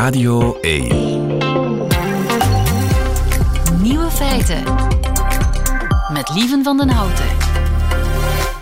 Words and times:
Radio 0.00 0.58
1. 0.60 0.88
Nieuwe 3.82 4.10
feiten. 4.10 4.62
Met 6.12 6.30
Lieven 6.34 6.62
van 6.64 6.76
den 6.76 6.88
Houten. 6.88 7.24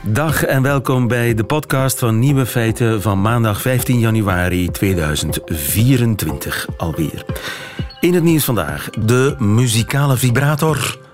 Dag 0.03 0.45
en 0.45 0.63
welkom 0.63 1.09
bij 1.09 1.35
de 1.35 1.45
podcast 1.45 1.99
van 1.99 2.19
Nieuwe 2.19 2.47
Feiten 2.47 3.03
van 3.03 3.21
maandag 3.21 3.61
15 3.61 3.99
januari 3.99 4.71
2024 4.71 6.69
alweer. 6.77 7.25
In 8.01 8.15
het 8.15 8.23
nieuws 8.23 8.45
vandaag 8.45 8.91
de 8.91 9.35
muzikale 9.39 10.17
vibrator. 10.17 11.08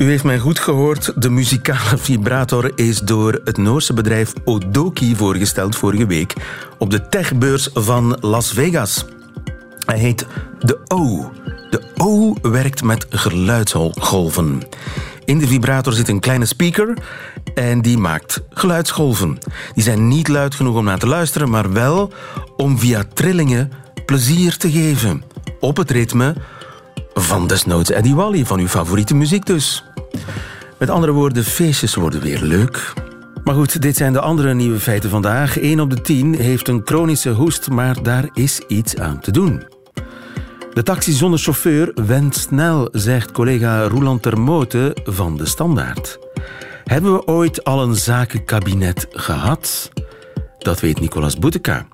U 0.00 0.04
heeft 0.04 0.24
mij 0.24 0.38
goed 0.38 0.58
gehoord. 0.58 1.22
De 1.22 1.30
muzikale 1.30 1.98
vibrator 1.98 2.72
is 2.74 3.00
door 3.00 3.40
het 3.44 3.56
Noorse 3.56 3.92
bedrijf 3.92 4.32
Odoki 4.44 5.16
voorgesteld 5.16 5.76
vorige 5.76 6.06
week 6.06 6.34
op 6.78 6.90
de 6.90 7.08
techbeurs 7.08 7.68
van 7.72 8.18
Las 8.20 8.52
Vegas. 8.52 9.04
Hij 9.86 9.98
heet 9.98 10.26
de 10.60 10.78
O. 10.88 11.32
De 11.70 11.82
O 11.96 12.34
werkt 12.42 12.82
met 12.82 13.06
geluidsgolven. 13.10 14.62
In 15.24 15.38
de 15.38 15.46
vibrator 15.46 15.92
zit 15.92 16.08
een 16.08 16.20
kleine 16.20 16.46
speaker 16.46 16.98
en 17.54 17.82
die 17.82 17.98
maakt 17.98 18.42
geluidsgolven. 18.50 19.38
Die 19.74 19.82
zijn 19.82 20.08
niet 20.08 20.28
luid 20.28 20.54
genoeg 20.54 20.76
om 20.76 20.84
naar 20.84 20.98
te 20.98 21.06
luisteren, 21.06 21.50
maar 21.50 21.72
wel 21.72 22.12
om 22.56 22.78
via 22.78 23.04
trillingen 23.14 23.72
plezier 24.06 24.56
te 24.56 24.70
geven. 24.70 25.22
Op 25.60 25.76
het 25.76 25.90
ritme 25.90 26.34
van 27.14 27.46
desnoods 27.46 27.90
Eddie 27.90 28.14
Wally, 28.14 28.46
van 28.46 28.58
uw 28.58 28.68
favoriete 28.68 29.14
muziek 29.14 29.46
dus. 29.46 29.84
Met 30.78 30.90
andere 30.90 31.12
woorden, 31.12 31.44
feestjes 31.44 31.94
worden 31.94 32.20
weer 32.20 32.42
leuk. 32.42 32.92
Maar 33.44 33.54
goed, 33.54 33.82
dit 33.82 33.96
zijn 33.96 34.12
de 34.12 34.20
andere 34.20 34.54
nieuwe 34.54 34.78
feiten 34.78 35.10
vandaag. 35.10 35.58
1 35.58 35.80
op 35.80 35.90
de 35.90 36.00
10 36.00 36.34
heeft 36.34 36.68
een 36.68 36.82
chronische 36.84 37.30
hoest, 37.30 37.70
maar 37.70 38.02
daar 38.02 38.28
is 38.34 38.60
iets 38.66 38.96
aan 38.96 39.20
te 39.20 39.30
doen. 39.30 39.62
De 40.72 40.82
taxi 40.82 41.12
zonder 41.12 41.38
chauffeur 41.38 41.92
went 41.94 42.36
snel, 42.36 42.88
zegt 42.92 43.32
collega 43.32 43.82
Roland 43.82 44.22
Termote 44.22 44.96
van 45.04 45.36
De 45.36 45.46
Standaard. 45.46 46.18
Hebben 46.84 47.12
we 47.12 47.26
ooit 47.26 47.64
al 47.64 47.82
een 47.82 47.94
zakenkabinet 47.94 49.06
gehad? 49.10 49.90
Dat 50.58 50.80
weet 50.80 51.00
Nicolas 51.00 51.38
Bouteka. 51.38 51.86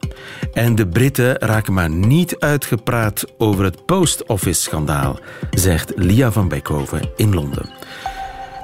En 0.52 0.74
de 0.74 0.88
Britten 0.88 1.38
raken 1.38 1.72
maar 1.72 1.90
niet 1.90 2.36
uitgepraat 2.38 3.24
over 3.38 3.64
het 3.64 3.86
Post 3.86 4.26
Office-schandaal, 4.26 5.18
zegt 5.50 5.92
Lia 5.96 6.32
van 6.32 6.48
Beckhoven 6.48 7.10
in 7.16 7.34
Londen. 7.34 7.70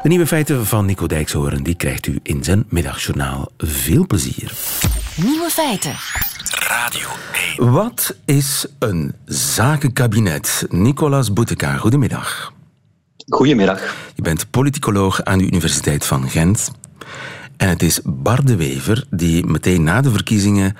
De 0.02 0.08
nieuwe 0.08 0.26
feiten 0.26 0.66
van 0.66 0.86
Nico 0.86 1.06
Dijkshoorn 1.06 1.62
die 1.62 1.74
krijgt 1.74 2.06
u 2.06 2.18
in 2.22 2.44
zijn 2.44 2.64
middagjournaal. 2.68 3.50
Veel 3.58 4.06
plezier. 4.06 4.52
Nieuwe 5.16 5.50
feiten. 5.50 5.94
Radio 6.68 7.08
1. 7.58 7.72
Wat 7.72 8.16
is 8.24 8.66
een 8.78 9.14
zakenkabinet? 9.24 10.66
Nicolas 10.68 11.32
Bouteka, 11.32 11.76
goedemiddag. 11.76 12.52
Goedemiddag. 13.28 13.94
Je 14.14 14.22
bent 14.22 14.50
politicoloog 14.50 15.24
aan 15.24 15.38
de 15.38 15.46
Universiteit 15.46 16.04
van 16.06 16.28
Gent. 16.28 16.70
En 17.56 17.68
het 17.68 17.82
is 17.82 18.00
Bart 18.04 18.46
de 18.46 18.56
Wever 18.56 19.06
die 19.10 19.46
meteen 19.46 19.82
na 19.82 20.00
de 20.00 20.10
verkiezingen 20.10 20.76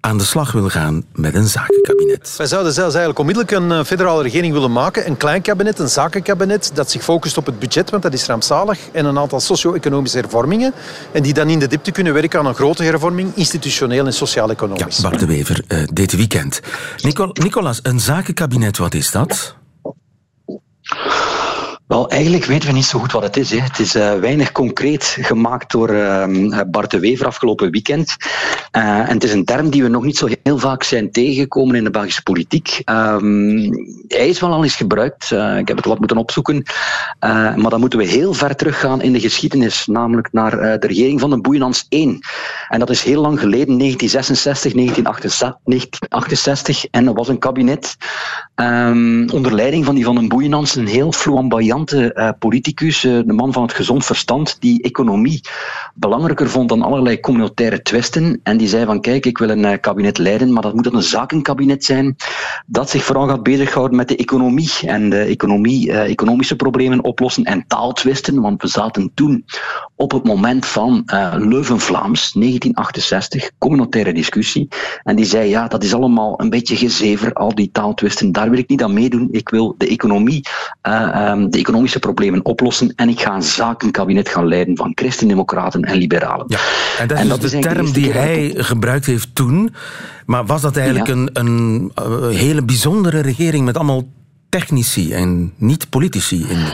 aan 0.00 0.18
de 0.18 0.24
slag 0.24 0.52
wil 0.52 0.68
gaan 0.68 1.04
met 1.12 1.34
een 1.34 1.46
zakenkabinet. 1.46 2.34
Wij 2.36 2.46
zouden 2.46 2.72
zelfs 2.72 2.94
eigenlijk 2.94 3.18
onmiddellijk 3.18 3.52
een 3.52 3.72
eh, 3.72 3.84
federale 3.84 4.22
regering 4.22 4.52
willen 4.52 4.72
maken. 4.72 5.06
Een 5.06 5.16
klein 5.16 5.42
kabinet, 5.42 5.78
een 5.78 5.88
zakenkabinet, 5.88 6.70
dat 6.74 6.90
zich 6.90 7.02
focust 7.02 7.36
op 7.36 7.46
het 7.46 7.58
budget, 7.58 7.90
want 7.90 8.02
dat 8.02 8.12
is 8.12 8.26
rampzalig, 8.26 8.78
en 8.92 9.04
een 9.04 9.18
aantal 9.18 9.40
socio-economische 9.40 10.18
hervormingen. 10.18 10.72
En 11.12 11.22
die 11.22 11.34
dan 11.34 11.48
in 11.48 11.58
de 11.58 11.66
diepte 11.66 11.90
kunnen 11.90 12.12
werken 12.12 12.38
aan 12.38 12.46
een 12.46 12.54
grote 12.54 12.82
hervorming, 12.82 13.32
institutioneel 13.34 14.06
en 14.06 14.12
sociaal-economisch. 14.12 14.96
Ja, 14.96 15.02
Bart 15.08 15.20
de 15.20 15.26
Wever, 15.26 15.64
uh, 15.68 15.82
dit 15.92 16.12
weekend. 16.12 16.60
Nicol 16.96 17.30
Nicolas, 17.32 17.80
een 17.82 18.00
zakenkabinet, 18.00 18.78
wat 18.78 18.94
is 18.94 19.10
dat? 19.10 19.56
Wel, 21.90 22.08
eigenlijk 22.08 22.44
weten 22.44 22.68
we 22.68 22.74
niet 22.74 22.84
zo 22.84 22.98
goed 22.98 23.12
wat 23.12 23.22
het 23.22 23.36
is. 23.36 23.50
Hè. 23.50 23.58
Het 23.58 23.78
is 23.78 23.96
uh, 23.96 24.14
weinig 24.14 24.52
concreet 24.52 25.16
gemaakt 25.20 25.70
door 25.70 25.90
uh, 25.90 26.24
Bart 26.66 26.90
de 26.90 27.00
Wever 27.00 27.26
afgelopen 27.26 27.70
weekend. 27.70 28.16
Uh, 28.76 28.98
en 28.98 29.14
het 29.14 29.24
is 29.24 29.32
een 29.32 29.44
term 29.44 29.70
die 29.70 29.82
we 29.82 29.88
nog 29.88 30.04
niet 30.04 30.16
zo 30.16 30.28
heel 30.42 30.58
vaak 30.58 30.82
zijn 30.82 31.10
tegengekomen 31.10 31.74
in 31.74 31.84
de 31.84 31.90
Belgische 31.90 32.22
politiek. 32.22 32.82
Um, 32.84 33.70
hij 34.08 34.28
is 34.28 34.40
wel 34.40 34.52
al 34.52 34.62
eens 34.62 34.76
gebruikt. 34.76 35.30
ik 35.58 35.68
heb 35.68 35.76
het 35.76 35.84
wat 35.84 35.98
moeten 35.98 36.16
opzoeken. 36.16 36.62
maar 37.20 37.70
dan 37.70 37.80
moeten 37.80 37.98
we 37.98 38.06
heel 38.06 38.32
ver 38.32 38.56
teruggaan 38.56 39.02
in 39.02 39.12
de 39.12 39.20
geschiedenis, 39.20 39.86
namelijk 39.86 40.28
naar 40.32 40.80
de 40.80 40.86
regering 40.86 41.20
van 41.20 41.30
de 41.30 41.40
Boeienans 41.40 41.86
1. 41.88 42.18
En 42.68 42.78
dat 42.78 42.90
is 42.90 43.02
heel 43.02 43.20
lang 43.20 43.40
geleden, 43.40 43.78
1966, 43.78 44.72
1968. 44.72 46.84
En 46.84 47.04
dat 47.04 47.16
was 47.16 47.28
een 47.28 47.38
kabinet 47.38 47.96
um, 48.54 49.30
onder 49.30 49.54
leiding 49.54 49.84
van 49.84 49.94
die 49.94 50.04
van 50.04 50.14
den 50.14 50.28
Boeienans, 50.28 50.76
een 50.76 50.86
heel 50.86 51.12
flamboyant 51.12 51.79
uh, 51.88 52.28
politicus, 52.38 53.04
uh, 53.04 53.20
de 53.26 53.32
man 53.32 53.52
van 53.52 53.62
het 53.62 53.72
gezond 53.72 54.04
verstand, 54.04 54.56
die 54.60 54.82
economie 54.82 55.40
belangrijker 55.94 56.50
vond 56.50 56.68
dan 56.68 56.82
allerlei 56.82 57.20
communautaire 57.20 57.82
twisten. 57.82 58.40
En 58.42 58.56
die 58.56 58.68
zei 58.68 58.84
van 58.84 59.00
kijk, 59.00 59.26
ik 59.26 59.38
wil 59.38 59.48
een 59.50 59.64
uh, 59.64 59.72
kabinet 59.80 60.18
leiden, 60.18 60.52
maar 60.52 60.62
dat 60.62 60.74
moet 60.74 60.92
een 60.92 61.02
zakenkabinet 61.02 61.84
zijn 61.84 62.16
dat 62.66 62.90
zich 62.90 63.04
vooral 63.04 63.28
gaat 63.28 63.42
bezighouden 63.42 63.96
met 63.96 64.08
de 64.08 64.16
economie 64.16 64.72
en 64.86 65.10
de 65.10 65.20
economie, 65.20 65.92
economische 65.92 66.56
problemen 66.56 67.04
oplossen 67.04 67.44
en 67.44 67.64
taaltwisten. 67.66 68.40
Want 68.40 68.62
we 68.62 68.68
zaten 68.68 69.10
toen 69.14 69.44
op 69.96 70.12
het 70.12 70.24
moment 70.24 70.66
van 70.66 71.02
Leuven-Vlaams, 71.36 72.32
1968, 72.32 73.50
communautaire 73.58 74.12
discussie. 74.12 74.68
En 75.02 75.16
die 75.16 75.24
zei 75.24 75.48
ja, 75.48 75.68
dat 75.68 75.82
is 75.82 75.94
allemaal 75.94 76.40
een 76.40 76.50
beetje 76.50 76.76
gezever, 76.76 77.32
al 77.32 77.54
die 77.54 77.70
taaltwisten. 77.70 78.32
Daar 78.32 78.50
wil 78.50 78.58
ik 78.58 78.68
niet 78.68 78.82
aan 78.82 78.92
meedoen. 78.92 79.28
Ik 79.30 79.48
wil 79.48 79.74
de 79.78 79.86
economie, 79.86 80.46
um, 80.82 81.50
de 81.50 81.58
economische 81.70 81.98
problemen 81.98 82.44
oplossen 82.44 82.92
en 82.96 83.08
ik 83.08 83.20
ga 83.20 83.34
een 83.34 83.42
zakenkabinet 83.42 84.28
gaan 84.28 84.46
leiden 84.46 84.76
van 84.76 84.92
christendemocraten 84.94 85.82
en 85.82 85.96
liberalen. 85.96 86.44
Ja. 86.48 86.58
En 86.98 87.08
dat 87.08 87.16
is, 87.16 87.22
en 87.22 87.28
dat 87.28 87.40
dus 87.40 87.50
de 87.50 87.58
term 87.58 87.92
die 87.92 88.12
hij 88.12 88.52
gebruikt 88.56 89.06
heeft 89.06 89.34
toen. 89.34 89.74
Maar 90.26 90.46
was 90.46 90.62
dat 90.62 90.76
eigenlijk 90.76 91.06
ja. 91.06 91.14
een, 91.14 91.30
een 91.32 91.92
uh, 91.98 92.28
hele 92.28 92.62
bijzondere 92.62 93.20
regering 93.20 93.64
met 93.64 93.76
allemaal 93.76 94.02
technici 94.48 95.12
en 95.12 95.52
niet 95.56 95.90
politici 95.90 96.46
in, 96.48 96.66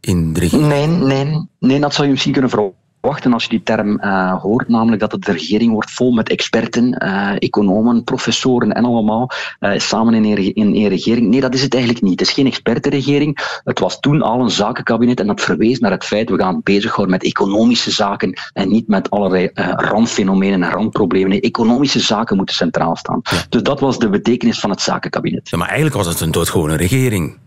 in 0.00 0.32
de 0.32 0.40
regering? 0.40 0.68
Nee, 0.68 0.86
nee, 0.86 1.48
nee, 1.58 1.80
dat 1.80 1.94
zou 1.94 2.06
je 2.06 2.12
misschien 2.12 2.32
kunnen 2.32 2.50
verwachten 2.50 2.81
wachten 3.02 3.32
als 3.32 3.42
je 3.42 3.48
die 3.48 3.62
term 3.62 4.00
uh, 4.00 4.40
hoort, 4.42 4.68
namelijk 4.68 5.00
dat 5.00 5.12
het 5.12 5.24
de 5.24 5.32
regering 5.32 5.72
wordt 5.72 5.90
vol 5.90 6.12
met 6.12 6.28
experten, 6.28 7.02
uh, 7.04 7.30
economen, 7.38 8.04
professoren 8.04 8.72
en 8.72 8.84
allemaal 8.84 9.30
uh, 9.60 9.78
samen 9.78 10.14
in 10.14 10.24
een, 10.24 10.54
in 10.54 10.66
een 10.66 10.88
regering. 10.88 11.28
Nee, 11.28 11.40
dat 11.40 11.54
is 11.54 11.62
het 11.62 11.74
eigenlijk 11.74 12.04
niet. 12.04 12.20
Het 12.20 12.28
is 12.28 12.34
geen 12.34 12.46
expertenregering. 12.46 13.60
Het 13.64 13.78
was 13.78 14.00
toen 14.00 14.22
al 14.22 14.40
een 14.40 14.50
zakenkabinet 14.50 15.20
en 15.20 15.26
dat 15.26 15.40
verwees 15.40 15.78
naar 15.78 15.90
het 15.90 16.04
feit 16.04 16.30
we 16.30 16.38
gaan 16.38 16.60
bezighouden 16.62 17.10
met 17.10 17.24
economische 17.24 17.90
zaken 17.90 18.38
en 18.52 18.68
niet 18.68 18.88
met 18.88 19.10
allerlei 19.10 19.50
randfenomenen 19.76 20.62
en 20.62 20.70
randproblemen. 20.70 21.30
Nee, 21.30 21.40
economische 21.40 22.00
zaken 22.00 22.36
moeten 22.36 22.54
centraal 22.54 22.96
staan. 22.96 23.20
Ja. 23.22 23.36
Dus 23.48 23.62
dat 23.62 23.80
was 23.80 23.98
de 23.98 24.08
betekenis 24.08 24.60
van 24.60 24.70
het 24.70 24.80
zakenkabinet. 24.80 25.48
Ja, 25.48 25.58
maar 25.58 25.68
eigenlijk 25.68 25.96
was 25.96 26.06
het 26.06 26.20
een 26.20 26.30
doodgewone 26.30 26.76
regering. 26.76 27.38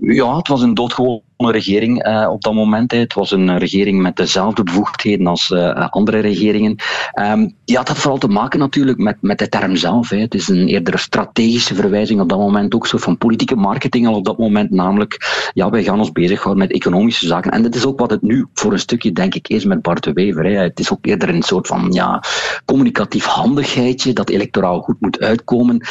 Ja, 0.00 0.36
het 0.36 0.48
was 0.48 0.62
een 0.62 0.74
doodgewone 0.74 1.22
regering 1.46 2.06
uh, 2.06 2.28
op 2.30 2.42
dat 2.42 2.54
moment. 2.54 2.92
Het 2.92 3.14
was 3.14 3.30
een 3.30 3.58
regering 3.58 4.02
met 4.02 4.16
dezelfde 4.16 4.62
bevoegdheden 4.62 5.26
als 5.26 5.50
uh, 5.50 5.88
andere 5.88 6.18
regeringen. 6.18 6.76
Um, 7.14 7.56
had 7.64 7.86
dat 7.86 7.98
vooral 7.98 8.18
te 8.18 8.28
maken 8.28 8.58
natuurlijk 8.58 8.98
met, 8.98 9.16
met 9.20 9.38
de 9.38 9.48
term 9.48 9.76
zelf. 9.76 10.08
Hè. 10.08 10.18
Het 10.18 10.34
is 10.34 10.48
een 10.48 10.68
eerder 10.68 10.98
strategische 10.98 11.74
verwijzing 11.74 12.20
op 12.20 12.28
dat 12.28 12.38
moment, 12.38 12.74
ook 12.74 12.86
zo 12.86 12.98
van 12.98 13.18
politieke 13.18 13.56
marketing 13.56 14.06
al 14.06 14.14
op 14.14 14.24
dat 14.24 14.38
moment. 14.38 14.70
Namelijk, 14.70 15.50
ja, 15.54 15.70
wij 15.70 15.82
gaan 15.82 15.98
ons 15.98 16.12
bezighouden 16.12 16.66
met 16.66 16.72
economische 16.72 17.26
zaken. 17.26 17.50
En 17.50 17.62
dat 17.62 17.74
is 17.74 17.86
ook 17.86 17.98
wat 17.98 18.10
het 18.10 18.22
nu 18.22 18.46
voor 18.54 18.72
een 18.72 18.78
stukje, 18.78 19.12
denk 19.12 19.34
ik, 19.34 19.48
is 19.48 19.64
met 19.64 19.82
Bart 19.82 20.04
de 20.04 20.12
Wever. 20.12 20.44
Hè. 20.44 20.50
Het 20.50 20.80
is 20.80 20.92
ook 20.92 21.06
eerder 21.06 21.28
een 21.28 21.42
soort 21.42 21.66
van 21.66 21.92
ja, 21.92 22.22
communicatief 22.64 23.24
handigheidje 23.24 24.12
dat 24.12 24.30
electoraal 24.30 24.80
goed 24.80 25.00
moet 25.00 25.20
uitkomen. 25.20 25.86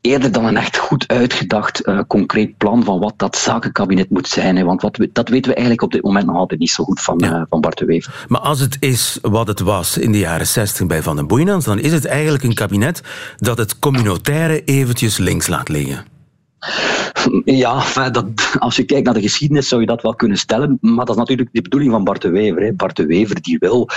Eerder 0.00 0.32
dan 0.32 0.44
een 0.44 0.56
echt 0.56 0.76
goed 0.76 1.08
uitgedacht, 1.08 1.86
uh, 1.88 2.00
concreet 2.06 2.56
plan 2.56 2.84
van 2.84 3.00
wat 3.00 3.14
dat 3.16 3.36
zakenkabinet 3.36 4.10
moet 4.10 4.28
zijn. 4.28 4.56
Hè. 4.56 4.64
Want 4.64 4.79
wat 4.80 4.96
we, 4.96 5.10
dat 5.12 5.28
weten 5.28 5.48
we 5.48 5.56
eigenlijk 5.56 5.82
op 5.82 5.92
dit 5.92 6.02
moment 6.02 6.26
nog 6.26 6.36
altijd 6.36 6.60
niet 6.60 6.70
zo 6.70 6.84
goed 6.84 7.00
van, 7.00 7.18
ja. 7.18 7.36
uh, 7.36 7.42
van 7.48 7.60
Bart 7.60 7.78
de 7.78 7.84
Wever. 7.84 8.24
Maar 8.28 8.40
als 8.40 8.60
het 8.60 8.76
is 8.80 9.18
wat 9.22 9.46
het 9.46 9.60
was 9.60 9.98
in 9.98 10.12
de 10.12 10.18
jaren 10.18 10.46
60 10.46 10.86
bij 10.86 11.02
Van 11.02 11.16
den 11.16 11.26
Boeinans, 11.26 11.64
dan 11.64 11.78
is 11.78 11.92
het 11.92 12.04
eigenlijk 12.04 12.44
een 12.44 12.54
kabinet 12.54 13.02
dat 13.36 13.58
het 13.58 13.78
communautaire 13.78 14.64
eventjes 14.64 15.18
links 15.18 15.46
laat 15.46 15.68
liggen. 15.68 16.04
Ja, 17.44 18.10
dat, 18.10 18.26
als 18.58 18.76
je 18.76 18.84
kijkt 18.84 19.04
naar 19.04 19.14
de 19.14 19.20
geschiedenis 19.20 19.68
zou 19.68 19.80
je 19.80 19.86
dat 19.86 20.02
wel 20.02 20.14
kunnen 20.14 20.38
stellen, 20.38 20.78
maar 20.80 21.04
dat 21.04 21.14
is 21.14 21.20
natuurlijk 21.20 21.48
de 21.52 21.62
bedoeling 21.62 21.92
van 21.92 22.04
Bart 22.04 22.22
de 22.22 22.30
Wever. 22.30 22.62
Hè. 22.62 22.72
Bart 22.72 22.96
de 22.96 23.06
Wever 23.06 23.42
die 23.42 23.58
wil 23.58 23.88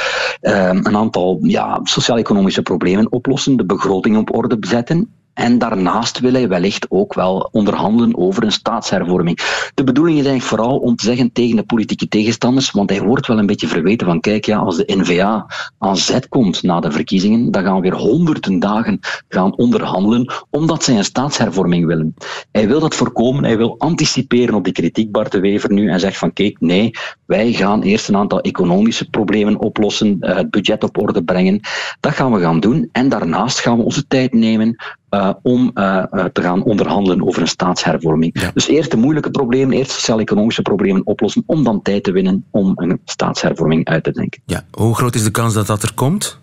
uh, 0.41 0.67
een 0.67 0.97
aantal 0.97 1.39
ja, 1.41 1.79
sociaal-economische 1.83 2.61
problemen 2.61 3.11
oplossen, 3.11 3.57
de 3.57 3.65
begroting 3.65 4.17
op 4.17 4.35
orde 4.35 4.57
zetten 4.59 5.09
En 5.33 5.57
daarnaast 5.57 6.19
wil 6.19 6.33
hij 6.33 6.47
wellicht 6.47 6.85
ook 6.89 7.13
wel 7.13 7.49
onderhandelen 7.51 8.17
over 8.17 8.43
een 8.43 8.51
staatshervorming. 8.51 9.39
De 9.73 9.83
bedoeling 9.83 10.19
is 10.19 10.25
eigenlijk 10.25 10.55
vooral 10.55 10.77
om 10.77 10.95
te 10.95 11.05
zeggen 11.05 11.31
tegen 11.31 11.55
de 11.55 11.63
politieke 11.63 12.07
tegenstanders, 12.07 12.71
want 12.71 12.89
hij 12.89 13.01
wordt 13.01 13.27
wel 13.27 13.39
een 13.39 13.45
beetje 13.45 13.67
verweten 13.67 14.07
van 14.07 14.19
kijk, 14.19 14.45
ja, 14.45 14.57
als 14.57 14.77
de 14.77 14.95
N-VA 14.95 15.45
aan 15.77 15.97
zet 15.97 16.27
komt 16.27 16.63
na 16.63 16.79
de 16.79 16.91
verkiezingen, 16.91 17.51
dan 17.51 17.63
gaan 17.63 17.75
we 17.75 17.81
weer 17.81 17.95
honderden 17.95 18.59
dagen 18.59 18.99
gaan 19.27 19.57
onderhandelen, 19.57 20.33
omdat 20.49 20.83
zij 20.83 20.97
een 20.97 21.03
staatshervorming 21.03 21.85
willen. 21.85 22.13
Hij 22.51 22.67
wil 22.67 22.79
dat 22.79 22.95
voorkomen, 22.95 23.43
hij 23.43 23.57
wil 23.57 23.75
anticiperen 23.77 24.55
op 24.55 24.63
die 24.63 24.73
kritiek, 24.73 25.11
Bart 25.11 25.31
de 25.31 25.39
Wever 25.39 25.73
nu, 25.73 25.89
en 25.89 25.99
zegt 25.99 26.17
van 26.17 26.33
kijk, 26.33 26.59
nee, 26.59 26.91
wij 27.33 27.51
gaan 27.51 27.81
eerst 27.81 28.07
een 28.07 28.15
aantal 28.15 28.41
economische 28.41 29.09
problemen 29.09 29.59
oplossen, 29.59 30.17
eh, 30.19 30.35
het 30.35 30.51
budget 30.51 30.83
op 30.83 30.97
orde 30.97 31.23
brengen. 31.23 31.59
Dat 31.99 32.13
gaan 32.13 32.31
we 32.31 32.39
gaan 32.39 32.59
doen. 32.59 32.89
En 32.91 33.09
daarnaast 33.09 33.59
gaan 33.59 33.77
we 33.77 33.83
onze 33.83 34.07
tijd 34.07 34.33
nemen 34.33 34.75
uh, 35.09 35.29
om 35.41 35.71
uh, 35.73 36.03
te 36.33 36.41
gaan 36.41 36.63
onderhandelen 36.63 37.27
over 37.27 37.41
een 37.41 37.47
staatshervorming. 37.47 38.41
Ja. 38.41 38.51
Dus 38.53 38.67
eerst 38.67 38.91
de 38.91 38.97
moeilijke 38.97 39.31
problemen, 39.31 39.77
eerst 39.77 39.91
sociaal-economische 39.91 40.61
problemen 40.61 41.05
oplossen, 41.05 41.43
om 41.45 41.63
dan 41.63 41.81
tijd 41.81 42.03
te 42.03 42.11
winnen 42.11 42.45
om 42.51 42.71
een 42.75 43.01
staatshervorming 43.05 43.87
uit 43.87 44.03
te 44.03 44.11
denken. 44.11 44.41
Ja, 44.45 44.65
hoe 44.71 44.95
groot 44.95 45.15
is 45.15 45.23
de 45.23 45.31
kans 45.31 45.53
dat 45.53 45.67
dat 45.67 45.83
er 45.83 45.93
komt? 45.93 46.39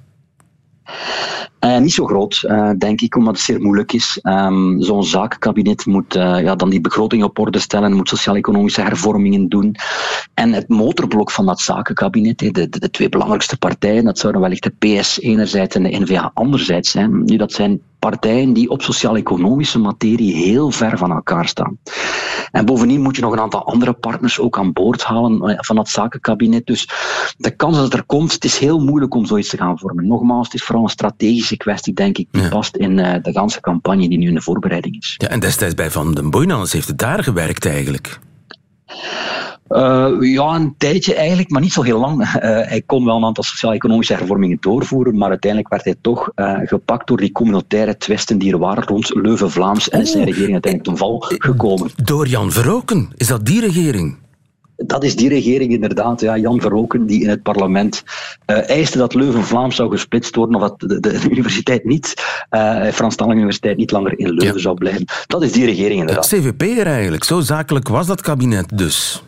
Uh, 1.60 1.78
niet 1.78 1.92
zo 1.92 2.06
groot, 2.06 2.44
uh, 2.46 2.70
denk 2.78 3.00
ik, 3.00 3.16
omdat 3.16 3.34
het 3.34 3.42
zeer 3.42 3.60
moeilijk 3.60 3.92
is. 3.92 4.18
Um, 4.22 4.82
Zo'n 4.82 5.04
zakenkabinet 5.04 5.86
moet 5.86 6.16
uh, 6.16 6.42
ja, 6.42 6.54
dan 6.54 6.70
die 6.70 6.80
begroting 6.80 7.24
op 7.24 7.38
orde 7.38 7.58
stellen, 7.58 7.92
moet 7.92 8.08
sociaal-economische 8.08 8.80
hervormingen 8.80 9.48
doen. 9.48 9.76
En 10.34 10.52
het 10.52 10.68
motorblok 10.68 11.30
van 11.30 11.46
dat 11.46 11.60
zakenkabinet, 11.60 12.38
de, 12.38 12.50
de, 12.50 12.68
de, 12.68 12.90
twee 12.90 13.08
belangrijkste 13.08 13.58
partijen, 13.58 14.04
dat 14.04 14.18
zouden 14.18 14.40
wellicht 14.40 14.62
de 14.62 14.98
PS 14.98 15.20
enerzijds 15.20 15.76
en 15.76 15.82
de 15.82 15.98
NVA 15.98 16.30
anderzijds 16.34 16.90
zijn. 16.90 17.24
Nu, 17.24 17.36
dat 17.36 17.52
zijn 17.52 17.80
partijen 18.00 18.52
die 18.52 18.70
op 18.70 18.82
sociaal-economische 18.82 19.78
materie 19.78 20.34
heel 20.34 20.70
ver 20.70 20.98
van 20.98 21.10
elkaar 21.10 21.48
staan. 21.48 21.78
En 22.50 22.64
bovendien 22.64 23.02
moet 23.02 23.16
je 23.16 23.22
nog 23.22 23.32
een 23.32 23.40
aantal 23.40 23.66
andere 23.66 23.92
partners 23.92 24.38
ook 24.38 24.58
aan 24.58 24.72
boord 24.72 25.02
halen 25.02 25.64
van 25.64 25.76
dat 25.76 25.88
zakenkabinet. 25.88 26.66
Dus 26.66 26.88
de 27.36 27.50
kans 27.50 27.74
dat 27.74 27.84
het 27.84 27.94
er 27.94 28.04
komt, 28.04 28.32
het 28.32 28.44
is 28.44 28.58
heel 28.58 28.80
moeilijk 28.80 29.14
om 29.14 29.26
zoiets 29.26 29.48
te 29.48 29.56
gaan 29.56 29.78
vormen. 29.78 30.06
Nogmaals, 30.06 30.46
het 30.46 30.54
is 30.54 30.62
vooral 30.62 30.84
een 30.84 30.90
strategische 30.90 31.56
kwestie, 31.56 31.94
denk 31.94 32.18
ik, 32.18 32.28
die 32.30 32.42
ja. 32.42 32.48
past 32.48 32.76
in 32.76 32.98
uh, 32.98 33.14
de 33.22 33.32
ganse 33.32 33.60
campagne 33.60 34.08
die 34.08 34.18
nu 34.18 34.28
in 34.28 34.34
de 34.34 34.42
voorbereiding 34.42 34.96
is. 34.96 35.14
Ja, 35.16 35.28
en 35.28 35.40
destijds 35.40 35.74
bij 35.74 35.90
Van 35.90 36.14
den 36.14 36.30
Boynans 36.30 36.72
heeft 36.72 36.88
het 36.88 36.98
daar 36.98 37.24
gewerkt 37.24 37.66
eigenlijk. 37.66 38.20
Uh, 39.68 40.16
ja, 40.20 40.54
een 40.54 40.74
tijdje 40.78 41.14
eigenlijk, 41.14 41.50
maar 41.50 41.60
niet 41.60 41.72
zo 41.72 41.82
heel 41.82 42.00
lang. 42.00 42.20
Uh, 42.20 42.26
hij 42.72 42.82
kon 42.86 43.04
wel 43.04 43.16
een 43.16 43.24
aantal 43.24 43.44
sociaal-economische 43.44 44.14
hervormingen 44.14 44.56
doorvoeren, 44.60 45.18
maar 45.18 45.28
uiteindelijk 45.28 45.70
werd 45.70 45.84
hij 45.84 45.94
toch 46.00 46.30
uh, 46.36 46.58
gepakt 46.64 47.06
door 47.06 47.16
die 47.16 47.32
communautaire 47.32 47.96
twisten 47.96 48.38
die 48.38 48.52
er 48.52 48.58
waren 48.58 48.84
rond 48.84 49.14
Leuven-Vlaams 49.14 49.88
en 49.88 50.00
is 50.00 50.10
zijn 50.10 50.24
regering 50.24 50.52
uiteindelijk 50.52 50.84
ten 50.84 51.06
val 51.06 51.20
gekomen. 51.20 51.90
Door 51.96 52.26
Jan 52.26 52.52
Verroken, 52.52 53.10
is 53.16 53.26
dat 53.26 53.46
die 53.46 53.60
regering? 53.60 54.16
Dat 54.86 55.04
is 55.04 55.16
die 55.16 55.28
regering 55.28 55.72
inderdaad, 55.72 56.20
ja, 56.20 56.36
Jan 56.36 56.60
Verroken, 56.60 57.06
die 57.06 57.22
in 57.22 57.28
het 57.28 57.42
parlement 57.42 58.02
uh, 58.46 58.68
eiste 58.68 58.98
dat 58.98 59.14
Leuven-Vlaams 59.14 59.76
zou 59.76 59.90
gesplitst 59.90 60.34
worden, 60.34 60.54
of 60.54 60.60
dat 60.60 60.80
de, 60.80 61.00
de 61.00 61.20
universiteit 61.30 61.84
niet, 61.84 62.14
uh, 62.50 62.86
Franstalige 62.86 63.36
universiteit 63.36 63.76
niet 63.76 63.90
langer 63.90 64.18
in 64.18 64.28
Leuven 64.28 64.54
ja. 64.54 64.60
zou 64.60 64.74
blijven. 64.74 65.04
Dat 65.26 65.42
is 65.42 65.52
die 65.52 65.64
regering 65.64 66.00
inderdaad. 66.00 66.26
CVP 66.26 66.62
er 66.62 66.86
eigenlijk, 66.86 67.24
zo 67.24 67.40
zakelijk 67.40 67.88
was 67.88 68.06
dat 68.06 68.20
kabinet 68.20 68.78
dus. 68.78 69.22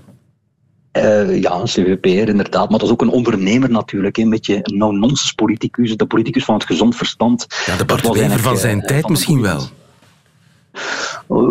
Uh, 0.96 1.40
ja, 1.40 1.52
een 1.52 1.64
CVP'er 1.64 2.28
inderdaad, 2.28 2.70
maar 2.70 2.78
dat 2.78 2.88
is 2.88 2.94
ook 2.94 3.02
een 3.02 3.08
ondernemer 3.08 3.70
natuurlijk, 3.70 4.16
een 4.16 4.30
beetje 4.30 4.58
een 4.62 4.76
no-nonsense 4.76 5.34
politicus, 5.34 5.96
de 5.96 6.06
politicus 6.06 6.44
van 6.44 6.54
het 6.54 6.64
gezond 6.64 6.96
verstand. 6.96 7.46
Ja, 7.66 7.76
de 7.76 7.84
Bart 7.84 8.08
Wever 8.08 8.40
van 8.40 8.56
zijn 8.56 8.78
uh, 8.78 8.84
tijd 8.84 9.00
van 9.00 9.10
misschien 9.10 9.40
wel. 9.40 9.62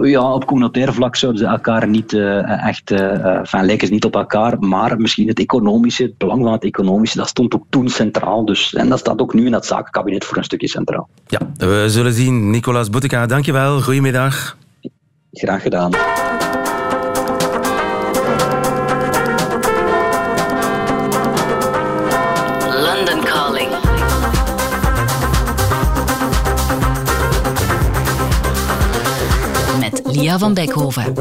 Ja, 0.01 0.33
op 0.33 0.45
communautair 0.45 0.93
vlak 0.93 1.15
zouden 1.15 1.41
ze 1.41 1.47
elkaar 1.47 1.87
niet 1.87 2.13
uh, 2.13 2.67
echt, 2.67 2.91
uh, 2.91 3.25
enfin, 3.25 3.65
lijken 3.65 3.87
ze 3.87 3.93
niet 3.93 4.05
op 4.05 4.15
elkaar, 4.15 4.59
maar 4.59 4.97
misschien 4.97 5.27
het 5.27 5.39
economische, 5.39 6.03
het 6.03 6.17
belang 6.17 6.43
van 6.43 6.51
het 6.51 6.63
economische, 6.63 7.17
dat 7.17 7.27
stond 7.27 7.55
ook 7.55 7.65
toen 7.69 7.89
centraal. 7.89 8.45
Dus, 8.45 8.73
en 8.73 8.89
dat 8.89 8.99
staat 8.99 9.21
ook 9.21 9.33
nu 9.33 9.45
in 9.45 9.53
het 9.53 9.65
zakenkabinet 9.65 10.25
voor 10.25 10.37
een 10.37 10.43
stukje 10.43 10.67
centraal. 10.67 11.09
Ja, 11.27 11.39
we 11.57 11.85
zullen 11.87 12.13
zien. 12.13 12.49
Nicolas 12.49 12.89
Bouteka, 12.89 13.25
dankjewel. 13.25 13.81
Goedemiddag. 13.81 14.57
Graag 15.31 15.61
gedaan. 15.61 15.91
Lia 30.21 30.37
van 30.37 30.53
Beckhoven. 30.53 31.13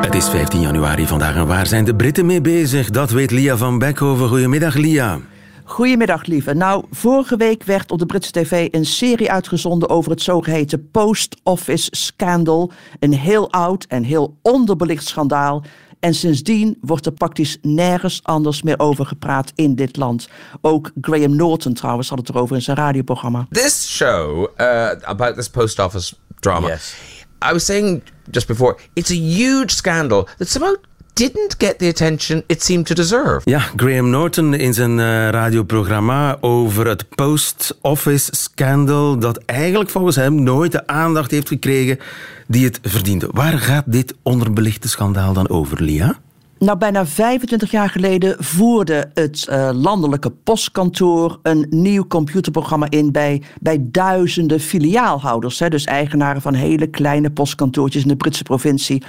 Het 0.00 0.14
is 0.14 0.28
15 0.28 0.60
januari 0.60 1.06
vandaag 1.06 1.34
en 1.34 1.46
waar 1.46 1.66
zijn 1.66 1.84
de 1.84 1.94
Britten 1.94 2.26
mee 2.26 2.40
bezig? 2.40 2.90
Dat 2.90 3.10
weet 3.10 3.30
Lia 3.30 3.56
van 3.56 3.78
Beckhoven. 3.78 4.28
Goedemiddag, 4.28 4.74
Lia. 4.74 5.18
Goedemiddag, 5.64 6.26
lieve. 6.26 6.54
Nou, 6.54 6.84
vorige 6.90 7.36
week 7.36 7.64
werd 7.64 7.90
op 7.90 7.98
de 7.98 8.06
Britse 8.06 8.30
tv 8.30 8.68
een 8.70 8.84
serie 8.84 9.30
uitgezonden 9.30 9.88
over 9.88 10.10
het 10.10 10.22
zogeheten 10.22 10.90
Post 10.90 11.36
Office 11.42 11.88
Scandal. 11.90 12.72
Een 13.00 13.12
heel 13.12 13.50
oud 13.50 13.84
en 13.84 14.02
heel 14.02 14.38
onderbelicht 14.42 15.06
schandaal. 15.06 15.64
En 16.00 16.14
sindsdien 16.14 16.78
wordt 16.80 17.06
er 17.06 17.12
praktisch 17.12 17.58
nergens 17.62 18.20
anders 18.22 18.62
meer 18.62 18.78
over 18.78 19.06
gepraat 19.06 19.52
in 19.54 19.74
dit 19.74 19.96
land. 19.96 20.28
Ook 20.60 20.90
Graham 21.00 21.36
Norton 21.36 21.74
trouwens 21.74 22.08
had 22.08 22.18
het 22.18 22.28
erover 22.28 22.56
in 22.56 22.62
zijn 22.62 22.76
radioprogramma. 22.76 23.46
This 23.50 23.96
show 23.96 24.48
uh, 24.56 24.90
about 25.02 25.34
this 25.34 25.48
post 25.48 25.78
office 25.78 26.14
drama. 26.40 26.66
Yes. 26.66 27.15
I 27.42 27.52
was 27.52 27.64
saying 27.64 28.02
just 28.30 28.46
before, 28.46 28.76
it's 28.92 29.10
a 29.10 29.16
huge 29.16 29.70
scandal 29.74 30.28
that 30.38 30.48
somehow 30.48 30.74
didn't 31.12 31.56
get 31.58 31.78
the 31.78 31.88
attention 31.88 32.42
it 32.46 32.62
seemed 32.62 32.86
to 32.86 32.94
deserve. 32.94 33.40
Ja, 33.44 33.60
Graham 33.76 34.10
Norton 34.10 34.54
in 34.54 34.74
zijn 34.74 34.98
uh, 34.98 35.28
radioprogramma 35.28 36.36
over 36.40 36.86
het 36.86 37.08
post-office 37.08 38.28
scandal 38.34 39.18
dat 39.18 39.36
eigenlijk 39.36 39.90
volgens 39.90 40.16
hem 40.16 40.42
nooit 40.42 40.72
de 40.72 40.86
aandacht 40.86 41.30
heeft 41.30 41.48
gekregen 41.48 41.98
die 42.46 42.64
het 42.64 42.78
verdiende. 42.82 43.28
Waar 43.30 43.58
gaat 43.58 43.84
dit 43.86 44.14
onderbelichte 44.22 44.88
schandaal 44.88 45.32
dan 45.32 45.48
over, 45.48 45.82
Lia? 45.82 46.18
Nou, 46.58 46.78
bijna 46.78 47.06
25 47.06 47.70
jaar 47.70 47.88
geleden 47.88 48.36
voerde 48.38 49.10
het 49.14 49.46
uh, 49.50 49.70
landelijke 49.72 50.30
postkantoor 50.30 51.38
een 51.42 51.66
nieuw 51.70 52.06
computerprogramma 52.06 52.90
in 52.90 53.12
bij, 53.12 53.42
bij 53.60 53.78
duizenden 53.90 54.60
filiaalhouders. 54.60 55.58
Hè, 55.58 55.68
dus 55.68 55.84
eigenaren 55.84 56.42
van 56.42 56.54
hele 56.54 56.86
kleine 56.86 57.30
postkantoortjes 57.30 58.02
in 58.02 58.08
de 58.08 58.16
Britse 58.16 58.42
provincie. 58.42 59.02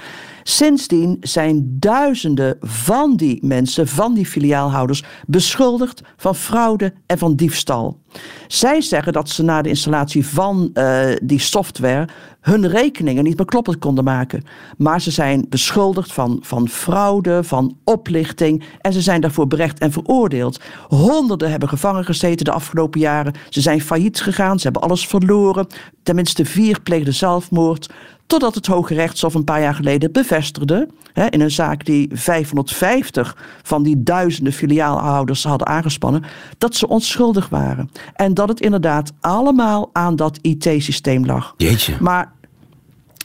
Sindsdien 0.48 1.16
zijn 1.20 1.76
duizenden 1.78 2.56
van 2.60 3.16
die 3.16 3.38
mensen, 3.42 3.88
van 3.88 4.14
die 4.14 4.26
filiaalhouders, 4.26 5.04
beschuldigd 5.26 6.02
van 6.16 6.34
fraude 6.34 6.92
en 7.06 7.18
van 7.18 7.34
diefstal. 7.34 8.00
Zij 8.46 8.80
zeggen 8.80 9.12
dat 9.12 9.28
ze 9.28 9.42
na 9.42 9.62
de 9.62 9.68
installatie 9.68 10.26
van 10.26 10.70
uh, 10.74 11.06
die 11.22 11.38
software 11.38 12.08
hun 12.40 12.68
rekeningen 12.68 13.24
niet 13.24 13.36
meer 13.36 13.46
kloppend 13.46 13.78
konden 13.78 14.04
maken. 14.04 14.44
Maar 14.76 15.00
ze 15.00 15.10
zijn 15.10 15.46
beschuldigd 15.48 16.12
van, 16.12 16.38
van 16.42 16.68
fraude, 16.68 17.44
van 17.44 17.76
oplichting 17.84 18.64
en 18.80 18.92
ze 18.92 19.00
zijn 19.00 19.20
daarvoor 19.20 19.46
berecht 19.46 19.78
en 19.78 19.92
veroordeeld. 19.92 20.60
Honderden 20.88 21.50
hebben 21.50 21.68
gevangen 21.68 22.04
gezeten 22.04 22.44
de 22.44 22.52
afgelopen 22.52 23.00
jaren. 23.00 23.34
Ze 23.48 23.60
zijn 23.60 23.80
failliet 23.80 24.20
gegaan, 24.20 24.58
ze 24.58 24.64
hebben 24.64 24.82
alles 24.82 25.06
verloren. 25.06 25.66
Tenminste 26.02 26.44
vier 26.44 26.80
pleegden 26.80 27.14
zelfmoord. 27.14 27.88
Totdat 28.28 28.54
het 28.54 28.66
Hoge 28.66 28.94
Rechtshof 28.94 29.34
een 29.34 29.44
paar 29.44 29.60
jaar 29.60 29.74
geleden 29.74 30.12
bevestigde, 30.12 30.88
hè, 31.12 31.26
in 31.26 31.40
een 31.40 31.50
zaak 31.50 31.84
die 31.84 32.08
550 32.12 33.36
van 33.62 33.82
die 33.82 34.02
duizenden 34.02 34.52
filiaalhouders 34.52 35.44
hadden 35.44 35.66
aangespannen, 35.66 36.24
dat 36.58 36.74
ze 36.74 36.88
onschuldig 36.88 37.48
waren. 37.48 37.90
En 38.14 38.34
dat 38.34 38.48
het 38.48 38.60
inderdaad 38.60 39.12
allemaal 39.20 39.90
aan 39.92 40.16
dat 40.16 40.38
IT-systeem 40.42 41.26
lag. 41.26 41.54
Jeetje. 41.56 41.96
Maar 42.00 42.32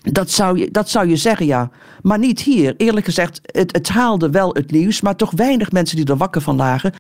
dat 0.01 0.31
zou, 0.31 0.59
je, 0.59 0.71
dat 0.71 0.89
zou 0.89 1.07
je 1.07 1.15
zeggen, 1.15 1.45
ja. 1.45 1.69
Maar 2.01 2.19
niet 2.19 2.39
hier. 2.39 2.73
Eerlijk 2.77 3.05
gezegd, 3.05 3.39
het, 3.43 3.71
het 3.71 3.89
haalde 3.89 4.29
wel 4.29 4.53
het 4.53 4.71
nieuws, 4.71 5.01
maar 5.01 5.15
toch 5.15 5.31
weinig 5.31 5.71
mensen 5.71 5.97
die 5.97 6.05
er 6.05 6.17
wakker 6.17 6.41
van 6.41 6.55
lagen. 6.55 6.93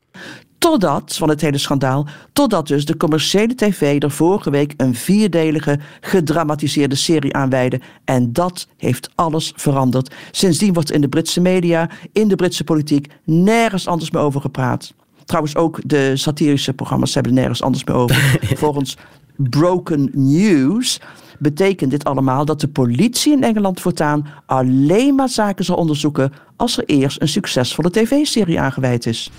Totdat, 0.63 1.15
van 1.15 1.29
het 1.29 1.41
hele 1.41 1.57
schandaal, 1.57 2.07
totdat 2.33 2.67
dus 2.67 2.85
de 2.85 2.97
commerciële 2.97 3.55
tv 3.55 4.01
er 4.01 4.11
vorige 4.11 4.49
week 4.49 4.73
een 4.77 4.95
vierdelige 4.95 5.79
gedramatiseerde 6.01 6.95
serie 6.95 7.33
aanwijde. 7.33 7.81
En 8.05 8.33
dat 8.33 8.67
heeft 8.77 9.09
alles 9.15 9.53
veranderd. 9.55 10.13
Sindsdien 10.31 10.73
wordt 10.73 10.91
in 10.91 11.01
de 11.01 11.07
Britse 11.07 11.41
media, 11.41 11.89
in 12.11 12.27
de 12.27 12.35
Britse 12.35 12.63
politiek, 12.63 13.07
nergens 13.23 13.87
anders 13.87 14.11
meer 14.11 14.21
over 14.21 14.41
gepraat. 14.41 14.93
Trouwens, 15.25 15.55
ook 15.55 15.79
de 15.85 16.17
satirische 16.17 16.73
programma's 16.73 17.13
hebben 17.13 17.31
er 17.31 17.37
nergens 17.37 17.63
anders 17.63 17.83
meer 17.83 17.95
over. 17.95 18.39
Volgens 18.57 18.97
Broken 19.35 20.09
News 20.13 20.99
betekent 21.39 21.91
dit 21.91 22.03
allemaal 22.03 22.45
dat 22.45 22.61
de 22.61 22.67
politie 22.67 23.33
in 23.33 23.43
Engeland 23.43 23.81
voortaan 23.81 24.27
alleen 24.45 25.15
maar 25.15 25.29
zaken 25.29 25.65
zal 25.65 25.75
onderzoeken 25.75 26.33
als 26.55 26.77
er 26.77 26.85
eerst 26.85 27.21
een 27.21 27.27
succesvolle 27.27 27.91
tv-serie 27.91 28.59
aangeweid 28.59 29.05
is. 29.05 29.31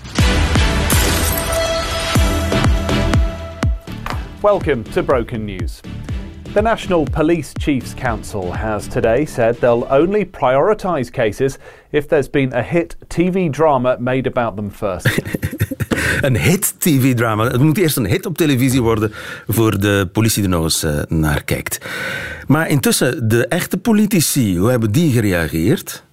Welcome 4.45 4.83
to 4.83 5.01
Broken 5.01 5.45
News. 5.45 5.81
The 6.53 6.61
National 6.61 7.05
Police 7.11 7.51
Chiefs 7.57 7.95
Council 7.95 8.51
has 8.51 8.87
today 8.87 9.25
said 9.25 9.55
they'll 9.59 9.87
only 9.89 10.23
prioritise 10.23 11.11
cases 11.11 11.57
if 11.91 12.07
there's 12.07 12.29
been 12.29 12.53
a 12.53 12.61
hit 12.61 12.95
TV 13.07 13.49
drama 13.49 13.97
made 13.99 14.27
about 14.27 14.55
them 14.55 14.69
first. 14.69 15.07
Een 16.21 16.37
hit 16.37 16.79
TV-drama. 16.79 17.43
Het 17.43 17.61
moet 17.61 17.77
eerst 17.77 17.97
een 17.97 18.05
hit 18.05 18.25
op 18.25 18.37
televisie 18.37 18.81
worden 18.81 19.11
voor 19.47 19.79
de 19.79 20.09
politie 20.11 20.43
er 20.43 20.49
nog 20.49 20.63
eens 20.63 20.83
eh, 20.83 21.01
naar 21.07 21.43
kijkt. 21.43 21.85
Maar 22.47 22.69
intussen, 22.69 23.27
de 23.27 23.47
echte 23.47 23.77
politici, 23.77 24.57
hoe 24.57 24.69
hebben 24.69 24.91
die 24.91 25.11
gereageerd? 25.11 26.03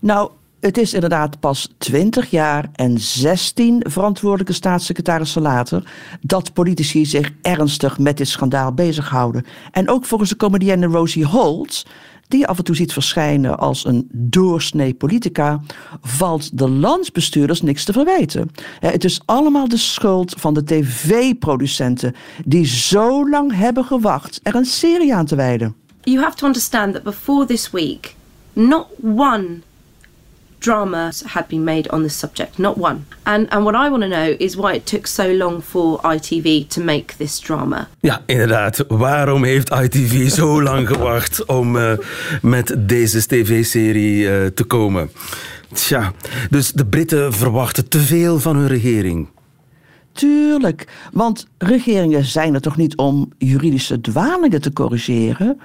Nou, 0.00 0.30
het 0.62 0.78
is 0.78 0.94
inderdaad 0.94 1.40
pas 1.40 1.68
20 1.78 2.30
jaar 2.30 2.70
en 2.74 2.98
16 2.98 3.84
verantwoordelijke 3.88 4.52
staatssecretarissen 4.52 5.42
later 5.42 5.92
dat 6.20 6.52
politici 6.52 7.06
zich 7.06 7.30
ernstig 7.42 7.98
met 7.98 8.16
dit 8.16 8.28
schandaal 8.28 8.72
bezighouden. 8.72 9.44
En 9.70 9.88
ook 9.88 10.04
volgens 10.04 10.30
de 10.30 10.36
comedienne 10.36 10.86
Rosie 10.86 11.24
Holt, 11.24 11.86
die 12.28 12.46
af 12.46 12.58
en 12.58 12.64
toe 12.64 12.76
ziet 12.76 12.92
verschijnen 12.92 13.58
als 13.58 13.84
een 13.84 14.08
doorsnee 14.12 14.94
politica, 14.94 15.60
valt 16.00 16.58
de 16.58 16.68
landsbestuurders 16.68 17.62
niks 17.62 17.84
te 17.84 17.92
verwijten. 17.92 18.50
Het 18.80 19.04
is 19.04 19.20
allemaal 19.24 19.68
de 19.68 19.76
schuld 19.76 20.34
van 20.38 20.54
de 20.54 20.64
tv-producenten 20.64 22.14
die 22.44 22.66
zo 22.66 23.28
lang 23.28 23.54
hebben 23.54 23.84
gewacht 23.84 24.40
er 24.42 24.54
een 24.54 24.64
serie 24.64 25.14
aan 25.14 25.26
te 25.26 25.36
wijden. 25.36 25.74
you 26.04 26.20
have 26.20 26.36
to 26.36 26.46
understand 26.46 26.94
that 26.94 27.02
before 27.02 27.46
this 27.46 27.70
week, 27.70 28.14
not 28.52 28.86
one 29.00 29.62
drama 30.62 31.10
had 31.24 31.48
been 31.48 31.64
made 31.64 31.90
on 31.90 32.02
this 32.02 32.18
subject, 32.18 32.58
not 32.58 32.76
one. 32.76 33.04
And 33.22 33.48
and 33.50 33.64
what 33.64 33.74
I 33.74 33.90
want 33.90 34.02
to 34.02 34.08
know 34.08 34.34
is 34.38 34.54
why 34.54 34.74
it 34.74 34.86
took 34.86 35.06
so 35.06 35.32
long 35.32 35.62
for 35.62 36.00
ITV 36.02 36.68
to 36.68 36.80
make 36.80 37.14
this 37.16 37.40
drama. 37.40 37.88
Ja, 38.00 38.22
inderdaad. 38.26 38.84
Waarom 38.88 39.44
heeft 39.44 39.70
ITV 39.70 40.30
zo 40.30 40.62
lang 40.68 40.88
gewacht 40.88 41.44
om 41.44 41.76
eh, 41.76 41.92
met 42.42 42.74
deze 42.78 43.26
tv-serie 43.26 44.30
eh, 44.30 44.46
te 44.46 44.64
komen? 44.64 45.10
Tja, 45.72 46.12
dus 46.50 46.72
de 46.72 46.86
Britten 46.86 47.32
verwachten 47.32 47.88
te 47.88 48.00
veel 48.00 48.38
van 48.38 48.56
hun 48.56 48.68
regering. 48.68 49.28
Tuurlijk, 50.12 50.88
want 51.12 51.46
regeringen 51.58 52.24
zijn 52.24 52.54
er 52.54 52.60
toch 52.60 52.76
niet 52.76 52.96
om 52.96 53.28
juridische 53.38 54.00
dwalingen 54.00 54.60
te 54.60 54.72
corrigeren? 54.72 55.60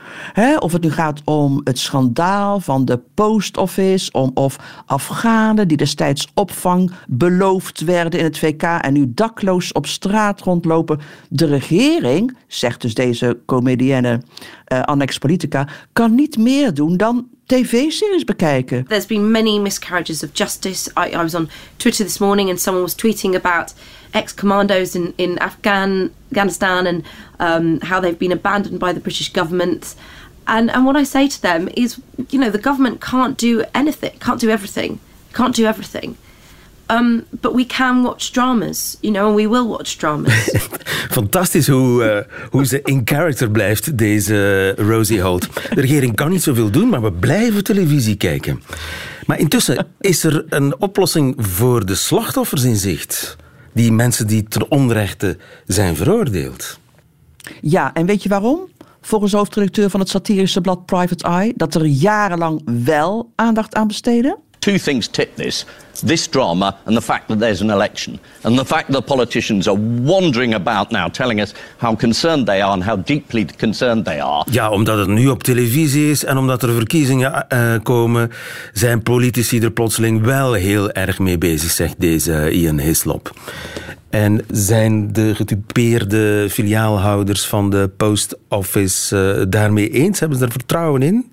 Of 0.59 0.71
het 0.71 0.81
nu 0.81 0.91
gaat 0.91 1.21
om 1.25 1.61
het 1.63 1.79
schandaal 1.79 2.59
van 2.59 2.85
de 2.85 2.99
post 3.13 3.57
office, 3.57 4.11
om 4.11 4.31
of 4.33 4.55
Afghanen 4.85 5.67
die 5.67 5.77
destijds 5.77 6.27
opvang 6.33 6.91
beloofd 7.07 7.79
werden 7.83 8.19
in 8.19 8.25
het 8.25 8.37
VK 8.37 8.63
en 8.63 8.93
nu 8.93 9.11
dakloos 9.13 9.71
op 9.71 9.85
straat 9.85 10.41
rondlopen. 10.41 10.99
De 11.29 11.45
regering, 11.45 12.37
zegt 12.47 12.81
dus 12.81 12.93
deze 12.93 13.39
comedienne 13.45 14.21
eh, 14.65 14.81
Annex 14.81 15.17
Politica, 15.17 15.67
kan 15.93 16.15
niet 16.15 16.37
meer 16.37 16.73
doen 16.73 16.97
dan 16.97 17.27
tv-series 17.45 18.23
bekijken. 18.23 18.85
There's 18.87 19.05
been 19.05 19.31
many 19.31 19.59
miscarriages 19.59 20.23
of 20.23 20.29
justice. 20.33 20.91
I, 20.97 21.13
I 21.13 21.17
was 21.17 21.35
on 21.35 21.49
Twitter 21.75 22.05
this 22.05 22.17
morning 22.17 22.49
and 22.49 22.59
someone 22.59 22.83
was 22.83 22.93
tweeting 22.93 23.35
about 23.35 23.73
ex-commandos 24.13 24.95
in, 24.95 25.13
in 25.17 25.37
Afghan, 25.39 26.11
Afghanistan 26.31 26.87
and 26.87 27.03
um, 27.39 27.79
how 27.81 27.99
they've 27.99 28.19
been 28.19 28.31
abandoned 28.31 28.79
by 28.79 28.93
the 28.93 28.99
British 28.99 29.31
government. 29.33 29.95
And, 30.47 30.71
and 30.71 30.85
what 30.85 30.95
I 30.95 31.03
say 31.03 31.27
to 31.27 31.41
them 31.41 31.69
is, 31.75 31.99
you 32.29 32.39
know, 32.39 32.49
the 32.49 32.57
government 32.57 33.01
can't 33.01 33.37
do 33.37 33.63
anything, 33.73 34.17
can't 34.19 34.39
do 34.39 34.49
everything, 34.49 34.99
can't 35.33 35.55
do 35.55 35.65
everything. 35.65 36.17
Um, 36.89 37.25
but 37.41 37.53
we 37.53 37.65
can 37.65 38.03
watch 38.03 38.31
dramas, 38.31 38.97
you 39.01 39.11
know, 39.11 39.27
and 39.27 39.35
we 39.35 39.47
will 39.47 39.67
watch 39.67 39.97
dramas. 39.97 40.33
Fantastisch 41.09 41.67
hoe, 41.67 42.03
eh, 42.03 42.49
hoe 42.49 42.65
ze 42.65 42.81
in 42.83 43.01
character 43.05 43.51
blijft, 43.51 43.97
deze 43.97 44.73
Rosie 44.77 45.21
Holt. 45.21 45.47
De 45.73 45.81
regering 45.81 46.15
kan 46.15 46.29
niet 46.29 46.43
zoveel 46.43 46.69
doen, 46.69 46.89
maar 46.89 47.01
we 47.01 47.11
blijven 47.11 47.63
televisie 47.63 48.15
kijken. 48.15 48.63
Maar 49.25 49.39
intussen 49.39 49.87
is 49.99 50.23
er 50.23 50.45
een 50.49 50.79
oplossing 50.79 51.35
voor 51.37 51.85
de 51.85 51.95
slachtoffers 51.95 52.63
in 52.63 52.75
zicht. 52.75 53.35
Die 53.77 53.91
mensen 53.91 54.27
die 54.27 54.43
ter 54.43 54.67
onrechte 54.69 55.37
zijn 55.65 55.95
veroordeeld. 55.95 56.79
Ja, 57.61 57.93
en 57.93 58.05
weet 58.05 58.23
je 58.23 58.29
waarom? 58.29 58.59
Volgens 59.01 59.33
hoofdredacteur 59.33 59.89
van 59.89 59.99
het 59.99 60.09
satirische 60.09 60.61
blad 60.61 60.85
Private 60.85 61.27
Eye, 61.27 61.53
dat 61.55 61.75
er 61.75 61.85
jarenlang 61.85 62.61
wel 62.85 63.31
aandacht 63.35 63.75
aan 63.75 63.87
besteden. 63.87 64.37
Two 64.67 64.77
things 64.77 65.07
tip 65.07 65.35
this 65.35 65.65
this 66.03 66.27
drama 66.27 66.75
and 66.85 66.95
the 66.95 67.01
fact 67.01 67.27
that 67.27 67.39
there's 67.39 67.61
an 67.61 67.69
election. 67.69 68.19
And 68.43 68.57
the 68.57 68.65
fact 68.65 68.91
that 68.91 69.05
politicians 69.05 69.67
are 69.67 69.77
wandering 70.03 70.53
about 70.53 70.91
now 70.91 71.07
telling 71.09 71.41
us 71.41 71.53
how 71.77 71.95
concerned 71.95 72.45
they 72.45 72.61
are 72.61 72.73
and 72.73 72.83
how 72.83 72.95
deeply 72.95 73.45
concerned 73.45 74.05
they 74.05 74.21
are. 74.21 74.45
Ja, 74.51 74.69
omdat 74.69 74.97
het 74.97 75.07
nu 75.07 75.27
op 75.27 75.43
televisie 75.43 76.09
is 76.09 76.25
en 76.25 76.37
omdat 76.37 76.63
er 76.63 76.73
verkiezingen 76.73 77.49
eh, 77.49 77.73
komen, 77.83 78.31
zijn 78.73 79.03
politici 79.03 79.59
er 79.59 79.71
plotseling 79.71 80.21
wel 80.21 80.53
heel 80.53 80.91
erg 80.91 81.19
mee 81.19 81.37
bezig, 81.37 81.71
zegt 81.71 81.99
deze 81.99 82.51
Ian 82.51 82.79
Hislop. 82.79 83.31
En 84.09 84.45
zijn 84.51 85.13
de 85.13 85.35
getypeerde 85.35 86.47
filiaalhouders 86.49 87.45
van 87.45 87.69
de 87.69 87.89
post 87.97 88.37
office 88.49 89.17
eh, 89.17 89.45
daarmee 89.49 89.89
eens? 89.89 90.19
Hebben 90.19 90.37
ze 90.37 90.45
er 90.45 90.51
vertrouwen 90.51 91.01
in? 91.01 91.25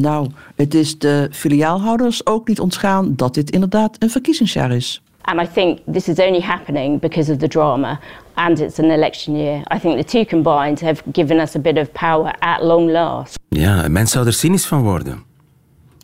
Nou, 0.00 0.30
het 0.54 0.74
is 0.74 0.98
de 0.98 1.28
filiaalhouders 1.32 2.26
ook 2.26 2.48
niet 2.48 2.60
ontgaan 2.60 3.12
dat 3.16 3.34
dit 3.34 3.50
inderdaad 3.50 3.96
een 3.98 4.10
verkiezingsjaar 4.10 4.72
is. 4.72 5.02
And 5.20 5.40
I 5.40 5.48
think 5.52 5.78
this 5.92 6.08
is 6.08 6.18
only 6.18 6.40
happening 6.40 7.00
because 7.00 7.32
of 7.32 7.38
the 7.38 7.48
drama 7.48 8.00
and 8.34 8.60
it's 8.60 8.78
an 8.78 8.90
election 8.90 9.36
year. 9.36 9.56
I 9.74 9.78
think 9.78 9.96
the 9.96 10.04
two 10.04 10.24
combined 10.24 10.80
have 10.80 11.02
given 11.12 11.40
us 11.40 11.56
a 11.56 11.58
bit 11.58 11.78
of 11.78 11.92
power 11.92 12.34
at 12.38 12.62
long 12.62 12.90
last. 12.90 13.38
Ja, 13.48 13.84
een 13.84 13.92
mens 13.92 14.10
zou 14.10 14.26
er 14.26 14.32
cynisch 14.32 14.66
van 14.66 14.82
worden. 14.82 15.24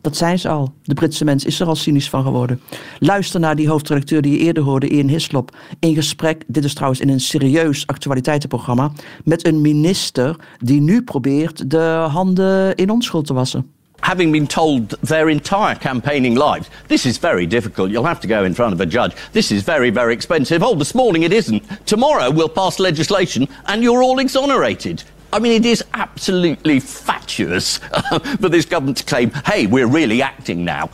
Dat 0.01 0.17
zijn 0.17 0.39
ze 0.39 0.49
al. 0.49 0.73
De 0.83 0.95
Britse 0.95 1.25
mens 1.25 1.45
is 1.45 1.61
er 1.61 1.67
al 1.67 1.75
cynisch 1.75 2.09
van 2.09 2.23
geworden. 2.23 2.61
Luister 2.99 3.41
naar 3.41 3.57
die 3.57 3.69
hoofdredacteur 3.69 4.23
die 4.23 4.33
je 4.33 4.39
eerder 4.39 4.63
hoorde, 4.63 4.89
Ian 4.89 5.09
Hislop. 5.09 5.57
In 5.79 5.95
gesprek, 5.95 6.45
dit 6.47 6.65
is 6.65 6.75
trouwens 6.75 7.01
in 7.01 7.09
een 7.09 7.21
serieus 7.21 7.87
actualiteitenprogramma... 7.87 8.93
met 9.25 9.47
een 9.47 9.61
minister 9.61 10.37
die 10.59 10.81
nu 10.81 11.03
probeert 11.03 11.71
de 11.71 12.07
handen 12.11 12.75
in 12.75 12.91
onschuld 12.91 13.27
te 13.27 13.35
wassen. 13.35 13.71
Having 14.02 14.32
been 14.32 14.47
told 14.49 14.90
their 15.02 15.28
entire 15.28 15.76
campaigning 15.76 16.35
lives, 16.35 16.68
this 16.88 17.06
is 17.06 17.18
very 17.18 17.47
difficult. 17.47 17.90
You'll 17.90 18.04
have 18.04 18.21
to 18.21 18.26
go 18.26 18.44
in 18.44 18.52
front 18.52 18.73
of 18.73 18.80
a 18.80 18.87
judge. 18.87 19.14
This 19.32 19.52
is 19.52 19.62
very, 19.62 19.90
very 19.90 20.12
expensive. 20.12 20.62
Oh, 20.62 20.75
this 20.75 20.94
morning 20.94 21.23
it 21.23 21.32
isn't. 21.32 21.62
Tomorrow 21.87 22.30
we'll 22.30 22.49
pass 22.49 22.80
legislation 22.80 23.47
and 23.66 23.82
you're 23.82 24.02
all 24.02 24.18
exonerated. 24.18 25.04
I 25.32 25.38
mean, 25.38 25.52
it 25.52 25.64
is 25.64 25.85
absolutely 25.94 26.80
fatuous 26.80 27.78
for 28.40 28.49
this 28.49 28.66
government 28.66 28.99
to 28.99 29.04
claim, 29.04 29.30
hey, 29.47 29.66
we're 29.66 29.87
really 29.87 30.21
acting 30.21 30.64
now. 30.64 30.90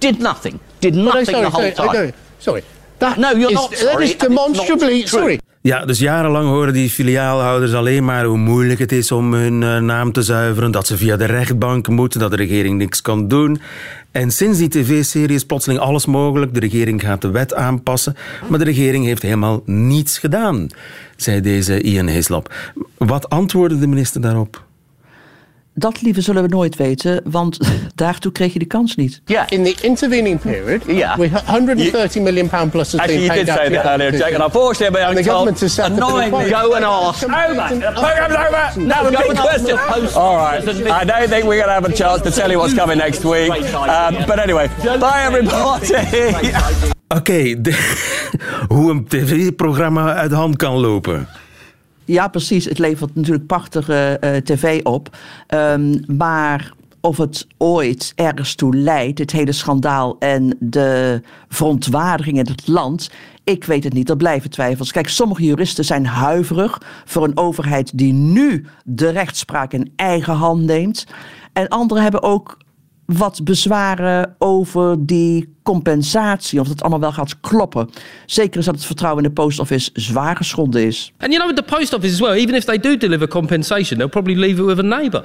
Did 0.00 0.20
nothing. 0.20 0.58
Did 0.80 0.96
oh, 0.96 1.04
nothing 1.04 1.24
sorry, 1.26 1.42
the 1.42 1.50
whole 1.50 1.72
sorry, 1.72 1.72
time. 1.72 2.06
no, 2.06 2.12
sorry. 2.40 2.62
That 2.98 3.18
No, 3.18 3.30
you're 3.30 3.50
is- 3.50 3.54
not 3.54 3.70
That 3.70 3.78
sorry, 3.78 4.04
is 4.04 4.10
and 4.12 4.20
it's 4.22 4.28
demonstrably 4.28 5.00
true. 5.04 5.20
sorry. 5.20 5.40
Ja, 5.60 5.84
dus 5.84 5.98
jarenlang 5.98 6.48
horen 6.48 6.72
die 6.72 6.90
filiaalhouders 6.90 7.72
alleen 7.72 8.04
maar 8.04 8.24
hoe 8.24 8.38
moeilijk 8.38 8.78
het 8.78 8.92
is 8.92 9.12
om 9.12 9.34
hun 9.34 9.62
eh, 9.62 9.78
naam 9.78 10.12
te 10.12 10.22
zuiveren, 10.22 10.70
dat 10.70 10.86
ze 10.86 10.96
via 10.96 11.16
de 11.16 11.24
rechtbank 11.24 11.88
moeten, 11.88 12.20
dat 12.20 12.30
de 12.30 12.36
regering 12.36 12.78
niks 12.78 13.00
kan 13.00 13.28
doen. 13.28 13.60
En 14.10 14.30
sinds 14.30 14.58
die 14.58 14.68
tv-serie 14.68 15.36
is 15.36 15.44
plotseling 15.44 15.80
alles 15.80 16.06
mogelijk. 16.06 16.54
De 16.54 16.60
regering 16.60 17.00
gaat 17.00 17.22
de 17.22 17.30
wet 17.30 17.54
aanpassen, 17.54 18.16
maar 18.48 18.58
de 18.58 18.64
regering 18.64 19.04
heeft 19.04 19.22
helemaal 19.22 19.62
niets 19.64 20.18
gedaan, 20.18 20.66
zei 21.16 21.40
deze 21.40 21.82
Ian. 21.82 22.42
Wat 22.96 23.28
antwoordde 23.28 23.78
de 23.78 23.86
minister 23.86 24.20
daarop? 24.20 24.66
Dat, 25.78 26.02
lieve, 26.02 26.20
zullen 26.20 26.42
we 26.42 26.48
nooit 26.48 26.76
weten, 26.76 27.20
want 27.24 27.58
daartoe 27.94 28.32
kreeg 28.32 28.52
je 28.52 28.58
de 28.58 28.64
kans 28.64 28.96
niet. 28.96 29.20
Yeah. 29.24 29.44
In 29.48 29.64
the 29.64 29.74
intervening 29.80 30.40
period, 30.40 30.82
Yeah. 30.86 31.18
we 31.18 31.28
130 31.46 32.20
million 32.20 32.48
pound 32.48 32.70
plus 32.70 32.92
has 32.92 33.00
Actually, 33.00 33.26
been 33.26 33.36
you 33.36 33.44
paid 33.44 33.46
did 33.46 33.54
out 33.58 33.66
say 33.66 33.82
that 33.82 34.00
earlier, 34.00 34.10
Jake, 34.18 34.34
and 34.34 34.42
unfortunately, 34.44 35.00
I'm 35.02 35.14
told 35.14 35.26
government 35.26 35.60
has 35.60 35.72
set 35.74 35.84
up 35.84 35.90
a 35.92 35.94
annoyingly. 35.96 36.44
deposit. 36.44 36.50
Go 36.50 36.74
and 36.74 36.84
ask. 36.84 37.22
Over. 37.22 37.68
The 37.80 37.92
programme's 37.92 38.36
over. 38.46 38.80
No, 38.80 38.86
Now, 38.86 39.02
go 39.02 39.10
big 39.10 39.28
and 39.28 39.38
ask 39.38 39.48
question. 39.48 39.76
the 39.76 39.92
post 39.92 40.16
All 40.16 40.36
right. 40.36 40.68
I 41.02 41.04
don't 41.04 41.28
think 41.28 41.44
we're 41.44 41.62
going 41.62 41.72
to 41.74 41.78
have 41.80 41.88
a 41.88 41.92
chance 41.92 42.22
to 42.22 42.30
tell 42.30 42.50
you 42.50 42.58
what's 42.58 42.74
coming 42.74 42.98
next 42.98 43.24
week. 43.24 43.50
Um, 43.50 44.14
but 44.26 44.38
anyway, 44.38 44.68
bye 45.00 45.22
everybody. 45.26 45.94
Oké, 47.08 47.54
hoe 48.74 48.90
een 48.90 49.04
tv-programma 49.08 50.14
uit 50.14 50.30
de 50.30 50.36
hand 50.36 50.56
kan 50.56 50.74
lopen. 50.74 51.28
Ja, 52.08 52.28
precies. 52.28 52.64
Het 52.64 52.78
levert 52.78 53.14
natuurlijk 53.14 53.46
prachtige 53.46 54.16
eh, 54.20 54.36
tv 54.36 54.82
op. 54.82 55.16
Ehm, 55.46 55.98
maar 56.16 56.72
of 57.00 57.16
het 57.16 57.46
ooit 57.56 58.12
ergens 58.14 58.54
toe 58.54 58.76
leidt, 58.76 59.18
het 59.18 59.30
hele 59.30 59.52
schandaal 59.52 60.16
en 60.18 60.56
de 60.60 61.22
verontwaardiging 61.48 62.38
in 62.38 62.46
het 62.46 62.66
land. 62.66 63.10
Ik 63.44 63.64
weet 63.64 63.84
het 63.84 63.92
niet, 63.92 64.10
er 64.10 64.16
blijven 64.16 64.50
twijfels. 64.50 64.92
Kijk, 64.92 65.08
sommige 65.08 65.44
juristen 65.44 65.84
zijn 65.84 66.06
huiverig 66.06 66.82
voor 67.04 67.24
een 67.24 67.36
overheid 67.36 67.98
die 67.98 68.12
nu 68.12 68.66
de 68.84 69.08
rechtspraak 69.08 69.72
in 69.72 69.92
eigen 69.96 70.34
hand 70.34 70.62
neemt. 70.62 71.06
En 71.52 71.68
anderen 71.68 72.02
hebben 72.02 72.22
ook 72.22 72.58
wat 73.16 73.40
bezwaren 73.44 74.34
over 74.38 75.06
die 75.06 75.56
compensatie, 75.62 76.60
of 76.60 76.68
het 76.68 76.80
allemaal 76.80 77.00
wel 77.00 77.12
gaat 77.12 77.40
kloppen. 77.40 77.90
Zeker 78.26 78.58
is 78.58 78.64
dat 78.64 78.74
het 78.74 78.84
vertrouwen 78.84 79.22
in 79.22 79.28
de 79.28 79.34
post 79.34 79.58
office 79.58 79.90
zwaar 79.92 80.36
geschonden 80.36 80.86
is. 80.86 81.12
And 81.18 81.32
you 81.32 81.44
know, 81.44 81.56
with 81.56 81.66
the 81.66 81.76
post 81.76 81.94
office 81.94 82.12
as 82.12 82.20
well, 82.20 82.38
even 82.38 82.54
if 82.54 82.64
they 82.64 82.78
do 82.78 82.96
deliver 82.96 83.28
compensation, 83.28 83.98
they'll 83.98 84.08
probably 84.08 84.36
leave 84.36 84.60
it 84.60 84.66
with 84.66 84.78
a 84.78 84.82
neighbour. 84.82 85.24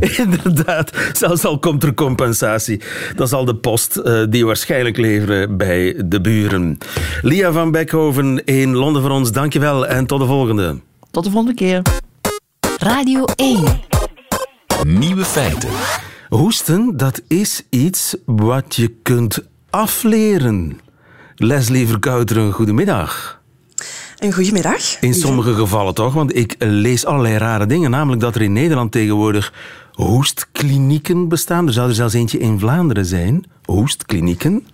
Inderdaad, 0.24 0.90
zelfs 1.12 1.44
al 1.44 1.58
komt 1.58 1.82
er 1.82 1.94
compensatie, 1.94 2.80
dan 3.16 3.28
zal 3.28 3.44
de 3.44 3.56
post 3.56 4.00
uh, 4.04 4.22
die 4.28 4.46
waarschijnlijk 4.46 4.96
leveren 4.96 5.56
bij 5.56 6.02
de 6.04 6.20
buren. 6.20 6.78
Lia 7.22 7.52
van 7.52 7.70
Beckhoven 7.70 8.44
in 8.44 8.74
Londen 8.74 9.02
voor 9.02 9.10
ons, 9.10 9.32
dankjewel 9.32 9.86
en 9.86 10.06
tot 10.06 10.20
de 10.20 10.26
volgende. 10.26 10.80
Tot 11.10 11.24
de 11.24 11.30
volgende 11.30 11.54
keer. 11.54 11.82
Radio 12.78 13.24
1. 13.36 13.93
Nieuwe 14.86 15.24
feiten. 15.24 15.68
Hoesten, 16.28 16.96
dat 16.96 17.22
is 17.28 17.62
iets 17.68 18.16
wat 18.26 18.76
je 18.76 18.88
kunt 19.02 19.42
afleren. 19.70 20.80
Leslie 21.34 21.86
Verkouteren, 21.86 22.52
goedemiddag. 22.52 23.42
Een 24.18 24.32
goedemiddag. 24.32 25.00
In 25.00 25.14
sommige 25.14 25.54
gevallen 25.54 25.94
toch, 25.94 26.14
want 26.14 26.36
ik 26.36 26.54
lees 26.58 27.04
allerlei 27.04 27.36
rare 27.36 27.66
dingen. 27.66 27.90
Namelijk 27.90 28.20
dat 28.22 28.34
er 28.34 28.42
in 28.42 28.52
Nederland 28.52 28.92
tegenwoordig 28.92 29.52
hoestklinieken 29.92 31.28
bestaan. 31.28 31.66
Er 31.66 31.72
zou 31.72 31.88
er 31.88 31.94
zelfs 31.94 32.14
eentje 32.14 32.38
in 32.38 32.58
Vlaanderen 32.58 33.06
zijn. 33.06 33.44
Hoestklinieken. 33.64 34.66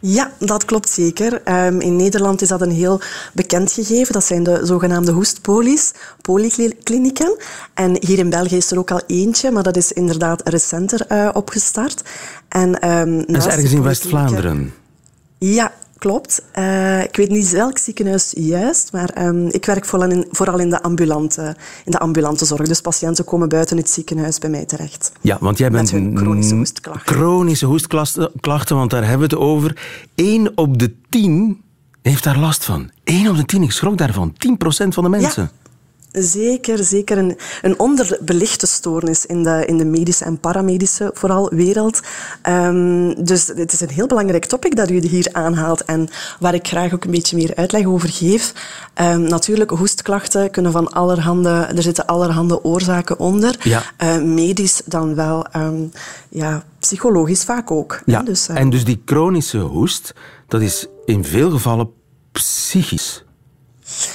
Ja, 0.00 0.32
dat 0.38 0.64
klopt 0.64 0.88
zeker. 0.88 1.32
Um, 1.66 1.80
in 1.80 1.96
Nederland 1.96 2.42
is 2.42 2.48
dat 2.48 2.60
een 2.60 2.70
heel 2.70 3.00
bekend 3.32 3.72
gegeven. 3.72 4.12
Dat 4.12 4.24
zijn 4.24 4.42
de 4.42 4.60
zogenaamde 4.62 5.12
hoestpolies, 5.12 5.92
polyklinieken. 6.20 7.36
En 7.74 7.96
hier 8.00 8.18
in 8.18 8.30
België 8.30 8.56
is 8.56 8.70
er 8.70 8.78
ook 8.78 8.90
al 8.90 9.00
eentje, 9.06 9.50
maar 9.50 9.62
dat 9.62 9.76
is 9.76 9.92
inderdaad 9.92 10.48
recenter 10.48 11.06
uh, 11.12 11.28
opgestart. 11.32 12.02
En, 12.48 12.88
um, 12.90 13.26
dat 13.26 13.36
is 13.36 13.52
ergens 13.52 13.72
in 13.72 13.82
West-Vlaanderen? 13.82 14.74
Ja, 15.38 15.72
Klopt. 15.98 16.42
Uh, 16.58 17.02
ik 17.02 17.16
weet 17.16 17.30
niet 17.30 17.50
welk 17.50 17.78
ziekenhuis 17.78 18.32
juist, 18.36 18.92
maar 18.92 19.26
um, 19.26 19.46
ik 19.46 19.64
werk 19.64 19.84
vooral 19.84 20.10
in, 20.10 20.26
vooral 20.30 20.58
in 20.58 20.70
de, 20.70 20.82
ambulante, 20.82 21.56
in 21.84 21.90
de 21.90 21.98
ambulante 21.98 22.44
zorg. 22.44 22.68
Dus 22.68 22.80
patiënten 22.80 23.24
komen 23.24 23.48
buiten 23.48 23.76
het 23.76 23.90
ziekenhuis 23.90 24.38
bij 24.38 24.50
mij 24.50 24.64
terecht. 24.64 25.12
Ja, 25.20 25.36
want 25.40 25.58
jij 25.58 25.70
bent 25.70 25.88
chronische 25.88 26.54
hoestklachten. 26.54 27.14
Chronische 27.14 27.66
hoestklachten, 27.66 28.76
want 28.76 28.90
daar 28.90 29.08
hebben 29.08 29.28
we 29.28 29.34
het 29.34 29.44
over. 29.44 29.82
1 30.14 30.52
op 30.54 30.78
de 30.78 30.94
10 31.08 31.62
heeft 32.02 32.24
daar 32.24 32.38
last 32.38 32.64
van. 32.64 32.90
1 33.04 33.28
op 33.28 33.36
de 33.36 33.44
10, 33.44 33.62
ik 33.62 33.72
schrok 33.72 33.98
daarvan. 33.98 34.32
10% 34.32 34.88
van 34.88 35.04
de 35.04 35.10
mensen. 35.10 35.42
Ja. 35.42 35.57
Zeker, 36.12 36.84
zeker 36.84 37.18
een, 37.18 37.36
een 37.62 37.78
onderbelichte 37.78 38.66
stoornis 38.66 39.26
in 39.26 39.42
de, 39.42 39.64
in 39.66 39.76
de 39.76 39.84
medische 39.84 40.24
en 40.24 40.38
paramedische 40.38 41.10
vooral 41.14 41.50
wereld. 41.50 42.00
Um, 42.48 43.24
dus 43.24 43.46
het 43.46 43.72
is 43.72 43.80
een 43.80 43.88
heel 43.88 44.06
belangrijk 44.06 44.44
topic 44.44 44.76
dat 44.76 44.90
u 44.90 44.98
hier 44.98 45.28
aanhaalt 45.32 45.84
en 45.84 46.08
waar 46.40 46.54
ik 46.54 46.66
graag 46.66 46.94
ook 46.94 47.04
een 47.04 47.10
beetje 47.10 47.36
meer 47.36 47.54
uitleg 47.54 47.86
over 47.86 48.08
geef. 48.08 48.52
Um, 49.00 49.20
natuurlijk, 49.20 49.70
hoestklachten 49.70 50.50
kunnen 50.50 50.72
van 50.72 50.92
allerhande, 50.92 51.50
er 51.50 51.82
zitten 51.82 52.06
allerhande 52.06 52.64
oorzaken 52.64 53.18
onder. 53.18 53.56
Ja. 53.62 53.82
Uh, 54.02 54.22
medisch 54.22 54.82
dan 54.84 55.14
wel, 55.14 55.46
um, 55.56 55.92
ja, 56.28 56.64
psychologisch 56.78 57.44
vaak 57.44 57.70
ook. 57.70 58.00
Ja. 58.04 58.22
Dus, 58.22 58.48
uh, 58.48 58.56
en 58.56 58.70
dus 58.70 58.84
die 58.84 59.02
chronische 59.04 59.58
hoest, 59.58 60.14
dat 60.46 60.60
is 60.60 60.86
in 61.04 61.24
veel 61.24 61.50
gevallen 61.50 61.90
psychisch. 62.32 63.24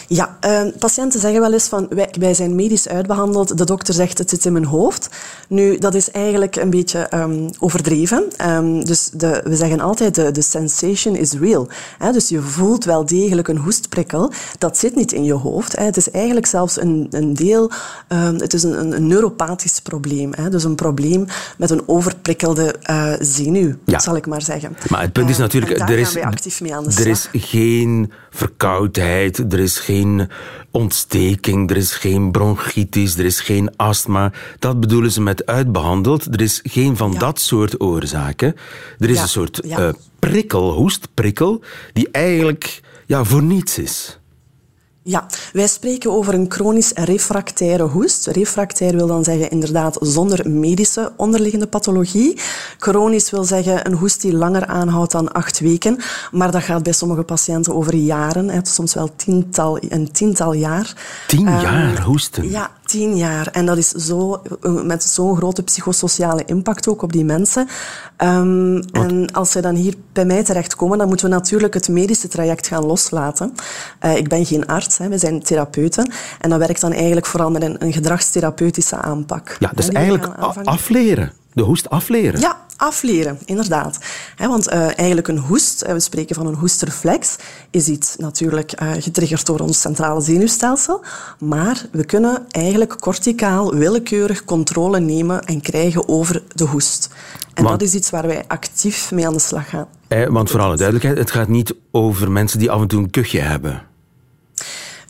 Ja, 0.08 0.38
uh, 0.46 0.62
patiënten 0.80 1.20
zeggen 1.20 1.42
wel 1.42 1.54
eens 1.54 1.68
van 1.68 1.88
wij, 1.90 2.14
wij, 2.20 2.34
zijn 2.34 2.56
medisch 2.56 2.88
uitbehandeld, 2.88 3.58
de 3.58 3.66
dokter 3.66 3.94
zegt 3.94 4.18
het 4.18 4.30
zit 4.30 4.46
in 4.46 4.54
mijn 4.54 4.66
hoofd. 4.66 5.10
Nu, 5.48 5.78
dat 5.78 5.94
is 5.94 6.12
eigenlijk 6.12 6.56
een 6.56 6.70
beetje 6.70 7.08
um, 7.14 7.50
overdreven. 7.60 8.24
Um, 8.48 8.86
dus 8.86 9.10
de, 9.14 9.42
we 9.44 9.56
zeggen 9.56 9.80
altijd 9.80 10.16
de, 10.16 10.32
de 10.32 10.42
sensation 10.42 11.16
is 11.16 11.34
real. 11.34 11.68
Hè? 11.98 12.12
Dus 12.12 12.30
je 12.30 12.42
voelt 12.42 12.86
wel 12.86 13.06
degelijk 13.06 13.48
een 13.48 13.58
hoestprikkel. 13.58 14.32
Dat 14.58 14.78
zit 14.78 14.96
niet 14.96 15.12
in 15.12 15.24
je 15.24 15.34
hoofd. 15.34 15.78
Hè? 15.78 15.84
Het 15.84 15.98
is 15.98 16.12
eigenlijk 16.12 16.46
zelfs 16.46 16.82
een, 16.82 17.08
een 17.10 17.34
deel, 17.34 17.72
um, 18.08 18.36
het 18.36 18.54
is 18.54 18.64
een, 18.64 18.94
een 18.94 19.08
neuropathisch 19.08 19.80
probleem. 19.80 20.32
Hè? 20.36 20.50
Dus 20.50 20.64
een 20.64 20.76
probleem 20.76 21.26
met 21.58 21.70
een 21.70 21.84
overprikkelde 21.86 22.76
uh, 22.90 23.14
zenuw, 23.20 23.74
ja. 23.86 24.00
zal 24.00 24.16
ik 24.16 24.28
maar 24.28 24.42
zeggen. 24.42 24.78
Maar 24.90 25.02
het 25.02 25.14
punt 25.14 25.30
is 25.30 25.38
natuurlijk, 25.38 25.80
er, 25.80 26.00
is, 26.00 26.14
mee 26.60 26.76
aan 26.76 26.84
de 26.84 26.90
er 26.90 27.16
slag. 27.16 27.34
is 27.34 27.50
geen 27.50 28.12
verkoudheid, 28.30 29.54
er 29.54 29.60
is 29.64 29.80
geen 29.80 30.30
ontsteking, 30.72 31.70
er 31.70 31.78
is 31.78 31.92
geen 31.94 32.32
bronchitis, 32.32 33.18
er 33.18 33.26
is 33.26 33.40
geen 33.40 33.76
astma. 33.76 34.32
Dat 34.60 34.80
bedoelen 34.80 35.12
ze 35.12 35.22
met 35.22 35.46
uitbehandeld. 35.46 36.34
Er 36.34 36.42
is 36.42 36.60
geen 36.64 36.98
van 36.98 37.12
Ja. 37.12 37.20
dat 37.20 37.40
soort 37.40 37.82
oorzaken. 37.82 38.56
Er 39.00 39.10
is 39.10 39.16
Ja, 39.16 39.22
een 39.22 39.28
soort 39.28 39.60
ja. 39.66 39.78
eh, 39.88 39.94
prikkel, 40.20 40.72
hoestprikkel, 40.74 41.62
die 41.94 42.08
eigenlijk 42.12 42.82
ja, 43.06 43.24
voor 43.24 43.44
niets 43.44 43.78
is. 43.78 44.20
Ja, 45.06 45.26
wij 45.54 45.68
spreken 45.68 46.12
over 46.12 46.34
een 46.34 46.46
chronisch 46.50 46.92
refractaire 46.94 47.84
hoest. 47.84 48.28
Refractair 48.28 48.96
wil 48.96 49.08
dan 49.08 49.24
zeggen 49.24 49.50
inderdaad 49.50 49.98
zonder 50.00 50.50
medische 50.50 51.12
onderliggende 51.18 51.68
pathologie. 51.68 52.38
Chronisch 52.78 53.30
wil 53.32 53.44
zeggen 53.44 53.86
een 53.88 53.94
hoest 53.94 54.22
die 54.22 54.34
langer 54.34 54.66
aanhoudt 54.66 55.12
dan 55.12 55.32
acht 55.32 55.60
weken. 55.60 55.98
Maar 56.32 56.52
dat 56.52 56.64
gaat 56.64 56.84
bij 56.84 56.94
sommige 56.94 57.24
patiënten 57.24 57.76
over 57.76 57.96
jaren, 57.96 58.50
hè, 58.50 58.60
soms 58.64 58.94
wel 58.94 59.16
tiental, 59.16 59.78
een 59.90 60.12
tiental 60.12 60.54
jaar. 60.54 60.94
Tien 61.28 61.48
Ehm, 61.48 61.62
jaar 61.62 62.02
hoesten. 62.02 62.50
Ja, 62.50 62.72
tien 62.94 63.18
jaar. 63.18 63.48
En 63.48 63.66
dat 63.66 63.78
is 63.78 63.90
zo, 63.90 64.42
met 64.84 65.04
zo'n 65.04 65.36
grote 65.36 65.64
psychosociale 65.64 66.46
impact 66.46 66.88
ook 66.88 67.02
op 67.02 67.12
die 67.14 67.26
mensen. 67.26 67.68
Ehm, 68.18 68.82
en 68.92 69.32
als 69.32 69.52
zij 69.52 69.62
dan 69.62 69.76
hier 69.76 69.94
bij 70.12 70.26
mij 70.26 70.44
terechtkomen, 70.44 70.98
dan 70.98 71.08
moeten 71.08 71.30
we 71.30 71.36
natuurlijk 71.36 71.74
het 71.74 71.90
medische 71.90 72.28
traject 72.28 72.68
gaan 72.68 72.86
loslaten. 72.86 73.54
Eh, 74.00 74.16
ik 74.16 74.28
ben 74.28 74.46
geen 74.46 74.66
arts, 74.66 74.98
hè, 74.98 75.08
we 75.08 75.18
zijn 75.18 75.44
therapeuten. 75.44 76.12
En 76.40 76.50
dat 76.50 76.60
werkt 76.60 76.82
dan 76.82 76.92
eigenlijk 76.92 77.26
vooral 77.26 77.52
met 77.52 77.62
een, 77.62 77.76
een 77.84 77.94
gedragstherapeutische 77.94 78.96
aanpak. 78.96 79.58
Ja, 79.60 79.72
we 79.76 79.92
eigenlijk 79.92 80.28
afleren. 80.64 81.32
De 81.54 81.62
hoest 81.62 81.90
afleren. 81.90 82.40
Ja, 82.40 82.58
afleren, 82.78 83.40
inderdaad. 83.46 83.98
Want 84.38 84.68
eh, 84.68 84.82
eigenlijk 84.98 85.28
een 85.28 85.38
hoest, 85.38 85.86
we 85.88 86.00
spreken 86.00 86.36
van 86.36 86.48
een 86.48 86.56
hoestreflex, 86.56 87.36
is 87.72 87.88
iets 87.88 88.16
natuurlijk 88.18 88.72
eh, 88.72 88.92
getriggerd 89.00 89.46
door 89.46 89.60
ons 89.60 89.82
centrale 89.82 90.22
zenuwstelsel. 90.22 91.04
Maar 91.40 91.86
we 91.92 92.06
kunnen 92.06 92.46
eigenlijk 92.52 93.00
corticaal 93.00 93.74
willekeurig 93.76 94.46
controle 94.46 95.00
nemen 95.00 95.42
en 95.46 95.62
krijgen 95.62 96.08
over 96.08 96.44
de 96.56 96.64
hoest. 96.64 97.10
En 97.54 97.64
Want- 97.64 97.80
dat 97.80 97.88
is 97.88 97.96
iets 97.96 98.10
waar 98.10 98.28
wij 98.28 98.44
actief 98.48 99.12
mee 99.12 99.28
aan 99.28 99.34
de 99.34 99.40
slag 99.40 99.70
gaan. 99.70 99.88
Eh, 100.08 100.28
want 100.28 100.50
voor 100.52 100.60
alle 100.60 100.76
duidelijkheid, 100.76 101.18
het 101.18 101.32
gaat 101.32 101.48
niet 101.48 101.74
over 101.92 102.32
mensen 102.32 102.60
die 102.60 102.72
af 102.72 102.82
en 102.82 102.88
toe 102.88 103.00
een 103.04 103.10
kuchje 103.10 103.40
hebben. 103.40 103.82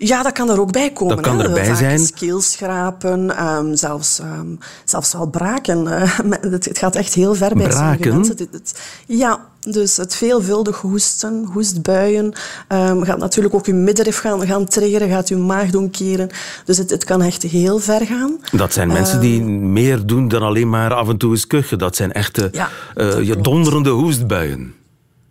Ja, 0.07 0.23
dat 0.23 0.31
kan 0.31 0.49
er 0.49 0.59
ook 0.59 0.71
bij 0.71 0.91
komen. 0.91 1.15
Dat 1.15 1.25
kan 1.25 1.37
hè. 1.39 1.43
erbij 1.43 1.65
Vaak 1.65 1.75
zijn. 1.77 2.13
Keelschrapen, 2.13 3.37
ehm, 3.37 3.75
zelfs, 3.75 4.19
ehm, 4.19 4.47
zelfs 4.85 5.13
wel 5.13 5.27
braken. 5.27 5.87
eh. 5.87 6.19
het, 6.51 6.65
het 6.65 6.77
gaat 6.77 6.95
echt 6.95 7.13
heel 7.13 7.35
ver 7.35 7.55
bij 7.55 7.67
Braken? 7.67 8.15
mensen. 8.15 8.35
Het- 8.37 8.47
het- 8.51 8.79
ja, 9.07 9.39
dus 9.61 9.97
het 9.97 10.15
veelvuldig 10.15 10.81
hoesten, 10.81 11.45
hoestbuien, 11.53 12.33
ehm, 12.67 13.01
gaat 13.03 13.17
natuurlijk 13.17 13.55
ook 13.55 13.65
uw 13.65 13.75
middenrif 13.75 14.17
gaan, 14.19 14.45
gaan 14.47 14.65
triggeren, 14.65 15.09
gaat 15.09 15.29
uw 15.29 15.39
maag 15.39 15.69
doen 15.69 15.89
keren. 15.89 16.29
Dus 16.65 16.77
het, 16.77 16.89
het 16.89 17.03
kan 17.03 17.21
echt 17.21 17.41
heel 17.43 17.79
ver 17.79 18.05
gaan. 18.05 18.37
Dat 18.51 18.73
zijn 18.73 18.87
mensen 18.87 19.19
die 19.19 19.41
meer 19.43 20.05
doen 20.05 20.27
dan 20.27 20.41
alleen 20.41 20.69
maar 20.69 20.93
af 20.93 21.09
en 21.09 21.17
toe 21.17 21.31
eens 21.31 21.47
kuchen. 21.47 21.77
Dat 21.77 21.95
zijn 21.95 22.11
echte 22.13 22.49
Ja, 22.51 22.69
eh, 22.95 23.31
donderende 23.41 23.89
hoestbuien. 23.89 24.73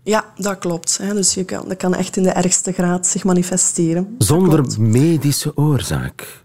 Ja, 0.02 0.24
dat 0.36 0.58
klopt. 0.58 0.98
Hè. 1.02 1.14
Dus 1.14 1.34
je 1.34 1.44
kan, 1.44 1.68
dat 1.68 1.76
kan 1.76 1.94
echt 1.94 2.16
in 2.16 2.22
de 2.22 2.30
ergste 2.30 2.72
graad 2.72 3.06
zich 3.06 3.24
manifesteren. 3.24 4.14
Zonder 4.18 4.80
medische 4.80 5.56
oorzaak. 5.56 6.40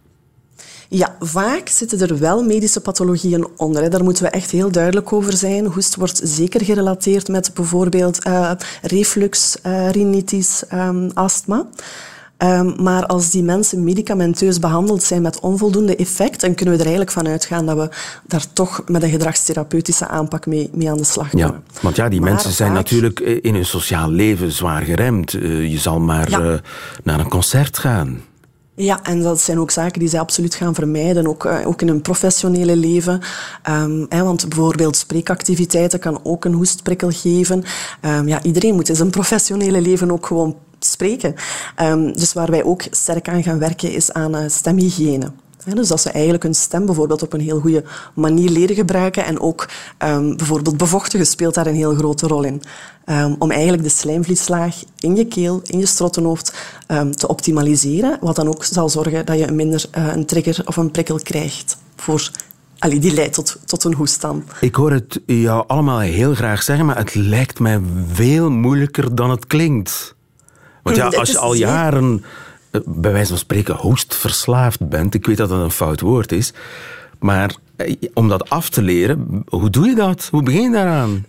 Ja, 0.89 1.15
vaak 1.19 1.67
zitten 1.67 1.99
er 1.99 2.19
wel 2.19 2.43
medische 2.43 2.81
pathologieën 2.81 3.47
onder. 3.57 3.81
Hè. 3.81 3.89
Daar 3.89 4.03
moeten 4.03 4.23
we 4.23 4.29
echt 4.29 4.51
heel 4.51 4.71
duidelijk 4.71 5.13
over 5.13 5.33
zijn. 5.33 5.65
Hoest 5.65 5.95
wordt 5.95 6.21
zeker 6.23 6.65
gerelateerd 6.65 7.27
met 7.27 7.53
bijvoorbeeld 7.53 8.23
eh, 8.23 8.51
reflux, 8.81 9.61
eh, 9.61 9.89
rhinitis, 9.89 10.63
ehm, 10.67 11.09
astma. 11.13 11.67
Ehm, 12.37 12.83
maar 12.83 13.05
als 13.05 13.29
die 13.29 13.43
mensen 13.43 13.83
medicamenteus 13.83 14.59
behandeld 14.59 15.03
zijn 15.03 15.21
met 15.21 15.39
onvoldoende 15.39 15.95
effect, 15.95 16.41
dan 16.41 16.53
kunnen 16.55 16.73
we 16.73 16.79
er 16.79 16.85
eigenlijk 16.87 17.17
van 17.17 17.27
uitgaan 17.27 17.65
dat 17.65 17.77
we 17.77 17.89
daar 18.27 18.45
toch 18.53 18.81
met 18.87 19.03
een 19.03 19.09
gedragstherapeutische 19.09 20.07
aanpak 20.07 20.45
mee, 20.45 20.69
mee 20.73 20.89
aan 20.89 20.97
de 20.97 21.03
slag 21.03 21.29
kunnen. 21.29 21.47
Ja, 21.47 21.61
want 21.81 21.95
ja, 21.95 22.09
die 22.09 22.21
Maar 22.21 22.29
mensen 22.31 22.51
zijn 22.51 22.69
vaak- 22.69 22.77
natuurlijk 22.77 23.19
eh, 23.19 23.37
in 23.41 23.53
hun 23.53 23.65
sociaal 23.65 24.09
leven 24.11 24.51
zwaar 24.51 24.81
geremd. 24.81 25.33
Eh, 25.33 25.71
je 25.71 25.77
zal 25.77 25.99
maar 25.99 26.29
Ja. 26.29 26.39
eh, 26.41 26.53
naar 27.03 27.19
een 27.19 27.29
concert 27.29 27.77
gaan. 27.77 28.21
Ja, 28.75 29.03
en 29.03 29.21
dat 29.21 29.39
zijn 29.41 29.59
ook 29.59 29.71
zaken 29.71 29.99
die 29.99 30.09
zij 30.09 30.19
absoluut 30.19 30.55
gaan 30.55 30.75
vermijden, 30.75 31.27
ook, 31.27 31.45
ook 31.45 31.81
in 31.81 31.87
hun 31.87 32.01
professionele 32.01 32.75
leven. 32.75 33.19
Ehm, 33.63 34.05
hè, 34.09 34.23
want 34.23 34.49
bijvoorbeeld 34.49 34.95
spreekactiviteiten 34.95 35.99
kan 35.99 36.19
ook 36.23 36.45
een 36.45 36.53
hoestprikkel 36.53 37.09
geven. 37.11 37.63
Ehm, 38.01 38.27
ja, 38.27 38.43
iedereen 38.43 38.75
moet 38.75 38.89
in 38.89 38.95
zijn 38.95 39.09
professionele 39.09 39.81
leven 39.81 40.11
ook 40.11 40.25
gewoon 40.25 40.55
spreken. 40.79 41.35
Ehm, 41.75 42.11
dus 42.11 42.33
waar 42.33 42.51
wij 42.51 42.63
ook 42.63 42.83
sterk 42.91 43.29
aan 43.29 43.43
gaan 43.43 43.59
werken 43.59 43.91
is 43.91 44.11
aan 44.11 44.35
eh, 44.35 44.49
stemhygiëne. 44.49 45.31
Dus 45.73 45.87
dat 45.87 46.01
ze 46.01 46.11
eigenlijk 46.11 46.43
hun 46.43 46.55
stem 46.55 46.85
bijvoorbeeld 46.85 47.21
op 47.21 47.33
een 47.33 47.39
heel 47.39 47.59
goede 47.59 47.83
manier 48.13 48.49
leren 48.49 48.75
gebruiken. 48.75 49.25
En 49.25 49.39
ook 49.39 49.69
ehm, 49.97 50.35
bijvoorbeeld 50.35 50.77
bevochtigen 50.77 51.25
speelt 51.25 51.53
daar 51.53 51.67
een 51.67 51.75
heel 51.75 51.95
grote 51.95 52.27
rol 52.27 52.43
in. 52.43 52.61
Ehm, 53.05 53.35
om 53.39 53.51
eigenlijk 53.51 53.83
de 53.83 53.89
slijmvlieslaag 53.89 54.75
in 54.99 55.15
je 55.15 55.25
keel, 55.25 55.61
in 55.63 55.79
je 55.79 55.85
strottenhoofd 55.85 56.53
te 57.15 57.27
optimaliseren. 57.27 58.17
Wat 58.21 58.35
dan 58.35 58.47
ook 58.47 58.63
zal 58.63 58.89
zorgen 58.89 59.25
dat 59.25 59.39
je 59.39 59.51
minder 59.51 59.85
eh, 59.91 60.07
een 60.15 60.25
trigger 60.25 60.61
of 60.65 60.77
een 60.77 60.91
prikkel 60.91 61.19
krijgt. 61.23 61.77
Voor, 61.95 62.31
allee, 62.79 62.99
die 62.99 63.13
leidt 63.13 63.33
tot, 63.33 63.57
tot 63.65 63.83
een 63.83 63.93
hoest 63.93 64.21
dan. 64.21 64.43
Ik 64.61 64.75
hoor 64.75 64.91
het 64.91 65.19
jou 65.25 65.63
allemaal 65.67 65.99
heel 65.99 66.33
graag 66.33 66.63
zeggen, 66.63 66.85
maar 66.85 66.97
het 66.97 67.15
lijkt 67.15 67.59
mij 67.59 67.81
veel 68.13 68.49
moeilijker 68.49 69.15
dan 69.15 69.29
het 69.29 69.47
klinkt. 69.47 70.15
Want 70.95 71.13
ja, 71.13 71.17
als 71.19 71.31
je 71.31 71.37
al 71.37 71.53
jaren, 71.53 72.23
eh, 72.71 72.81
bij 72.85 73.11
wijze 73.11 73.27
van 73.27 73.37
spreken, 73.37 73.75
hoestverslaafd 73.75 74.89
bent, 74.89 75.13
ik 75.13 75.25
weet 75.25 75.37
dat 75.37 75.49
dat 75.49 75.61
een 75.61 75.71
fout 75.71 75.99
woord 75.99 76.31
is, 76.31 76.53
maar 77.19 77.55
eh, 77.75 77.95
om 78.13 78.27
dat 78.27 78.49
af 78.49 78.69
te 78.69 78.81
leren, 78.81 79.43
hoe 79.47 79.69
doe 79.69 79.87
je 79.87 79.95
dat? 79.95 80.27
Hoe 80.31 80.43
begin 80.43 80.61
je 80.61 80.71
daaraan? 80.71 81.25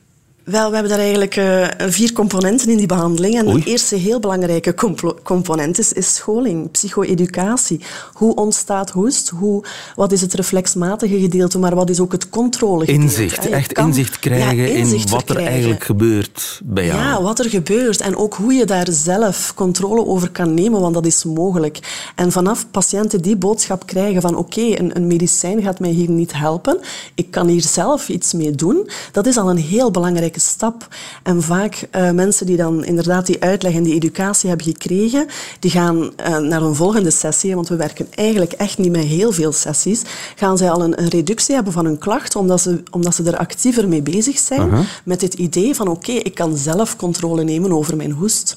Wel, 0.51 0.69
we 0.69 0.73
hebben 0.75 0.91
daar 0.91 1.01
eigenlijk 1.01 1.37
eh, 1.37 1.67
vier 1.89 2.13
componenten 2.13 2.69
in 2.69 2.77
die 2.77 2.87
behandeling. 2.87 3.35
En 3.39 3.49
Oei. 3.49 3.63
de 3.63 3.71
eerste 3.71 3.97
heel 3.97 4.21
belangrijke 4.21 4.75
component 5.23 5.79
is, 5.79 5.93
is 5.93 6.15
scholing, 6.15 6.71
psycho-educatie. 6.71 7.81
Hoe 8.13 8.35
ontstaat 8.35 8.91
hoest? 8.91 9.29
Hoe, 9.29 9.65
wat 9.97 10.13
is 10.13 10.21
het 10.21 10.35
reflexmatige 10.35 11.19
gedeelte, 11.21 11.59
maar 11.59 11.75
wat 11.75 11.91
is 11.91 12.01
ook 12.01 12.13
het 12.13 12.29
controlegedeelte? 12.29 13.03
Inzicht, 13.05 13.43
hè? 13.43 13.49
Je 13.49 13.55
echt 13.55 13.73
kan- 13.73 13.87
inzicht 13.87 14.19
krijgen 14.19 14.57
ja, 14.57 14.67
inzicht 14.77 15.05
in 15.05 15.11
wat 15.11 15.29
er 15.31 15.37
eigenlijk 15.37 15.85
gebeurt 15.85 16.61
bij 16.65 16.87
jou. 16.87 16.99
Ja, 16.99 17.23
wat 17.23 17.39
er 17.39 17.51
gebeurt 17.51 18.01
en 18.01 18.17
ook 18.17 18.35
hoe 18.35 18.53
je 18.53 18.65
daar 18.65 18.87
zelf 18.91 19.53
controle 19.55 20.07
over 20.07 20.31
kan 20.31 20.55
nemen, 20.55 20.81
want 20.81 20.95
dat 20.95 21.07
is 21.07 21.25
mogelijk. 21.25 21.79
En 22.15 22.33
vanaf 22.33 22.71
patiënten 22.71 23.23
die 23.23 23.37
boodschap 23.37 23.87
krijgen 23.87 24.21
van 24.23 24.37
oké, 24.37 24.61
een, 24.61 24.97
een 24.97 25.07
medicijn 25.07 25.63
gaat 25.63 25.81
mij 25.81 25.91
hier 25.91 26.11
niet 26.11 26.33
helpen, 26.33 26.79
ik 27.15 27.31
kan 27.31 27.47
hier 27.47 27.63
zelf 27.63 28.09
iets 28.09 28.33
mee 28.33 28.51
doen, 28.51 28.89
dat 29.13 29.27
is 29.27 29.37
al 29.37 29.51
een 29.51 29.57
heel 29.57 29.91
belangrijke 29.91 30.38
stap. 30.39 30.89
En 31.23 31.43
vaak 31.43 31.89
eh, 31.91 32.11
mensen 32.11 32.47
die 32.47 32.57
dan 32.57 32.85
inderdaad 32.85 33.27
die 33.27 33.43
uitleg 33.43 33.75
en 33.75 33.83
die 33.83 33.95
educatie 33.95 34.49
hebben 34.49 34.67
gekregen, 34.67 35.27
die 35.61 35.71
gaan 35.71 36.17
eh, 36.17 36.39
naar 36.39 36.63
een 36.63 36.75
volgende 36.75 37.11
sessie, 37.11 37.55
want 37.55 37.69
we 37.69 37.77
werken 37.77 38.07
eigenlijk 38.15 38.53
echt 38.53 38.79
niet 38.79 38.93
met 38.93 39.05
heel 39.05 39.33
veel 39.33 39.53
sessies, 39.53 40.03
gaan 40.37 40.59
zij 40.59 40.71
al 40.71 40.83
een, 40.83 41.01
een 41.03 41.09
reductie 41.09 41.55
hebben 41.55 41.73
van 41.73 41.85
hun 41.85 41.99
klachten, 41.99 42.41
omdat 42.41 42.61
ze, 42.61 42.83
omdat 42.91 43.15
ze 43.15 43.23
er 43.23 43.37
actiever 43.37 43.89
mee 43.89 44.03
bezig 44.03 44.39
zijn, 44.39 44.61
Aha. 44.61 44.83
met 45.05 45.21
het 45.21 45.35
idee 45.35 45.75
van 45.75 45.89
oké, 45.89 46.13
ik 46.13 46.35
kan 46.35 46.57
zelf 46.57 46.97
controle 46.97 47.45
nemen 47.45 47.73
over 47.73 47.97
mijn 47.97 48.13
hoest. 48.13 48.55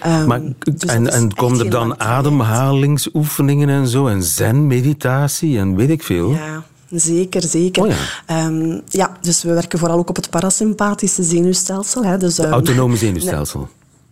Ehm, 0.00 0.26
Maar, 0.26 0.40
dus 0.58 0.90
en 0.90 1.12
en 1.12 1.34
komen 1.34 1.58
er 1.58 1.70
dan 1.70 2.00
ademhalingsoefeningen 2.00 3.68
en 3.68 3.88
zo, 3.88 4.06
en 4.06 4.22
zen-meditatie 4.22 5.58
en 5.58 5.76
weet 5.76 5.90
ik 5.90 6.02
veel? 6.02 6.30
Ja, 6.30 6.62
zeker, 6.90 7.42
zeker. 7.42 7.82
Oh 7.82 7.88
ja. 7.88 7.96
Ehm, 8.26 8.78
ja, 8.88 9.16
dus 9.20 9.42
we 9.42 9.52
werken 9.52 9.78
vooral 9.78 9.98
ook 9.98 10.08
op 10.08 10.16
het 10.16 10.30
parasympathische 10.30 11.22
zenuwstelsel. 11.22 12.04
Hè, 12.04 12.18
dus, 12.18 12.38
ehm, 12.38 12.50
autonome 12.52 12.96
zenuwstelsel. 13.06 13.68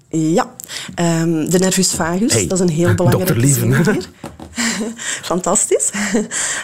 Ja, 0.09 0.55
Ehm, 0.95 1.49
de 1.49 1.59
nervus 1.59 1.93
vagus, 1.93 2.33
Hey, 2.33 2.47
dat 2.47 2.61
is 2.61 2.69
een 2.69 2.75
heel 2.75 2.95
zenuwdier. 3.41 4.09
Fantastisch. 5.31 5.91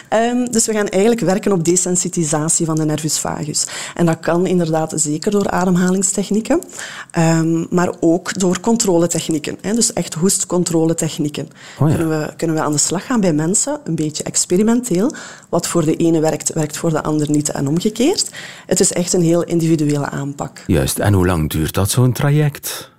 Ehm, 0.07 0.45
dus 0.51 0.65
we 0.65 0.73
gaan 0.73 0.87
eigenlijk 0.87 1.21
werken 1.21 1.51
op 1.51 1.63
desensitisatie 1.63 2.65
van 2.65 2.75
de 2.75 2.85
nervus 2.85 3.19
vagus. 3.19 3.67
En 3.95 4.05
dat 4.05 4.19
kan 4.19 4.47
inderdaad 4.47 4.93
zeker 4.95 5.31
door 5.31 5.49
ademhalingstechnieken, 5.49 6.61
ehm, 7.11 7.65
maar 7.69 7.89
ook 7.99 8.39
door 8.39 8.59
controletechnieken. 8.59 9.57
Hè, 9.61 9.73
dus 9.73 9.93
echt 9.93 10.13
hoestcontroletechnieken. 10.13 11.47
Oh 11.79 11.89
ja. 11.89 11.95
kunnen, 11.95 12.19
we, 12.19 12.33
kunnen 12.35 12.55
we 12.55 12.61
aan 12.61 12.71
de 12.71 12.77
slag 12.77 13.05
gaan 13.05 13.19
bij 13.19 13.33
mensen, 13.33 13.79
een 13.83 13.95
beetje 13.95 14.23
experimenteel. 14.23 15.13
Wat 15.49 15.67
voor 15.67 15.85
de 15.85 15.95
ene 15.95 16.19
werkt, 16.19 16.53
werkt 16.53 16.77
voor 16.77 16.89
de 16.89 17.03
ander 17.03 17.29
niet 17.29 17.49
en 17.49 17.67
omgekeerd. 17.67 18.29
Het 18.65 18.79
is 18.79 18.91
echt 18.91 19.13
een 19.13 19.21
heel 19.21 19.43
individuele 19.43 20.09
aanpak. 20.09 20.63
Juist, 20.67 20.99
en 20.99 21.13
hoe 21.13 21.25
lang 21.25 21.49
duurt 21.49 21.73
dat, 21.73 21.89
zo'n 21.89 22.13
traject? 22.13 22.91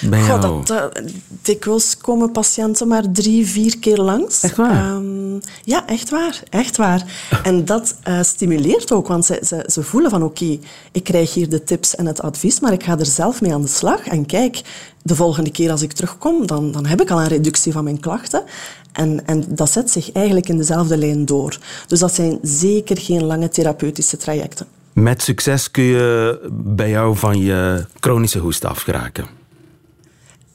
Bij 0.00 0.22
Goh, 0.22 0.40
dat, 0.40 0.70
eh, 0.70 1.02
dikwijls 1.42 1.96
komen 1.96 2.32
patiënten 2.32 2.88
maar 2.88 3.10
drie, 3.12 3.46
vier 3.46 3.78
keer 3.78 3.96
langs. 3.96 4.42
Echt 4.42 4.56
waar? 4.56 4.94
Ehm, 4.94 5.38
ja, 5.64 5.86
echt 5.86 6.10
waar. 6.10 6.42
Echt 6.50 6.76
waar. 6.76 7.04
En 7.42 7.64
dat 7.64 7.96
eh, 8.02 8.22
stimuleert 8.22 8.92
ook, 8.92 9.08
want 9.08 9.24
ze, 9.24 9.40
ze, 9.44 9.64
ze 9.72 9.82
voelen 9.82 10.10
van 10.10 10.22
oké, 10.22 10.58
ik 10.92 11.04
krijg 11.04 11.34
hier 11.34 11.48
de 11.48 11.64
tips 11.64 11.96
en 11.96 12.06
het 12.06 12.22
advies, 12.22 12.60
maar 12.60 12.72
ik 12.72 12.82
ga 12.82 12.98
er 12.98 13.06
zelf 13.06 13.40
mee 13.40 13.54
aan 13.54 13.62
de 13.62 13.68
slag. 13.68 14.06
En 14.06 14.26
kijk, 14.26 14.62
de 15.02 15.14
volgende 15.14 15.50
keer 15.50 15.70
als 15.70 15.82
ik 15.82 15.92
terugkom, 15.92 16.46
dan, 16.46 16.72
dan 16.72 16.86
heb 16.86 17.00
ik 17.00 17.10
al 17.10 17.20
een 17.20 17.28
reductie 17.28 17.72
van 17.72 17.84
mijn 17.84 18.00
klachten. 18.00 18.42
En, 18.92 19.26
en 19.26 19.44
dat 19.48 19.70
zet 19.70 19.90
zich 19.90 20.12
eigenlijk 20.12 20.48
in 20.48 20.56
dezelfde 20.56 20.96
lijn 20.96 21.24
door. 21.24 21.58
Dus 21.86 21.98
dat 21.98 22.14
zijn 22.14 22.38
zeker 22.42 22.98
geen 22.98 23.24
lange 23.24 23.48
therapeutische 23.48 24.16
trajecten. 24.16 24.66
Met 24.92 25.22
succes 25.22 25.70
kun 25.70 25.84
je 25.84 26.38
bij 26.52 26.90
jou 26.90 27.16
van 27.16 27.38
je 27.38 27.84
chronische 28.00 28.38
hoest 28.38 28.64
afgeraken. 28.64 29.37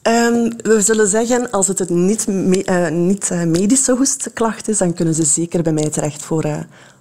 Ehm, 0.04 0.50
we 0.56 0.80
zullen 0.80 1.08
zeggen, 1.08 1.50
als 1.50 1.68
het 1.68 1.80
een 1.80 2.04
niet, 2.04 2.26
me- 2.26 2.64
eh, 2.64 2.88
niet 2.90 3.30
eh, 3.30 3.42
medische 3.42 3.92
hoestklacht 3.92 4.68
is, 4.68 4.78
dan 4.78 4.94
kunnen 4.94 5.14
ze 5.14 5.24
zeker 5.24 5.62
bij 5.62 5.72
mij 5.72 5.90
terecht 5.90 6.22
voor, 6.22 6.42
eh, 6.42 6.56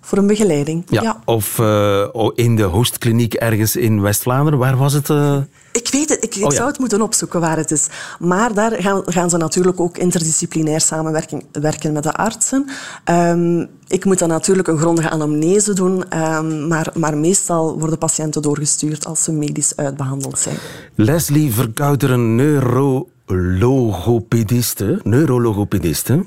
voor 0.05 0.17
een 0.17 0.27
begeleiding. 0.27 0.83
Ja. 0.89 1.21
Of 1.25 1.59
eh, 1.59 2.07
in 2.35 2.55
de 2.55 2.63
hoestkliniek 2.63 3.33
ergens 3.33 3.75
in 3.75 4.01
West-Vlaanderen. 4.01 4.59
Waar 4.59 4.77
was 4.77 4.93
het? 4.93 5.09
eh? 5.09 5.37
Ik 5.71 5.89
weet 5.91 6.09
het, 6.09 6.23
ik, 6.23 6.35
ik 6.35 6.45
Oh, 6.45 6.51
ja. 6.51 6.57
zou 6.57 6.69
het 6.69 6.79
moeten 6.79 7.01
opzoeken 7.01 7.39
waar 7.39 7.57
het 7.57 7.71
is. 7.71 7.87
Maar 8.19 8.53
daar 8.53 8.71
gaan, 8.81 9.01
gaan 9.05 9.29
ze 9.29 9.37
natuurlijk 9.37 9.79
ook 9.79 9.97
interdisciplinair 9.97 10.81
samenwerken 10.81 11.41
werken 11.51 11.93
met 11.93 12.03
de 12.03 12.13
artsen. 12.13 12.65
Ehm, 13.03 13.65
ik 13.87 14.05
moet 14.05 14.19
dan 14.19 14.29
natuurlijk 14.29 14.67
een 14.67 14.77
grondige 14.77 15.09
anamnese 15.09 15.73
doen, 15.73 16.09
ehm, 16.09 16.67
maar, 16.67 16.91
maar 16.97 17.17
meestal 17.17 17.79
worden 17.79 17.97
patiënten 17.97 18.41
doorgestuurd 18.41 19.05
als 19.05 19.23
ze 19.23 19.31
medisch 19.31 19.75
uitbehandeld 19.75 20.39
zijn. 20.39 20.55
Leslie 20.95 21.53
Verkouteren, 21.53 22.35
neurologopediste. 22.35 24.99
Neurologopediste. 25.03 26.25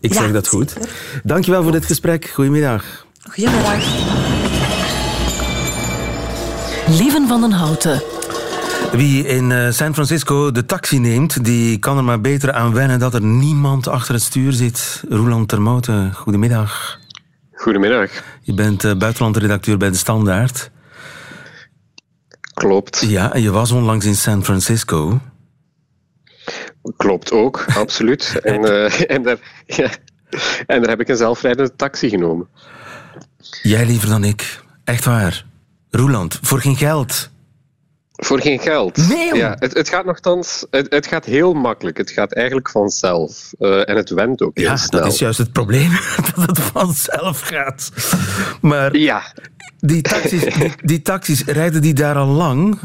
Ik 0.00 0.12
Ja, 0.12 0.20
zeg 0.22 0.32
dat 0.32 0.48
goed. 0.48 0.76
Dankjewel 1.22 1.62
voor 1.62 1.72
dit 1.72 1.84
gesprek. 1.84 2.30
Goedemiddag. 2.34 3.06
Goedemiddag. 3.30 3.84
Lieven 6.88 7.28
van 7.28 7.40
den 7.40 7.52
Houten. 7.52 8.02
Wie 8.92 9.26
in 9.26 9.52
eh, 9.52 9.70
San 9.70 9.94
Francisco 9.94 10.50
de 10.50 10.64
taxi 10.66 10.98
neemt, 10.98 11.44
die 11.44 11.78
kan 11.78 11.96
er 11.96 12.04
maar 12.04 12.20
beter 12.20 12.52
aan 12.52 12.72
wennen 12.72 12.98
dat 12.98 13.14
er 13.14 13.22
niemand 13.22 13.88
achter 13.88 14.14
het 14.14 14.22
stuur 14.22 14.52
zit. 14.52 15.02
Roland 15.08 15.48
Termoten, 15.48 16.14
goedemiddag. 16.14 16.98
Goedemiddag. 17.52 18.10
Je 18.42 18.54
bent 18.54 18.84
eh, 18.84 18.96
buitenlandredacteur 18.96 19.76
bij 19.76 19.90
De 19.90 19.96
Standaard. 19.96 20.70
Klopt. 22.54 23.04
Ja, 23.08 23.32
en 23.32 23.42
je 23.42 23.50
was 23.50 23.70
onlangs 23.72 24.04
in 24.04 24.16
San 24.16 24.44
Francisco. 24.44 25.20
Klopt 26.96 27.32
ook, 27.32 27.64
absoluut. 27.76 28.40
en, 28.42 28.64
eh, 28.64 29.10
en, 29.10 29.22
daar, 29.22 29.38
ja, 29.66 29.90
en 30.66 30.80
daar 30.80 30.90
heb 30.90 31.00
ik 31.00 31.08
een 31.08 31.16
zelfrijdende 31.16 31.76
taxi 31.76 32.08
genomen. 32.08 32.48
Jij 33.62 33.86
liever 33.86 34.08
dan 34.08 34.24
ik. 34.24 34.62
Echt 34.84 35.04
waar. 35.04 35.44
Roland, 35.90 36.38
voor 36.42 36.60
geen 36.60 36.76
geld. 36.76 37.30
Voor 38.16 38.40
geen 38.40 38.58
geld. 38.58 39.08
Nee, 39.08 39.34
ja, 39.34 39.56
het, 39.58 39.74
het 39.74 39.88
gaat 39.88 40.04
nogthans, 40.04 40.66
het, 40.70 40.86
het 40.90 41.06
gaat 41.06 41.24
heel 41.24 41.52
makkelijk. 41.52 41.96
Het 41.96 42.10
gaat 42.10 42.32
eigenlijk 42.32 42.70
vanzelf. 42.70 43.52
Eh, 43.58 43.88
en 43.88 43.96
het 43.96 44.10
went 44.10 44.42
ook 44.42 44.56
heel 44.56 44.66
Ja, 44.66 44.76
snel. 44.76 45.02
dat 45.02 45.12
is 45.12 45.18
juist 45.18 45.38
het 45.38 45.52
probleem, 45.52 45.90
dat 46.34 46.46
het 46.46 46.60
vanzelf 46.60 47.40
gaat. 47.40 47.90
Maar 48.60 48.96
ja. 48.96 49.22
die, 49.78 50.02
taxis, 50.02 50.54
die, 50.54 50.72
die 50.84 51.02
taxis, 51.02 51.44
rijden 51.44 51.82
die 51.82 51.94
daar 51.94 52.16
al 52.16 52.26
lang? 52.26 52.78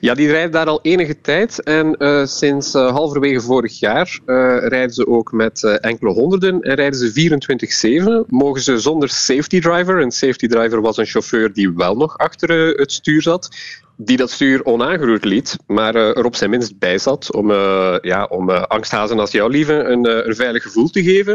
Ja, 0.00 0.14
die 0.14 0.30
rijden 0.30 0.50
daar 0.50 0.66
al 0.66 0.78
enige 0.82 1.20
tijd. 1.20 1.62
En 1.62 1.96
eh, 1.96 2.24
sinds 2.26 2.74
eh, 2.74 2.90
halverwege 2.90 3.40
vorig 3.40 3.78
jaar 3.78 4.20
eh, 4.26 4.36
rijden 4.58 4.94
ze 4.94 5.06
ook 5.06 5.32
met 5.32 5.78
enkele 5.80 6.10
honderden. 6.10 6.60
En 6.60 6.74
rijden 6.74 6.98
ze 6.98 8.24
24-7. 8.24 8.28
Mogen 8.28 8.60
ze 8.60 8.78
zonder 8.78 9.08
safety 9.08 9.60
driver. 9.60 10.00
Een 10.00 10.10
safety 10.10 10.46
driver 10.46 10.80
was 10.80 10.96
een 10.96 11.06
chauffeur 11.06 11.52
die 11.52 11.72
wel 11.72 11.96
nog 11.96 12.18
achter 12.18 12.68
het 12.76 12.92
stuur 12.92 13.22
zat. 13.22 13.48
Die 13.96 14.16
dat 14.16 14.30
stuur 14.30 14.64
onaangeroerd 14.64 15.24
liet, 15.24 15.56
maar 15.66 15.94
eh, 15.94 16.16
er 16.16 16.24
op 16.24 16.36
zijn 16.36 16.50
minst 16.50 16.78
bij 16.78 16.98
zat. 16.98 17.34
Om, 17.34 17.50
eh, 17.50 17.96
ja, 18.00 18.24
om 18.24 18.50
eh, 18.50 18.62
angsthazen 18.62 19.18
als 19.18 19.30
jou, 19.30 19.50
lieve, 19.50 19.74
een, 19.74 20.34
veilig 20.34 20.62
gevoel 20.62 20.88
te 20.88 21.02
geven 21.02 21.34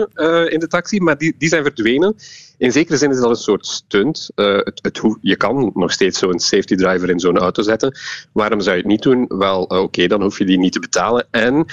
in 0.52 0.60
de 0.60 0.68
taxi. 0.68 1.00
Maar 1.00 1.18
die, 1.18 1.36
die 1.38 1.50
zijn 1.50 1.64
verdwenen. 1.64 2.16
In 2.58 2.72
zekere 2.72 2.98
zin 2.98 3.12
is 3.12 3.20
dat 3.20 3.30
een 3.30 3.36
soort 3.36 3.66
stunt. 3.66 4.30
Het, 4.36 5.02
je 5.22 5.36
kan 5.36 5.72
nog 5.74 5.92
steeds 5.92 6.20
zo'n 6.20 6.40
safety 6.40 6.76
driver 6.76 7.10
in 7.10 7.20
zo'n 7.20 7.38
auto 7.38 7.64
zetten. 7.64 7.98
Waarom 8.32 8.62
zou 8.62 8.76
je 8.76 8.82
het 8.82 8.92
niet 8.92 9.02
doen? 9.02 9.26
Wel, 9.28 9.64
oké, 9.64 10.08
dan 10.08 10.22
hoef 10.22 10.38
je 10.38 10.46
die 10.46 10.60
niet 10.60 10.72
te 10.72 10.80
betalen. 10.80 11.28
En 11.32 11.66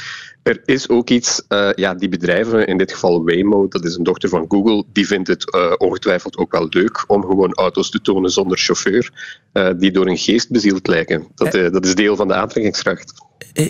er 0.44 0.60
is 0.64 0.88
ook 0.88 1.10
iets, 1.10 1.42
eh, 1.48 1.68
ja, 1.74 1.94
die 1.94 2.08
bedrijven, 2.08 2.66
in 2.66 2.78
dit 2.78 2.92
geval 2.92 3.24
Waymo, 3.24 3.68
dat 3.68 3.84
is 3.84 3.96
een 3.96 4.02
dochter 4.02 4.28
van 4.28 4.44
Google, 4.48 4.84
die 4.92 5.06
vindt 5.06 5.28
het 5.28 5.50
eh, 5.50 5.72
ongetwijfeld 5.76 6.36
ook 6.36 6.52
wel 6.52 6.66
leuk 6.70 7.04
om 7.06 7.22
gewoon 7.22 7.54
auto's 7.54 7.90
te 7.90 8.00
tonen 8.00 8.30
zonder 8.30 8.58
chauffeur, 8.58 9.10
eh, 9.52 9.68
die 9.78 9.92
door 9.92 10.06
een 10.06 10.16
geest 10.16 10.50
bezield 10.50 10.86
lijken. 10.86 11.26
Dat, 11.34 11.52
dat 11.52 11.84
is 11.84 11.94
deel 11.94 12.16
van 12.16 12.28
de 12.28 12.34
aantrekkingskracht. 12.34 13.12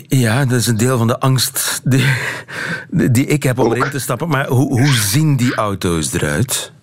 Ja, 0.07 0.45
dat 0.45 0.59
is 0.59 0.67
een 0.67 0.77
deel 0.77 0.97
van 0.97 1.07
de 1.07 1.19
angst 1.19 1.81
die, 1.83 2.05
die 3.11 3.25
ik 3.25 3.43
heb 3.43 3.59
om 3.59 3.73
erin 3.73 3.89
te 3.89 3.99
stappen. 3.99 4.27
Maar 4.27 4.47
hoe, 4.47 4.79
hoe 4.79 4.93
zien 4.93 5.35
die 5.35 5.55
auto's 5.55 6.13
eruit? 6.13 6.73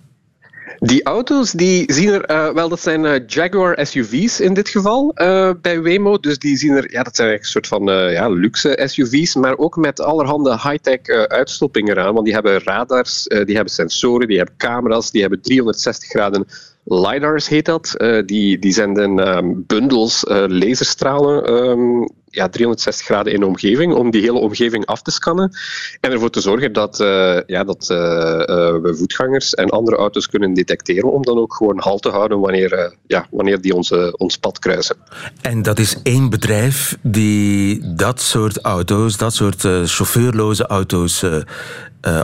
Die 0.84 1.02
auto's 1.04 1.52
die 1.52 1.92
zien 1.92 2.08
er, 2.08 2.24
eh, 2.24 2.52
wel, 2.52 2.68
dat 2.68 2.80
zijn 2.80 3.04
eh, 3.04 3.26
Jaguar 3.26 3.86
SUV's 3.86 4.40
in 4.40 4.54
dit 4.54 4.68
geval 4.68 5.12
eh, 5.14 5.50
bij 5.60 5.82
Waymo. 5.82 6.18
Dus 6.18 6.38
die 6.38 6.56
zien 6.56 6.70
er, 6.70 6.92
ja, 6.92 7.02
dat 7.02 7.16
zijn 7.16 7.28
eigenlijk 7.28 7.42
een 7.42 7.50
soort 7.50 7.66
van 7.66 8.12
ja, 8.12 8.28
luxe 8.28 8.80
SUV's, 8.84 9.34
maar 9.34 9.58
ook 9.58 9.76
met 9.76 10.00
allerhande 10.00 10.50
high-tech 10.50 11.00
uitstoppingen 11.28 11.96
eraan. 11.96 12.14
Want 12.14 12.24
die 12.24 12.34
hebben 12.34 12.62
radars, 12.62 13.22
die 13.22 13.54
hebben 13.54 13.72
sensoren, 13.72 14.28
die 14.28 14.36
hebben 14.36 14.56
camera's, 14.56 15.10
die 15.10 15.20
hebben 15.20 15.40
360 15.42 16.08
graden 16.08 16.46
LiDARs 16.84 17.48
heet 17.48 17.64
dat. 17.64 17.94
Die, 18.26 18.58
die 18.58 18.72
zenden 18.72 19.18
ehm, 19.18 19.52
bundels 19.56 20.24
laserstralen 20.48 21.44
ehm, 21.44 22.04
ja, 22.34 22.48
360 22.48 23.06
graden 23.06 23.32
in 23.32 23.40
de 23.40 23.46
omgeving 23.46 23.94
om 23.94 24.10
die 24.10 24.20
hele 24.20 24.38
omgeving 24.38 24.86
af 24.86 25.02
te 25.02 25.10
scannen 25.10 25.52
en 26.00 26.12
ervoor 26.12 26.30
te 26.30 26.40
zorgen 26.40 26.72
dat, 26.72 27.00
eh, 27.00 27.38
ja, 27.46 27.64
dat 27.64 27.90
eh, 27.90 27.96
eh, 27.98 28.82
we 28.82 28.94
voetgangers 28.96 29.54
en 29.54 29.68
andere 29.68 29.96
auto's 29.96 30.28
kunnen 30.28 30.54
detecteren 30.54 31.12
om 31.12 31.22
dan 31.22 31.38
ook 31.38 31.54
gewoon 31.54 31.80
halt 31.80 32.02
te 32.02 32.08
houden 32.08 32.40
wanneer, 32.40 32.96
ja, 33.06 33.26
wanneer 33.30 33.60
die 33.60 33.74
onze, 33.74 34.14
ons 34.16 34.36
pad 34.36 34.58
kruisen. 34.58 34.96
En 35.40 35.62
dat 35.62 35.78
is 35.78 35.96
één 36.02 36.30
bedrijf 36.30 36.98
die 37.02 37.94
dat 37.94 38.20
soort 38.20 38.60
auto's, 38.60 39.16
dat 39.16 39.34
soort 39.34 39.60
chauffeurloze 39.84 40.66
auto's 40.66 41.24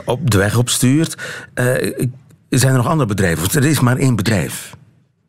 op 0.04 0.30
de 0.30 0.38
weg 0.38 0.58
opstuurt. 0.58 1.14
Zijn 2.48 2.72
er 2.72 2.76
nog 2.76 2.88
andere 2.88 3.08
bedrijven? 3.08 3.60
Er 3.62 3.68
is 3.68 3.80
maar 3.80 3.96
één 3.96 4.16
bedrijf. 4.16 4.76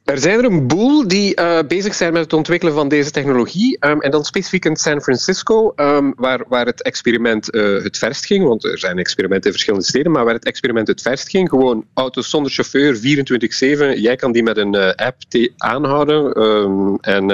Er 0.10 0.20
zijn 0.20 0.40
er 0.40 0.46
een 0.46 0.68
boel 0.68 1.08
die 1.08 1.36
eh, 1.36 1.60
bezig 1.68 1.96
zijn 1.96 2.14
met 2.14 2.22
het 2.22 2.34
ontwikkelen 2.34 2.74
van 2.74 2.88
deze 2.88 3.12
technologie. 3.12 3.78
Ehm, 3.80 4.00
en 4.00 4.12
dan 4.12 4.26
specifiek 4.26 4.66
in 4.66 4.76
San 4.76 5.02
Francisco, 5.02 5.74
ehm, 5.76 6.12
waar, 6.16 6.44
waar 6.48 6.66
het 6.66 6.84
experiment 6.84 7.50
eh, 7.50 7.84
het 7.84 7.98
verst 7.98 8.26
ging. 8.26 8.48
Want 8.48 8.64
er 8.64 8.80
zijn 8.80 8.98
experimenten 8.98 9.46
in 9.46 9.52
verschillende 9.52 9.86
steden, 9.86 10.12
maar 10.12 10.26
waar 10.26 10.34
het 10.34 10.46
experiment 10.46 10.88
het 10.88 11.02
verst 11.02 11.30
ging. 11.30 11.50
Gewoon 11.50 11.86
auto's 11.94 12.30
zonder 12.30 12.52
chauffeur, 12.52 12.96
24-7. 12.96 14.02
Jij 14.02 14.16
kan 14.16 14.32
die 14.32 14.44
met 14.44 14.58
een 14.58 14.76
eh, 14.76 15.08
app 15.08 15.18
aanhouden. 15.58 16.34
ehm, 16.34 16.96
en 17.02 17.26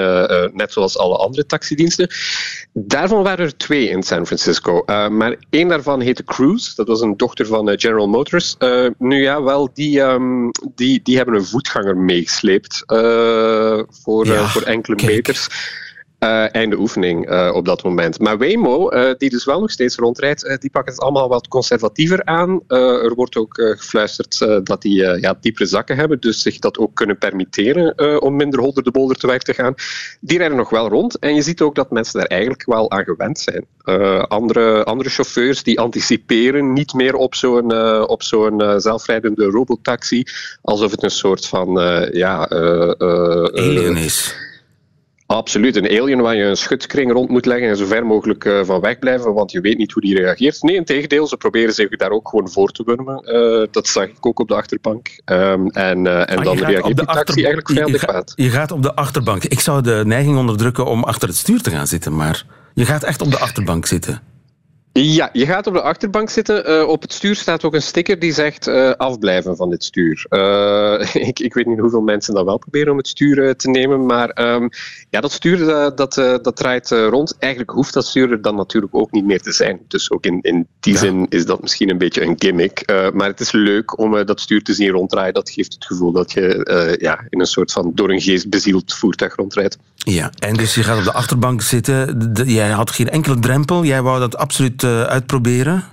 net 0.54 0.72
zoals 0.72 0.98
alle 0.98 1.16
andere 1.16 1.46
taxidiensten. 1.46 2.08
Daarvan 2.72 3.22
waren 3.22 3.44
er 3.44 3.56
twee 3.56 3.88
in 3.88 4.02
San 4.02 4.26
Francisco. 4.26 4.82
Uh, 4.86 5.08
maar 5.08 5.36
één 5.50 5.68
daarvan 5.68 6.00
heette 6.00 6.24
Cruise. 6.24 6.72
Dat 6.74 6.88
was 6.88 7.00
een 7.00 7.16
dochter 7.16 7.46
van 7.46 7.78
General 7.78 8.08
Motors. 8.08 8.56
Uh, 8.58 8.86
nu 8.98 9.22
ja, 9.22 9.42
wel, 9.42 9.70
die, 9.74 10.02
die, 10.74 11.00
die 11.02 11.16
hebben 11.16 11.34
een 11.34 11.44
voetganger 11.44 11.96
meegesleept 11.96 12.65
uh, 12.86 13.82
voor, 14.02 14.26
ja, 14.26 14.46
voor 14.48 14.62
enkele 14.62 14.96
kijk. 14.96 15.10
meters. 15.10 15.48
Uh, 16.20 16.54
einde 16.54 16.78
oefening 16.78 17.30
uh, 17.30 17.50
op 17.54 17.64
dat 17.64 17.82
moment. 17.82 18.18
Maar 18.18 18.38
Waymo, 18.38 18.92
uh, 18.92 19.10
die 19.18 19.30
dus 19.30 19.44
wel 19.44 19.60
nog 19.60 19.70
steeds 19.70 19.96
rondrijdt, 19.96 20.56
die 20.60 20.70
pakt 20.70 20.88
het 20.88 21.00
allemaal 21.00 21.28
wat 21.28 21.48
conservatiever 21.48 22.24
aan. 22.24 22.60
er 22.68 23.14
wordt 23.14 23.36
ook 23.36 23.54
gefluisterd 23.54 24.38
dat 24.62 24.82
die 24.82 24.94
ja, 24.94 25.36
diepere 25.40 25.66
zakken 25.66 25.96
hebben, 25.96 26.20
dus 26.20 26.42
zich 26.42 26.58
dat 26.58 26.78
ook 26.78 26.94
kunnen 26.94 27.18
permitteren 27.18 28.20
om 28.22 28.36
minder 28.36 28.60
holder 28.60 28.82
de 28.82 28.90
bolder 28.90 29.16
te 29.16 29.26
werk 29.26 29.42
te 29.42 29.54
gaan. 29.54 29.74
Die 30.20 30.38
rijden 30.38 30.56
nog 30.56 30.70
wel 30.70 30.88
rond 30.88 31.18
en 31.18 31.34
je 31.34 31.42
ziet 31.42 31.60
ook 31.60 31.74
dat 31.74 31.90
mensen 31.90 32.18
daar 32.18 32.28
eigenlijk 32.28 32.64
wel 32.66 32.90
aan 32.90 33.04
gewend 33.04 33.38
zijn. 33.38 33.66
andere, 34.28 34.84
andere 34.84 35.10
chauffeurs 35.10 35.62
die 35.62 35.80
anticiperen 35.80 36.72
niet 36.72 36.92
meer 36.92 37.14
op 37.14 37.34
zo'n 37.34 37.72
op 38.08 38.22
zo'n 38.22 38.80
zelfrijdende 38.80 39.44
robotaxi, 39.44 40.24
alsof 40.62 40.90
het 40.90 41.02
een 41.02 41.10
soort 41.10 41.46
van 41.46 41.68
ja, 42.12 42.48
alien 42.48 43.96
is. 43.96 44.44
Absoluut, 45.26 45.76
een 45.76 46.00
alien 46.00 46.20
waar 46.20 46.36
je 46.36 46.44
een 46.44 46.56
schutkring 46.56 47.12
rond 47.12 47.28
moet 47.28 47.46
leggen 47.46 47.68
en 47.68 47.76
zo 47.76 47.86
ver 47.86 48.06
mogelijk 48.06 48.44
uh, 48.44 48.64
van 48.64 48.80
weg 48.80 48.98
blijven, 48.98 49.34
want 49.34 49.52
je 49.52 49.60
weet 49.60 49.78
niet 49.78 49.92
hoe 49.92 50.02
die 50.02 50.16
reageert. 50.16 50.62
Nee, 50.62 50.76
in 50.76 50.84
tegendeel, 50.84 51.26
ze 51.26 51.36
proberen 51.36 51.74
zich 51.74 51.88
daar 51.88 52.10
ook 52.10 52.28
gewoon 52.28 52.50
voor 52.50 52.70
te 52.70 52.82
wurmen. 52.86 53.22
Uh, 53.24 53.66
dat 53.70 53.88
zag 53.88 54.04
ik 54.04 54.26
ook 54.26 54.38
op 54.38 54.48
de 54.48 54.54
achterbank. 54.54 55.20
Um, 55.24 55.68
en 55.70 56.04
uh, 56.04 56.30
en 56.30 56.42
dan 56.42 56.58
reageert 56.58 56.96
die 56.96 57.06
taxi 57.06 57.44
eigenlijk 57.44 57.70
vrij 57.70 57.84
adequaat. 57.84 58.32
Je 58.36 58.50
gaat 58.50 58.70
op 58.70 58.82
de 58.82 58.94
achterbank. 58.94 59.44
Ik 59.44 59.60
zou 59.60 59.82
de 59.82 60.02
neiging 60.06 60.38
onderdrukken 60.38 60.86
om 60.86 61.04
achter 61.04 61.28
het 61.28 61.36
stuur 61.36 61.60
te 61.60 61.70
gaan 61.70 61.86
zitten, 61.86 62.16
maar 62.16 62.44
je 62.74 62.84
gaat 62.84 63.02
echt 63.02 63.22
op 63.22 63.30
de 63.30 63.38
achterbank 63.38 63.86
zitten. 63.86 64.22
Ja, 64.98 65.30
je 65.32 65.46
gaat 65.46 65.66
op 65.66 65.72
de 65.72 65.80
achterbank 65.80 66.30
zitten. 66.30 66.70
Uh, 66.70 66.88
op 66.88 67.02
het 67.02 67.12
stuur 67.12 67.34
staat 67.34 67.64
ook 67.64 67.74
een 67.74 67.82
sticker 67.82 68.18
die 68.18 68.32
zegt 68.32 68.68
uh, 68.68 68.90
afblijven 68.90 69.56
van 69.56 69.70
dit 69.70 69.84
stuur. 69.84 70.26
Uh, 70.30 71.14
ik, 71.28 71.38
ik, 71.38 71.54
weet 71.54 71.66
niet 71.66 71.78
hoeveel 71.78 72.00
mensen 72.00 72.34
dat 72.34 72.44
wel 72.44 72.58
proberen 72.58 72.90
om 72.90 72.96
het 72.96 73.08
stuur 73.08 73.56
te 73.56 73.70
nemen, 73.70 74.06
maar 74.06 74.54
um, 74.54 74.68
ja, 75.10 75.20
dat 75.20 75.32
stuur 75.32 75.58
dat, 75.94 76.14
dat 76.42 76.56
draait 76.56 76.90
rond. 76.90 77.36
Eigenlijk 77.38 77.72
hoeft 77.72 77.94
dat 77.94 78.06
stuur 78.06 78.30
er 78.30 78.42
dan 78.42 78.54
natuurlijk 78.54 78.94
ook 78.94 79.10
niet 79.10 79.24
meer 79.24 79.40
te 79.40 79.52
zijn. 79.52 79.80
Dus 79.88 80.10
ook 80.10 80.24
in, 80.24 80.38
in 80.42 80.66
die 80.80 80.92
ja. 80.92 80.98
zin 80.98 81.26
is 81.28 81.46
dat 81.46 81.62
misschien 81.62 81.90
een 81.90 81.98
beetje 81.98 82.22
een 82.22 82.34
gimmick. 82.38 82.82
maar 83.12 83.28
het 83.28 83.40
is 83.40 83.52
leuk 83.52 83.98
om 83.98 84.24
dat 84.24 84.40
stuur 84.40 84.62
te 84.62 84.74
zien 84.74 84.90
ronddraaien. 84.90 85.34
Dat 85.34 85.50
geeft 85.50 85.72
het 85.72 85.84
gevoel 85.84 86.12
dat 86.12 86.32
je 86.32 86.96
ja, 87.00 87.26
in 87.28 87.40
een 87.40 87.46
soort 87.46 87.72
van 87.72 87.92
door 87.94 88.10
een 88.10 88.20
geest 88.20 88.48
bezield 88.48 88.94
voertuig 88.94 89.34
rondrijdt. 89.34 89.78
Ja, 89.96 90.30
en 90.38 90.54
dus 90.54 90.74
je 90.74 90.82
gaat 90.82 90.98
op 90.98 91.04
de 91.04 91.12
achterbank 91.12 91.62
zitten. 91.62 92.32
Jij 92.44 92.70
had 92.70 92.90
geen 92.90 93.10
enkele 93.10 93.38
drempel. 93.38 93.84
Jij 93.84 94.02
wou 94.02 94.20
dat 94.20 94.36
absoluut 94.36 94.85
uitproberen? 94.86 95.84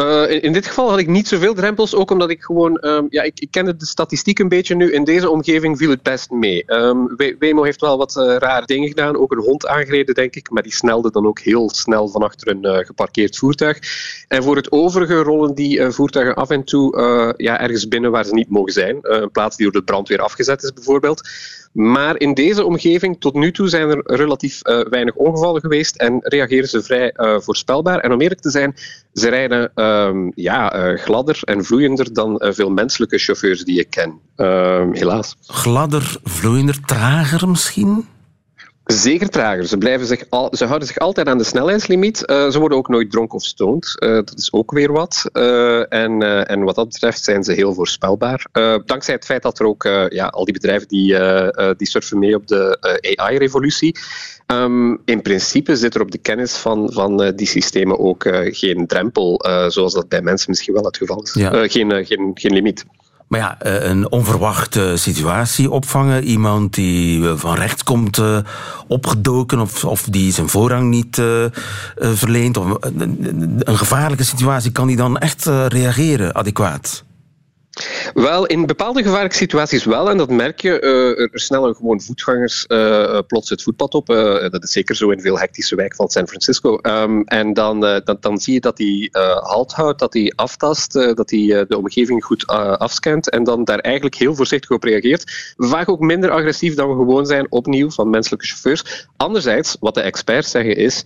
Uh, 0.00 0.42
in, 0.42 0.52
dit 0.52 0.66
geval 0.66 0.90
had 0.90 0.98
ik 0.98 1.06
niet 1.06 1.28
zoveel 1.28 1.54
drempels, 1.54 1.94
ook 1.94 2.10
omdat 2.10 2.30
ik 2.30 2.42
gewoon... 2.42 2.86
Um, 2.86 3.06
ja, 3.08 3.22
ik, 3.22 3.40
ik 3.40 3.50
kende 3.50 3.76
de 3.76 3.86
statistiek 3.86 4.38
een 4.38 4.48
beetje 4.48 4.74
nu. 4.74 4.92
In 4.92 5.04
deze 5.04 5.30
omgeving 5.30 5.78
viel 5.78 5.90
het 5.90 6.02
best 6.02 6.30
mee. 6.30 6.64
Um, 6.66 7.16
Wemo 7.38 7.62
heeft 7.62 7.80
wel 7.80 7.98
wat 7.98 8.16
uh, 8.16 8.36
rare 8.36 8.66
dingen 8.66 8.88
gedaan. 8.88 9.16
Ook 9.16 9.32
een 9.32 9.42
hond 9.42 9.66
aangereden, 9.66 10.14
denk 10.14 10.34
ik. 10.34 10.50
Maar 10.50 10.62
die 10.62 10.74
snelde 10.74 11.10
dan 11.10 11.26
ook 11.26 11.38
heel 11.38 11.70
snel 11.70 12.08
van 12.08 12.22
achter 12.22 12.48
een 12.48 12.66
uh, 12.66 12.76
geparkeerd 12.76 13.36
voertuig. 13.36 13.78
En 14.28 14.42
voor 14.42 14.56
het 14.56 14.72
overige 14.72 15.22
rollen 15.22 15.54
die 15.54 15.90
voertuigen 15.90 16.34
af 16.34 16.50
en 16.50 16.64
toe 16.64 17.34
ja, 17.36 17.60
ergens 17.60 17.88
binnen 17.88 18.10
waar 18.10 18.24
ze 18.24 18.34
niet 18.34 18.50
mogen 18.50 18.72
zijn. 18.72 18.98
een 19.00 19.30
plaats 19.30 19.56
die 19.56 19.70
door 19.70 19.80
de 19.80 19.86
brandweer 19.86 20.20
afgezet 20.20 20.62
is, 20.62 20.72
bijvoorbeeld. 20.72 21.28
Maar 21.72 22.20
in 22.20 22.34
deze 22.34 22.64
omgeving, 22.64 23.20
tot 23.20 23.34
nu 23.34 23.52
toe, 23.52 23.68
zijn 23.68 23.88
er 23.88 24.00
relatief 24.04 24.60
weinig 24.62 25.14
ongevallen 25.14 25.60
geweest 25.60 25.96
en 25.96 26.18
reageren 26.22 26.68
ze 26.68 26.82
vrij 26.82 27.14
voorspelbaar. 27.16 27.98
En 27.98 28.12
om 28.12 28.20
eerlijk 28.20 28.40
te 28.40 28.50
zijn, 28.50 28.76
ze 29.12 29.28
rijden 29.28 29.72
um, 29.84 30.32
ja, 30.34 30.90
uh, 30.92 30.98
gladder 30.98 31.40
en 31.42 31.64
vloeiender 31.64 32.12
dan 32.12 32.42
veel 32.44 32.70
menselijke 32.70 33.18
chauffeurs 33.18 33.64
die 33.64 33.78
ik 33.78 33.90
ken. 33.90 34.20
helaas. 34.96 35.36
Gladder, 35.40 36.16
vloeiender, 36.22 36.80
trager 36.80 37.48
misschien? 37.48 38.06
Zeker 38.84 39.28
trager. 39.28 39.66
Ze, 39.66 39.78
blijven 39.78 40.06
zich 40.06 40.24
al, 40.28 40.48
ze 40.56 40.64
houden 40.64 40.88
zich 40.88 40.98
altijd 40.98 41.28
aan 41.28 41.38
de 41.38 41.44
snelheidslimiet. 41.44 42.22
Uh, 42.26 42.50
ze 42.50 42.58
worden 42.58 42.78
ook 42.78 42.88
nooit 42.88 43.10
dronken 43.10 43.36
of 43.36 43.44
stoned. 43.44 43.96
Uh, 43.98 44.14
dat 44.14 44.34
is 44.36 44.52
ook 44.52 44.72
weer 44.72 44.92
wat. 44.92 45.24
Uh, 45.32 45.92
en, 45.92 46.46
en 46.46 46.62
wat 46.62 46.74
dat 46.74 46.88
betreft 46.88 47.24
zijn 47.24 47.44
ze 47.44 47.52
heel 47.52 47.74
voorspelbaar. 47.74 48.46
dankzij 48.84 49.14
het 49.14 49.24
feit 49.24 49.42
dat 49.42 49.58
er 49.58 49.66
ook 49.66 49.82
ja, 50.08 50.26
al 50.26 50.44
die 50.44 50.54
bedrijven 50.54 50.88
die, 50.88 51.16
die 51.76 51.88
surfen 51.88 52.18
mee 52.18 52.34
op 52.34 52.46
de 52.46 52.78
AI-revolutie. 53.16 53.96
Um, 54.46 55.00
in 55.04 55.22
principe 55.22 55.76
zit 55.76 55.94
er 55.94 56.00
op 56.00 56.10
de 56.10 56.18
kennis 56.18 56.56
van, 56.56 56.92
van 56.92 57.32
die 57.36 57.46
systemen 57.46 57.98
ook 57.98 58.28
geen 58.50 58.86
drempel, 58.86 59.44
zoals 59.68 59.94
dat 59.94 60.08
bij 60.08 60.22
mensen 60.22 60.50
misschien 60.50 60.74
wel 60.74 60.84
het 60.84 60.96
geval 60.96 61.22
is. 61.22 61.34
Ja. 61.34 61.68
geen, 61.68 62.06
geen, 62.06 62.30
geen 62.34 62.52
limiet. 62.52 62.84
Maar 63.28 63.40
ja, 63.40 63.56
een 63.58 64.10
onverwachte 64.10 64.92
situatie 64.96 65.70
opvangen. 65.70 66.24
Iemand 66.24 66.74
die 66.74 67.28
van 67.34 67.54
rechts 67.54 67.82
komt 67.82 68.18
uh, 68.18 68.38
opgedoken 68.86 69.60
of, 69.60 69.84
of 69.84 70.02
die 70.02 70.32
zijn 70.32 70.48
voorrang 70.48 70.88
niet 70.90 71.22
verleent. 71.96 72.56
Of 72.56 72.66
een 72.80 73.78
gevaarlijke 73.78 74.24
situatie, 74.24 74.72
kan 74.72 74.86
die 74.86 74.96
dan 74.96 75.18
echt 75.18 75.44
reageren 75.68 76.34
adequaat? 76.34 77.04
Wel, 78.14 78.46
in 78.46 78.66
bepaalde 78.66 79.02
gevaarlijke 79.02 79.36
situaties 79.36 79.84
wel. 79.84 80.10
En 80.10 80.16
dat 80.16 80.30
merk 80.30 80.60
je. 80.60 80.80
Uh, 80.80 81.32
er 81.32 81.40
snellen 81.40 81.74
gewoon 81.74 82.00
voetgangers 82.00 82.64
uh, 82.68 83.18
plots 83.26 83.50
het 83.50 83.62
voetpad 83.62 83.94
op. 83.94 84.10
Uh, 84.10 84.50
dat 84.50 84.62
is 84.62 84.72
zeker 84.72 84.96
zo 84.96 85.10
in 85.10 85.20
veel 85.20 85.38
hectische 85.38 85.76
wijken 85.76 85.96
van 85.96 86.08
San 86.08 86.28
Francisco. 86.28 86.78
Um, 86.82 87.24
en 87.24 87.52
dan, 87.52 87.80
dan, 87.80 88.16
dan, 88.20 88.38
zie 88.38 88.54
je 88.54 88.60
dat 88.60 88.78
hij 88.78 89.08
halt 89.40 89.72
houdt, 89.72 89.98
dat 89.98 90.12
hij 90.12 90.32
aftast, 90.36 90.92
dat 90.92 91.30
hij 91.30 91.64
de 91.68 91.78
omgeving 91.78 92.24
goed 92.24 92.46
afscant. 92.46 93.30
En 93.30 93.44
dan 93.44 93.64
daar 93.64 93.78
eigenlijk 93.78 94.14
heel 94.14 94.34
voorzichtig 94.34 94.70
op 94.70 94.82
reageert. 94.82 95.54
Vaak 95.56 95.88
ook 95.88 96.00
minder 96.00 96.30
agressief 96.30 96.74
dan 96.74 96.88
we 96.88 96.94
gewoon 96.94 97.26
zijn, 97.26 97.52
opnieuw, 97.52 97.90
van 97.90 98.10
menselijke 98.10 98.46
chauffeurs. 98.46 99.08
Anderzijds, 99.16 99.76
wat 99.80 99.94
de 99.94 100.00
experts 100.00 100.50
zeggen 100.50 100.76
is. 100.76 101.04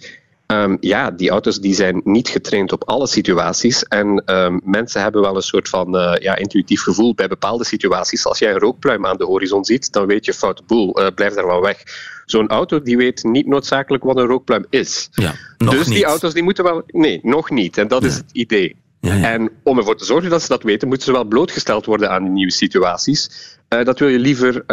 Um, 0.52 0.76
ja, 0.80 1.10
die 1.10 1.30
auto's 1.30 1.60
die 1.60 1.74
zijn 1.74 2.00
niet 2.04 2.28
getraind 2.28 2.72
op 2.72 2.88
alle 2.88 3.06
situaties. 3.06 3.82
En 3.82 4.22
um, 4.26 4.60
mensen 4.64 5.02
hebben 5.02 5.20
wel 5.20 5.36
een 5.36 5.42
soort 5.42 5.68
van 5.68 5.96
uh, 5.96 6.14
ja, 6.20 6.36
intuïtief 6.36 6.82
gevoel 6.82 7.14
bij 7.14 7.28
bepaalde 7.28 7.64
situaties. 7.64 8.26
Als 8.26 8.38
jij 8.38 8.52
een 8.52 8.58
rookpluim 8.58 9.06
aan 9.06 9.16
de 9.16 9.24
horizon 9.24 9.64
ziet, 9.64 9.92
dan 9.92 10.06
weet 10.06 10.24
je 10.24 10.34
foute 10.34 10.62
boel, 10.66 11.00
uh, 11.00 11.06
blijf 11.14 11.34
daar 11.34 11.46
wel 11.46 11.60
weg. 11.60 11.82
Zo'n 12.24 12.48
auto 12.48 12.82
die 12.82 12.96
weet 12.96 13.24
niet 13.24 13.46
noodzakelijk 13.46 14.04
wat 14.04 14.16
een 14.16 14.26
rookpluim 14.26 14.66
is. 14.70 15.08
Ja, 15.12 15.34
dus 15.56 15.86
die 15.86 16.04
auto's 16.04 16.34
die 16.34 16.42
moeten 16.42 16.64
wel... 16.64 16.82
Nee, 16.86 17.20
nog 17.22 17.50
niet. 17.50 17.78
En 17.78 17.88
dat 17.88 18.04
is 18.04 18.16
het 18.16 18.30
idee. 18.32 18.76
Ja, 19.00 19.14
ja. 19.14 19.32
En 19.32 19.50
om 19.62 19.78
ervoor 19.78 19.96
te 19.96 20.04
zorgen 20.04 20.30
dat 20.30 20.42
ze 20.42 20.48
dat 20.48 20.62
weten, 20.62 20.88
moeten 20.88 21.06
ze 21.06 21.12
wel 21.12 21.24
blootgesteld 21.24 21.86
worden 21.86 22.10
aan 22.10 22.22
die 22.22 22.32
nieuwe 22.32 22.52
situaties. 22.52 23.30
Uh, 23.68 23.84
dat 23.84 23.98
wil 23.98 24.08
je 24.08 24.18
liever 24.18 24.64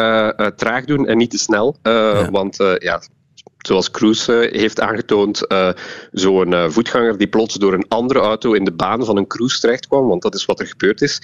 traag 0.56 0.86
doen 0.86 1.08
en 1.08 1.18
niet 1.18 1.32
te 1.32 1.38
snel. 1.38 1.78
Want 2.32 2.58
ja, 2.80 3.02
zoals 3.68 3.92
Cruz 3.92 4.28
eh, 4.28 4.52
heeft 4.52 4.80
aangetoond, 4.82 5.52
uh, 5.52 5.70
zo'n 6.12 6.52
uh, 6.52 6.70
voetganger 6.70 7.18
die 7.18 7.28
plots 7.28 7.56
door 7.56 7.74
een 7.74 7.86
andere 7.88 8.20
auto 8.20 8.54
in 8.54 8.64
de 8.64 8.72
baan 8.72 9.06
van 9.06 9.18
een 9.18 9.28
Cruz 9.28 9.60
terechtkwam, 9.60 10.08
want 10.08 10.22
dat 10.22 10.36
is 10.36 10.46
wat 10.46 10.60
er 10.60 10.68
gebeurd 10.68 11.02
is, 11.02 11.22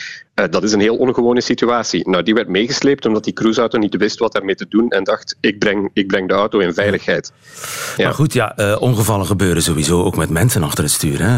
dat 0.50 0.64
is 0.64 0.72
een 0.72 0.80
heel 0.80 0.98
ongewone 0.98 1.42
situatie. 1.42 2.10
Nou, 2.10 2.24
die 2.24 2.34
werd 2.34 2.48
meegesleept 2.48 3.06
omdat 3.06 3.24
die 3.24 3.34
Cruz-auto 3.34 3.78
niet 3.78 3.98
wist 3.98 4.20
wat 4.20 4.34
daarmee 4.34 4.56
te 4.56 4.66
doen 4.70 4.90
en 4.90 5.04
dacht, 5.04 5.36
ik 5.40 5.60
breng, 5.60 5.90
ik 5.94 6.08
breng 6.08 6.28
de 6.28 6.34
auto 6.34 6.60
in 6.60 6.74
veiligheid. 6.74 7.32
Ja. 7.98 8.04
Maar 8.04 8.14
goed, 8.14 8.34
ja, 8.34 8.78
ongevallen 8.80 9.26
gebeuren 9.26 9.64
sowieso 9.64 10.04
ook 10.04 10.16
met 10.16 10.30
mensen 10.30 10.64
achter 10.64 10.84
het 10.84 10.94
stuur. 10.94 11.22
Hè? 11.22 11.38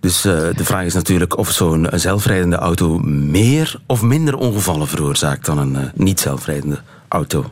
Dus 0.00 0.22
de 0.22 0.64
vraag 0.64 0.84
is 0.84 0.94
natuurlijk 0.94 1.36
of 1.38 1.50
zo'n 1.50 1.88
zelfrijdende 1.90 2.56
auto 2.56 2.98
meer 2.98 3.80
of 3.86 4.02
minder 4.02 4.36
ongevallen 4.36 4.88
veroorzaakt 4.88 5.46
dan 5.46 5.58
een 5.58 5.90
niet 5.94 6.20
zelfrijdende 6.20 6.80
auto. 7.08 7.50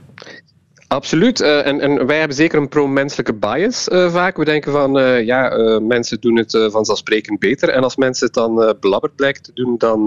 Absoluut. 0.90 1.40
Uh, 1.40 1.66
en, 1.66 1.80
en, 1.80 2.06
wij 2.06 2.18
hebben 2.18 2.36
zeker 2.36 2.58
een 2.58 2.68
pro-menselijke 2.68 3.34
bias 3.34 3.88
uh, 3.88 4.12
vaak. 4.12 4.36
We 4.36 4.44
denken 4.44 4.72
van, 4.72 4.98
uh, 4.98 5.24
ja, 5.24 5.48
mensen 5.82 6.20
doen 6.20 6.36
het 6.36 6.58
vanzelfsprekend 6.70 7.38
beter. 7.38 7.68
En 7.68 7.82
als 7.82 7.96
mensen 7.96 8.26
het 8.26 8.34
dan 8.34 8.76
belabberd 8.80 9.14
blijken 9.14 9.42
te 9.42 9.50
doen, 9.54 9.74
dan, 9.78 10.04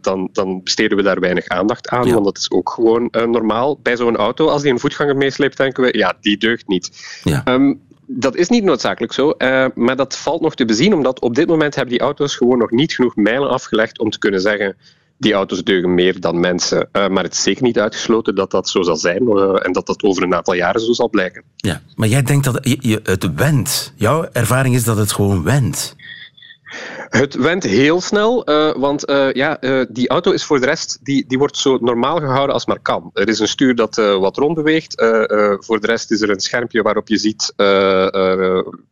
dan, 0.00 0.28
dan 0.32 0.62
besteden 0.62 0.96
we 0.96 1.02
daar 1.02 1.20
weinig 1.20 1.48
aandacht 1.48 1.88
aan. 1.88 2.12
Want 2.12 2.24
dat 2.24 2.38
is 2.38 2.50
ook 2.50 2.70
gewoon 2.70 3.08
normaal. 3.10 3.78
Bij 3.82 3.96
zo'n 3.96 4.16
auto, 4.16 4.48
als 4.48 4.62
die 4.62 4.72
een 4.72 4.78
voetganger 4.78 5.16
meesleept, 5.16 5.56
denken 5.56 5.82
we, 5.84 5.98
ja, 5.98 6.14
die 6.20 6.36
deugt 6.36 6.68
niet. 6.68 6.90
Ja. 7.24 7.42
Um, 7.44 7.80
dat 8.06 8.36
is 8.36 8.48
niet 8.48 8.64
noodzakelijk 8.64 9.12
zo, 9.12 9.34
maar 9.74 9.96
dat 9.96 10.16
valt 10.16 10.40
nog 10.40 10.54
te 10.54 10.64
bezien, 10.64 10.94
omdat 10.94 11.20
op 11.20 11.34
dit 11.34 11.46
moment 11.48 11.74
hebben 11.74 11.94
die 11.94 12.02
auto's 12.02 12.36
gewoon 12.36 12.58
nog 12.58 12.70
niet 12.70 12.94
genoeg 12.94 13.16
mijlen 13.16 13.50
afgelegd 13.50 13.98
om 13.98 14.10
te 14.10 14.18
kunnen 14.18 14.40
zeggen 14.40 14.76
die 15.16 15.32
auto's 15.32 15.64
deugen 15.64 15.94
meer 15.94 16.20
dan 16.20 16.40
mensen. 16.40 16.88
Uh, 16.92 17.08
maar 17.08 17.22
het 17.22 17.32
is 17.32 17.42
zeker 17.42 17.62
niet 17.62 17.78
uitgesloten 17.78 18.34
dat 18.34 18.50
dat 18.50 18.68
zo 18.68 18.82
zal 18.82 18.96
zijn 18.96 19.22
uh, 19.22 19.66
en 19.66 19.72
dat 19.72 19.86
dat 19.86 20.02
over 20.02 20.22
een 20.22 20.34
aantal 20.34 20.54
jaren 20.54 20.80
zo 20.80 20.92
zal 20.92 21.08
blijken. 21.08 21.42
Ja, 21.56 21.82
maar 21.94 22.08
jij 22.08 22.22
denkt 22.22 22.44
dat 22.44 22.58
je, 22.80 23.00
het 23.02 23.34
wendt. 23.34 23.92
Jouw 23.96 24.28
ervaring 24.32 24.74
is 24.74 24.84
dat 24.84 24.96
het 24.96 25.12
gewoon 25.12 25.42
wendt. 25.42 25.96
Het 27.16 27.34
went 27.34 27.62
heel 27.62 28.00
snel, 28.00 28.50
uh, 28.50 28.72
want 28.76 29.10
uh, 29.10 29.32
ja, 29.32 29.56
uh, 29.60 29.84
die 29.88 30.08
auto 30.08 30.32
is 30.32 30.44
voor 30.44 30.60
de 30.60 30.66
rest 30.66 30.98
die, 31.02 31.24
die 31.28 31.38
wordt 31.38 31.56
zo 31.56 31.78
normaal 31.80 32.18
gehouden 32.18 32.54
als 32.54 32.66
maar 32.66 32.78
kan. 32.82 33.10
Er 33.12 33.28
is 33.28 33.38
een 33.38 33.48
stuur 33.48 33.74
dat 33.74 33.96
wat 33.96 34.36
rondbeweegt. 34.36 34.94
voor 35.58 35.80
de 35.80 35.86
rest 35.86 36.10
is 36.10 36.20
er 36.20 36.30
een 36.30 36.40
schermpje 36.40 36.82
waarop 36.82 37.08
je 37.08 37.16
ziet 37.16 37.52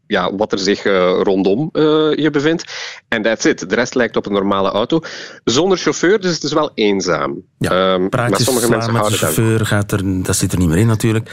ja, 0.06 0.34
wat 0.34 0.52
er 0.52 0.58
zich 0.58 0.82
rondom 1.22 1.68
je 2.14 2.28
bevindt. 2.32 2.64
En 3.08 3.22
that's 3.22 3.44
it. 3.44 3.68
De 3.68 3.74
rest 3.74 3.94
lijkt 3.94 4.16
op 4.16 4.26
een 4.26 4.32
normale 4.32 4.70
auto. 4.70 5.00
Zonder 5.44 5.78
chauffeur, 5.78 6.20
dus 6.20 6.34
het 6.34 6.42
is 6.42 6.52
wel 6.52 6.70
eenzaam. 6.74 7.42
Ja, 7.58 7.94
um, 7.94 8.06
maar 8.10 8.40
sommige 8.40 8.68
mensen 8.68 8.92
met 8.92 9.04
de 9.04 9.12
chauffeur 9.12 9.66
gaat 9.66 9.92
er, 9.92 10.22
dat 10.22 10.36
zit 10.36 10.52
er 10.52 10.58
niet 10.58 10.68
meer 10.68 10.78
in 10.78 10.86
natuurlijk. 10.86 11.30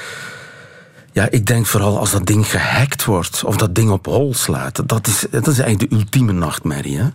Ja, 1.19 1.27
ik 1.29 1.45
denk 1.45 1.65
vooral 1.65 1.97
als 1.97 2.11
dat 2.11 2.25
ding 2.25 2.47
gehackt 2.47 3.05
wordt 3.05 3.43
of 3.43 3.57
dat 3.57 3.75
ding 3.75 3.89
op 3.89 4.05
hol 4.05 4.33
slaat. 4.33 4.87
Dat 4.89 5.07
is, 5.07 5.25
dat 5.31 5.47
is 5.47 5.59
eigenlijk 5.59 5.91
de 5.91 5.97
ultieme 5.97 6.31
nachtmerrie, 6.31 6.97
hè? 6.97 7.07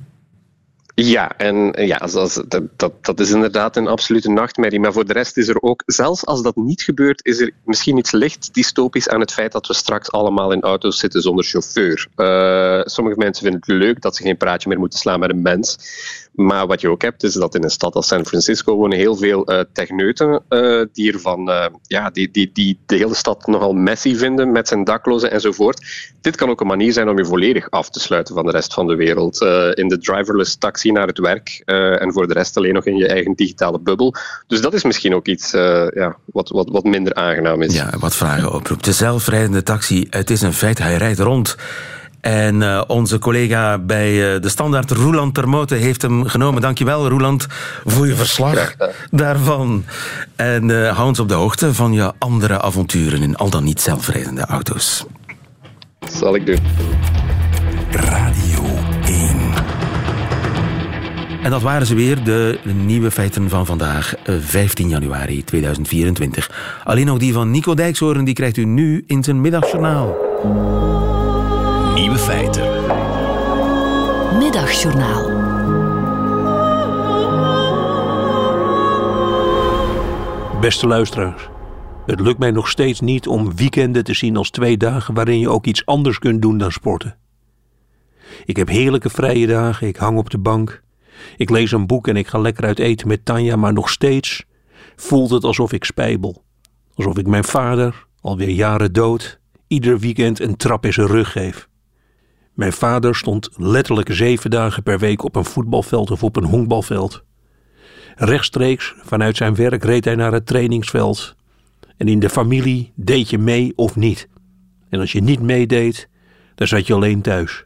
Ja, 0.95 1.37
en 1.37 1.87
ja, 1.87 1.99
dat, 1.99 2.69
dat, 2.77 2.93
dat 3.05 3.21
is 3.21 3.31
inderdaad 3.31 3.77
een 3.77 3.87
absolute 3.87 4.31
nachtmerrie. 4.31 4.81
Maar 4.81 4.93
voor 4.93 5.07
de 5.07 5.13
rest 5.13 5.37
is 5.37 5.49
er 5.49 5.63
ook, 5.63 5.83
zelfs 5.87 6.27
als 6.27 6.43
dat 6.43 6.57
niet 6.57 6.83
gebeurt, 6.83 7.25
is 7.25 7.41
er 7.41 7.51
misschien 7.65 7.97
iets 7.97 8.11
licht 8.11 8.55
dystopisch 8.55 9.09
aan 9.09 9.21
het 9.21 9.33
feit 9.33 9.53
dat 9.53 9.67
we 9.67 9.75
straks 9.75 10.11
allemaal 10.11 10.53
in 10.53 10.61
auto's 10.61 10.99
zitten 10.99 11.23
zonder 11.23 11.45
chauffeur. 11.45 12.09
Uh, 12.17 12.81
sommige 12.85 13.17
mensen 13.19 13.43
vinden 13.43 13.61
het 13.67 13.79
leuk 13.79 14.01
dat 14.01 14.17
ze 14.17 14.23
geen 14.23 14.37
praatje 14.37 14.69
meer 14.69 14.79
moeten 14.79 14.99
slaan 14.99 15.21
met 15.21 15.31
een 15.31 15.43
mens. 15.43 15.79
Maar 16.35 16.67
wat 16.67 16.81
je 16.81 16.89
ook 16.89 17.03
hebt, 17.03 17.23
is 17.23 17.33
dat 17.33 17.55
in 17.55 17.63
een 17.63 17.71
stad 17.71 17.95
als 17.95 18.07
San 18.07 18.27
Francisco 18.27 18.77
wonen 18.77 18.99
heel 18.99 19.17
veel 19.17 19.53
uh, 19.53 19.61
techneuten 19.73 20.43
uh, 20.49 20.83
die, 20.93 21.13
ervan, 21.13 21.49
uh, 21.49 21.67
ja, 21.83 22.11
die, 22.11 22.31
die, 22.31 22.51
die 22.53 22.79
de 22.87 22.97
hele 22.97 23.15
stad 23.15 23.47
nogal 23.47 23.73
messy 23.73 24.17
vinden 24.17 24.53
met 24.53 24.69
zijn 24.69 24.85
daklozen 24.85 25.31
enzovoort. 25.31 26.13
Dit 26.21 26.37
kan 26.37 26.51
ook 26.51 26.61
een 26.61 26.67
manier 26.67 26.93
zijn 26.93 27.09
om 27.09 27.19
je 27.19 27.25
volledig 27.25 27.71
af 27.71 27.91
te 27.91 28.01
sluiten 28.01 28.35
van 28.35 28.47
de 28.47 28.51
rest 28.51 28.75
van 28.75 28.87
de 28.87 28.95
wereld. 28.95 29.41
in 29.75 29.89
de 29.89 29.99
driverless 29.99 30.57
taxi 30.57 30.93
naar 30.93 31.07
het 31.07 31.19
werk 31.19 31.63
en 31.65 32.13
voor 32.13 32.27
de 32.27 32.33
rest 32.33 32.57
alleen 32.57 32.75
nog 32.75 32.85
in 32.85 32.97
je 32.97 33.09
eigen 33.09 33.35
digitale 33.35 33.79
bubbel. 33.79 34.15
Dus 34.47 34.61
dat 34.61 34.75
is 34.75 34.85
misschien 34.85 35.15
ook 35.15 35.27
iets 35.27 35.51
ja, 35.51 36.17
wat, 36.25 36.49
wat, 36.49 36.69
wat 36.69 36.85
minder 36.85 37.15
aangenaam 37.15 37.63
is. 37.63 37.75
Ja, 37.75 37.91
wat 37.99 38.17
vragen 38.17 38.53
oproept. 38.53 38.85
De 38.85 38.93
zelfrijdende 38.93 39.63
taxi, 39.63 40.07
het 40.11 40.31
is 40.31 40.41
een 40.41 40.53
feit, 40.53 40.79
hij 40.79 40.97
rijdt 40.97 41.19
rond. 41.19 41.57
En 42.25 42.61
uh, 42.61 42.83
onze 42.87 43.19
collega 43.19 43.79
bij 43.79 44.35
uh, 44.35 44.41
de 44.41 44.49
Standaard, 44.49 44.91
Roeland 44.91 45.35
Termote, 45.35 45.75
heeft 45.75 46.03
hem 46.03 46.27
genomen. 46.27 46.63
Dankjewel, 46.63 47.09
Roeland, 47.09 47.47
voor 47.85 48.07
je 48.07 48.15
verslag 48.15 48.75
daarvan. 49.11 49.85
En 50.37 50.69
uh, 50.69 50.97
hou 50.97 51.09
ons 51.09 51.19
op 51.21 51.29
de 51.29 51.35
hoogte 51.35 51.75
van 51.75 51.93
je 51.93 52.13
andere 52.19 52.61
avonturen 52.61 53.23
in 53.23 53.37
al 53.37 53.51
dan 53.51 53.65
niet 53.65 53.81
zelfrijdende 53.81 54.45
auto's. 54.45 55.05
Dat 55.99 56.13
zal 56.13 56.35
ik 56.35 56.47
doen. 56.47 56.59
Radio 57.91 58.65
1. 59.07 59.37
En 61.43 61.51
dat 61.51 61.63
waren 61.63 61.87
ze 61.87 61.95
weer, 61.95 62.25
de 62.25 62.59
nieuwe 62.85 63.11
feiten 63.11 63.49
van 63.49 63.67
vandaag, 63.67 64.15
15 64.41 64.89
januari 64.89 65.45
2024. 65.45 66.81
Alleen 66.85 67.07
nog 67.07 67.19
die 67.19 67.33
van 67.33 67.51
Nico 67.51 67.75
Dijkshoorn, 67.75 68.25
die 68.25 68.35
krijgt 68.35 68.57
u 68.57 68.65
nu 68.65 69.05
in 69.07 69.25
zijn 69.25 69.41
middagjournaal. 69.41 70.17
Nieuwe 72.05 72.19
feiten. 72.19 72.63
Middagjournaal. 74.39 75.23
Beste 80.61 80.87
luisteraars. 80.87 81.49
Het 82.07 82.21
lukt 82.21 82.39
mij 82.39 82.51
nog 82.51 82.69
steeds 82.69 83.01
niet 83.01 83.27
om 83.27 83.57
weekenden 83.57 84.05
te 84.05 84.15
zien 84.15 84.37
als 84.37 84.51
twee 84.51 84.77
dagen 84.77 85.15
waarin 85.15 85.39
je 85.39 85.49
ook 85.49 85.67
iets 85.67 85.87
anders 85.87 86.19
kunt 86.19 86.43
doen 86.43 86.59
dan 86.59 86.73
sporten. 86.73 87.17
Ik 88.45 88.57
heb 88.57 88.69
heerlijke 88.69 89.11
vrije 89.11 89.47
dagen, 89.47 89.87
ik 89.87 89.97
hang 89.97 90.19
op 90.19 90.31
de 90.31 90.39
bank. 90.39 90.83
Ik 91.37 91.51
lees 91.51 91.73
een 91.73 91.87
boek 91.87 92.09
en 92.09 92.17
ik 92.17 92.27
ga 92.27 92.39
lekker 92.39 92.65
uit 92.65 92.79
eten 92.79 93.09
met 93.09 93.25
Tanja, 93.25 93.57
maar 93.57 93.73
nog 93.73 93.91
steeds 93.91 94.45
voelt 94.97 95.31
het 95.31 95.45
alsof 95.45 95.73
ik 95.73 95.85
spijbel. 95.85 96.45
Alsof 96.95 97.19
ik 97.19 97.27
mijn 97.27 97.45
vader, 97.45 98.07
alweer 98.21 98.51
jaren 98.51 98.93
dood, 98.93 99.41
ieder 99.67 99.99
weekend 99.99 100.41
een 100.41 100.57
trap 100.57 100.85
in 100.85 100.93
zijn 100.93 101.07
rug 101.07 101.33
geef. 101.33 101.69
Mijn 102.55 102.73
vader 102.73 103.15
stond 103.15 103.49
letterlijk 103.57 104.13
zeven 104.13 104.51
dagen 104.51 104.83
per 104.83 104.99
week 104.99 105.25
op 105.25 105.37
een 105.37 105.45
voetbalveld 105.45 106.11
of 106.11 106.23
op 106.23 106.37
een 106.37 106.45
honkbalveld. 106.45 107.25
Rechtstreeks 108.15 108.95
vanuit 109.03 109.37
zijn 109.37 109.55
werk 109.55 109.85
reed 109.85 110.05
hij 110.05 110.15
naar 110.15 110.33
het 110.33 110.47
trainingsveld. 110.47 111.35
En 111.97 112.09
in 112.09 112.19
de 112.19 112.31
familie 112.31 112.93
deed 112.95 113.31
je 113.31 113.39
mee 113.39 113.73
of 113.77 113.97
niet. 113.97 114.29
En 114.89 115.01
als 115.01 115.13
je 115.13 115.23
niet 115.23 115.41
meedeed, 115.41 116.09
dan 116.55 116.67
zat 116.67 116.87
je 116.87 116.95
alleen 116.95 117.21
thuis. 117.21 117.65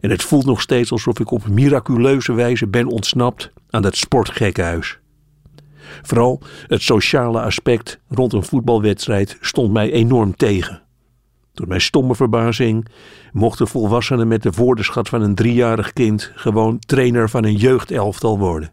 En 0.00 0.10
het 0.10 0.22
voelt 0.22 0.44
nog 0.44 0.60
steeds 0.60 0.92
alsof 0.92 1.20
ik 1.20 1.30
op 1.30 1.46
miraculeuze 1.46 2.32
wijze 2.32 2.66
ben 2.66 2.86
ontsnapt 2.86 3.52
aan 3.70 3.82
dat 3.82 3.96
sportgekkenhuis. 3.96 4.98
Vooral 6.02 6.42
het 6.66 6.82
sociale 6.82 7.40
aspect 7.40 8.00
rond 8.08 8.32
een 8.32 8.44
voetbalwedstrijd 8.44 9.36
stond 9.40 9.72
mij 9.72 9.92
enorm 9.92 10.36
tegen. 10.36 10.81
Tot 11.54 11.68
mijn 11.68 11.80
stomme 11.80 12.14
verbazing 12.14 12.88
mochten 13.32 13.68
volwassenen 13.68 14.28
met 14.28 14.42
de 14.42 14.50
woordenschat 14.50 15.08
van 15.08 15.22
een 15.22 15.34
driejarig 15.34 15.92
kind 15.92 16.32
gewoon 16.34 16.78
trainer 16.78 17.30
van 17.30 17.44
een 17.44 17.56
jeugdelftal 17.56 18.38
worden. 18.38 18.72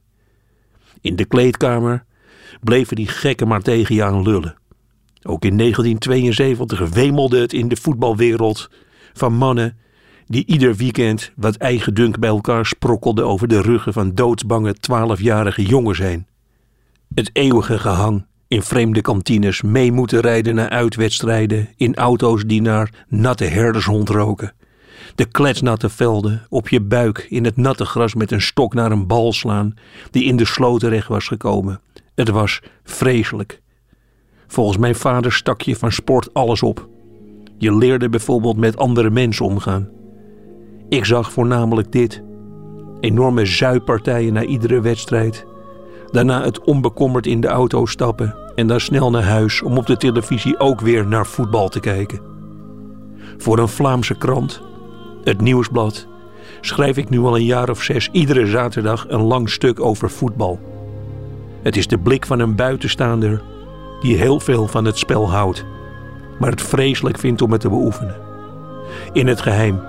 In 1.02 1.16
de 1.16 1.26
kleedkamer 1.26 2.06
bleven 2.62 2.96
die 2.96 3.08
gekken 3.08 3.48
maar 3.48 3.62
tegen 3.62 3.96
je 3.96 4.04
aan 4.04 4.22
lullen. 4.22 4.56
Ook 5.22 5.46
in 5.46 5.58
1972 5.58 6.90
wemelde 6.90 7.40
het 7.40 7.54
in 7.54 7.68
de 7.68 7.76
voetbalwereld 7.76 8.70
van 9.14 9.34
mannen 9.34 9.78
die 10.26 10.46
ieder 10.46 10.76
weekend 10.76 11.32
wat 11.36 11.56
eigen 11.56 11.94
dunk 11.94 12.20
bij 12.20 12.30
elkaar 12.30 12.66
sprokkelden 12.66 13.26
over 13.26 13.48
de 13.48 13.62
ruggen 13.62 13.94
van 13.94 14.16
doodsbange 14.16 14.74
twaalfjarige 14.74 15.66
jongens 15.66 16.00
heen. 16.00 16.28
Het 17.14 17.30
eeuwige 17.34 17.80
gehang 17.80 18.26
in 18.50 18.62
vreemde 18.62 19.02
kantines 19.02 19.62
mee 19.62 19.92
moeten 19.92 20.20
rijden 20.20 20.56
naar 20.56 20.70
uitwedstrijden, 20.70 21.70
in 21.78 21.96
auto's 21.96 22.44
die 22.46 22.62
naar 22.62 23.06
natte 23.08 23.44
herdershond 23.44 24.10
roken. 24.10 24.54
De 25.16 25.26
kletsnatte 25.26 25.90
velden, 25.90 26.46
op 26.50 26.70
je 26.70 26.82
buik 26.82 27.26
in 27.30 27.46
het 27.46 27.58
natte 27.58 27.86
gras 27.86 28.14
met 28.14 28.32
een 28.32 28.42
stok 28.42 28.74
naar 28.74 28.92
een 28.92 29.08
bal 29.08 29.34
slaan 29.34 29.74
die 30.12 30.24
in 30.24 30.36
de 30.36 30.46
sloot 30.46 30.80
terecht 30.80 31.08
was 31.08 31.28
gekomen. 31.28 31.82
Het 32.16 32.30
was 32.30 32.62
vreselijk. 32.84 33.62
Volgens 34.48 34.78
mijn 34.78 34.96
vader 34.96 35.32
stak 35.32 35.62
je 35.62 35.76
van 35.76 35.92
sport 35.92 36.34
alles 36.34 36.64
op. 36.64 36.88
Je 37.58 37.76
leerde 37.76 38.10
bijvoorbeeld 38.10 38.58
met 38.58 38.78
andere 38.78 39.10
mensen 39.10 39.46
omgaan. 39.46 39.90
Ik 40.88 41.06
zag 41.06 41.32
voornamelijk 41.32 41.92
dit: 41.92 42.22
enorme 43.00 43.46
zuipartijen 43.46 44.34
na 44.34 44.44
iedere 44.44 44.82
wedstrijd 44.82 45.46
Daarna 46.12 46.44
het 46.44 46.64
onbekommerd 46.64 47.28
in 47.28 47.42
de 47.42 47.48
auto 47.48 47.86
stappen 47.86 48.36
en 48.56 48.68
dan 48.68 48.80
snel 48.80 49.10
naar 49.10 49.24
huis 49.24 49.62
om 49.62 49.78
op 49.78 49.86
de 49.86 49.98
televisie 49.98 50.60
ook 50.60 50.82
weer 50.82 51.08
naar 51.08 51.26
voetbal 51.26 51.70
te 51.70 51.80
kijken. 51.80 52.20
Voor 53.38 53.60
een 53.60 53.68
Vlaamse 53.68 54.18
krant, 54.18 54.62
het 55.24 55.42
Nieuwsblad, 55.42 56.08
schrijf 56.62 56.98
ik 56.98 57.10
nu 57.10 57.20
al 57.20 57.36
een 57.36 57.46
jaar 57.46 57.70
of 57.70 57.82
zes 57.82 58.10
iedere 58.12 58.46
zaterdag 58.46 59.06
een 59.08 59.22
lang 59.22 59.50
stuk 59.50 59.80
over 59.80 60.10
voetbal. 60.10 60.60
Het 61.62 61.78
is 61.78 61.88
de 61.88 61.98
blik 61.98 62.26
van 62.26 62.40
een 62.40 62.56
buitenstaander 62.56 63.42
die 64.02 64.18
heel 64.18 64.40
veel 64.40 64.68
van 64.68 64.86
het 64.86 64.98
spel 64.98 65.30
houdt. 65.30 65.66
maar 66.40 66.50
het 66.50 66.62
vreselijk 66.62 67.20
vind 67.20 67.42
om 67.42 67.52
het 67.52 67.62
te 67.62 67.70
beoefenen. 67.70 68.16
In 69.14 69.28
het 69.28 69.42
geheim 69.42 69.80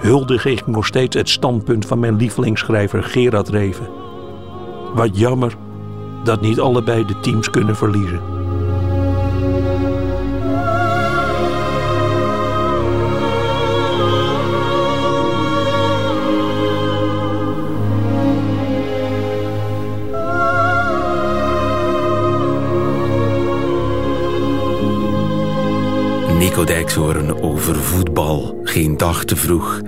huldig 0.00 0.44
ik 0.44 0.66
nog 0.66 0.86
steeds 0.86 1.16
het 1.16 1.28
standpunt 1.28 1.86
van 1.86 1.98
mijn 1.98 2.16
lievelingsschrijver 2.16 3.02
Gerard 3.02 3.48
Reven. 3.48 4.03
Wat 4.94 5.18
jammer 5.18 5.56
dat 6.24 6.40
niet 6.40 6.60
allebei 6.60 7.06
de 7.06 7.20
teams 7.20 7.50
kunnen 7.50 7.76
verliezen. 7.76 8.20
Nico 26.38 26.64
Dijkshoorn 26.64 27.42
over 27.42 27.74
voetbal. 27.74 28.63
Geen 28.74 28.96
dag 28.96 29.24
te 29.24 29.36
vroeg. 29.36 29.80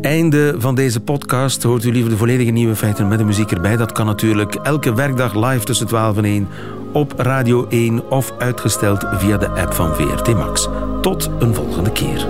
Einde 0.00 0.54
van 0.58 0.74
deze 0.74 1.00
podcast. 1.00 1.62
Hoort 1.62 1.84
u 1.84 1.92
liever 1.92 2.10
de 2.10 2.16
volledige 2.16 2.50
nieuwe 2.50 2.76
feiten 2.76 3.08
met 3.08 3.18
de 3.18 3.24
muziek 3.24 3.50
erbij? 3.50 3.76
Dat 3.76 3.92
kan 3.92 4.06
natuurlijk 4.06 4.54
elke 4.54 4.94
werkdag 4.94 5.34
live 5.34 5.64
tussen 5.64 5.86
12 5.86 6.16
en 6.16 6.24
1 6.24 6.48
op 6.92 7.12
Radio 7.16 7.66
1 7.68 8.10
of 8.10 8.32
uitgesteld 8.38 9.06
via 9.12 9.36
de 9.36 9.48
app 9.48 9.72
van 9.72 9.94
VRT 9.94 10.34
Max. 10.34 10.68
Tot 11.00 11.30
een 11.38 11.54
volgende 11.54 11.92
keer. 11.92 12.26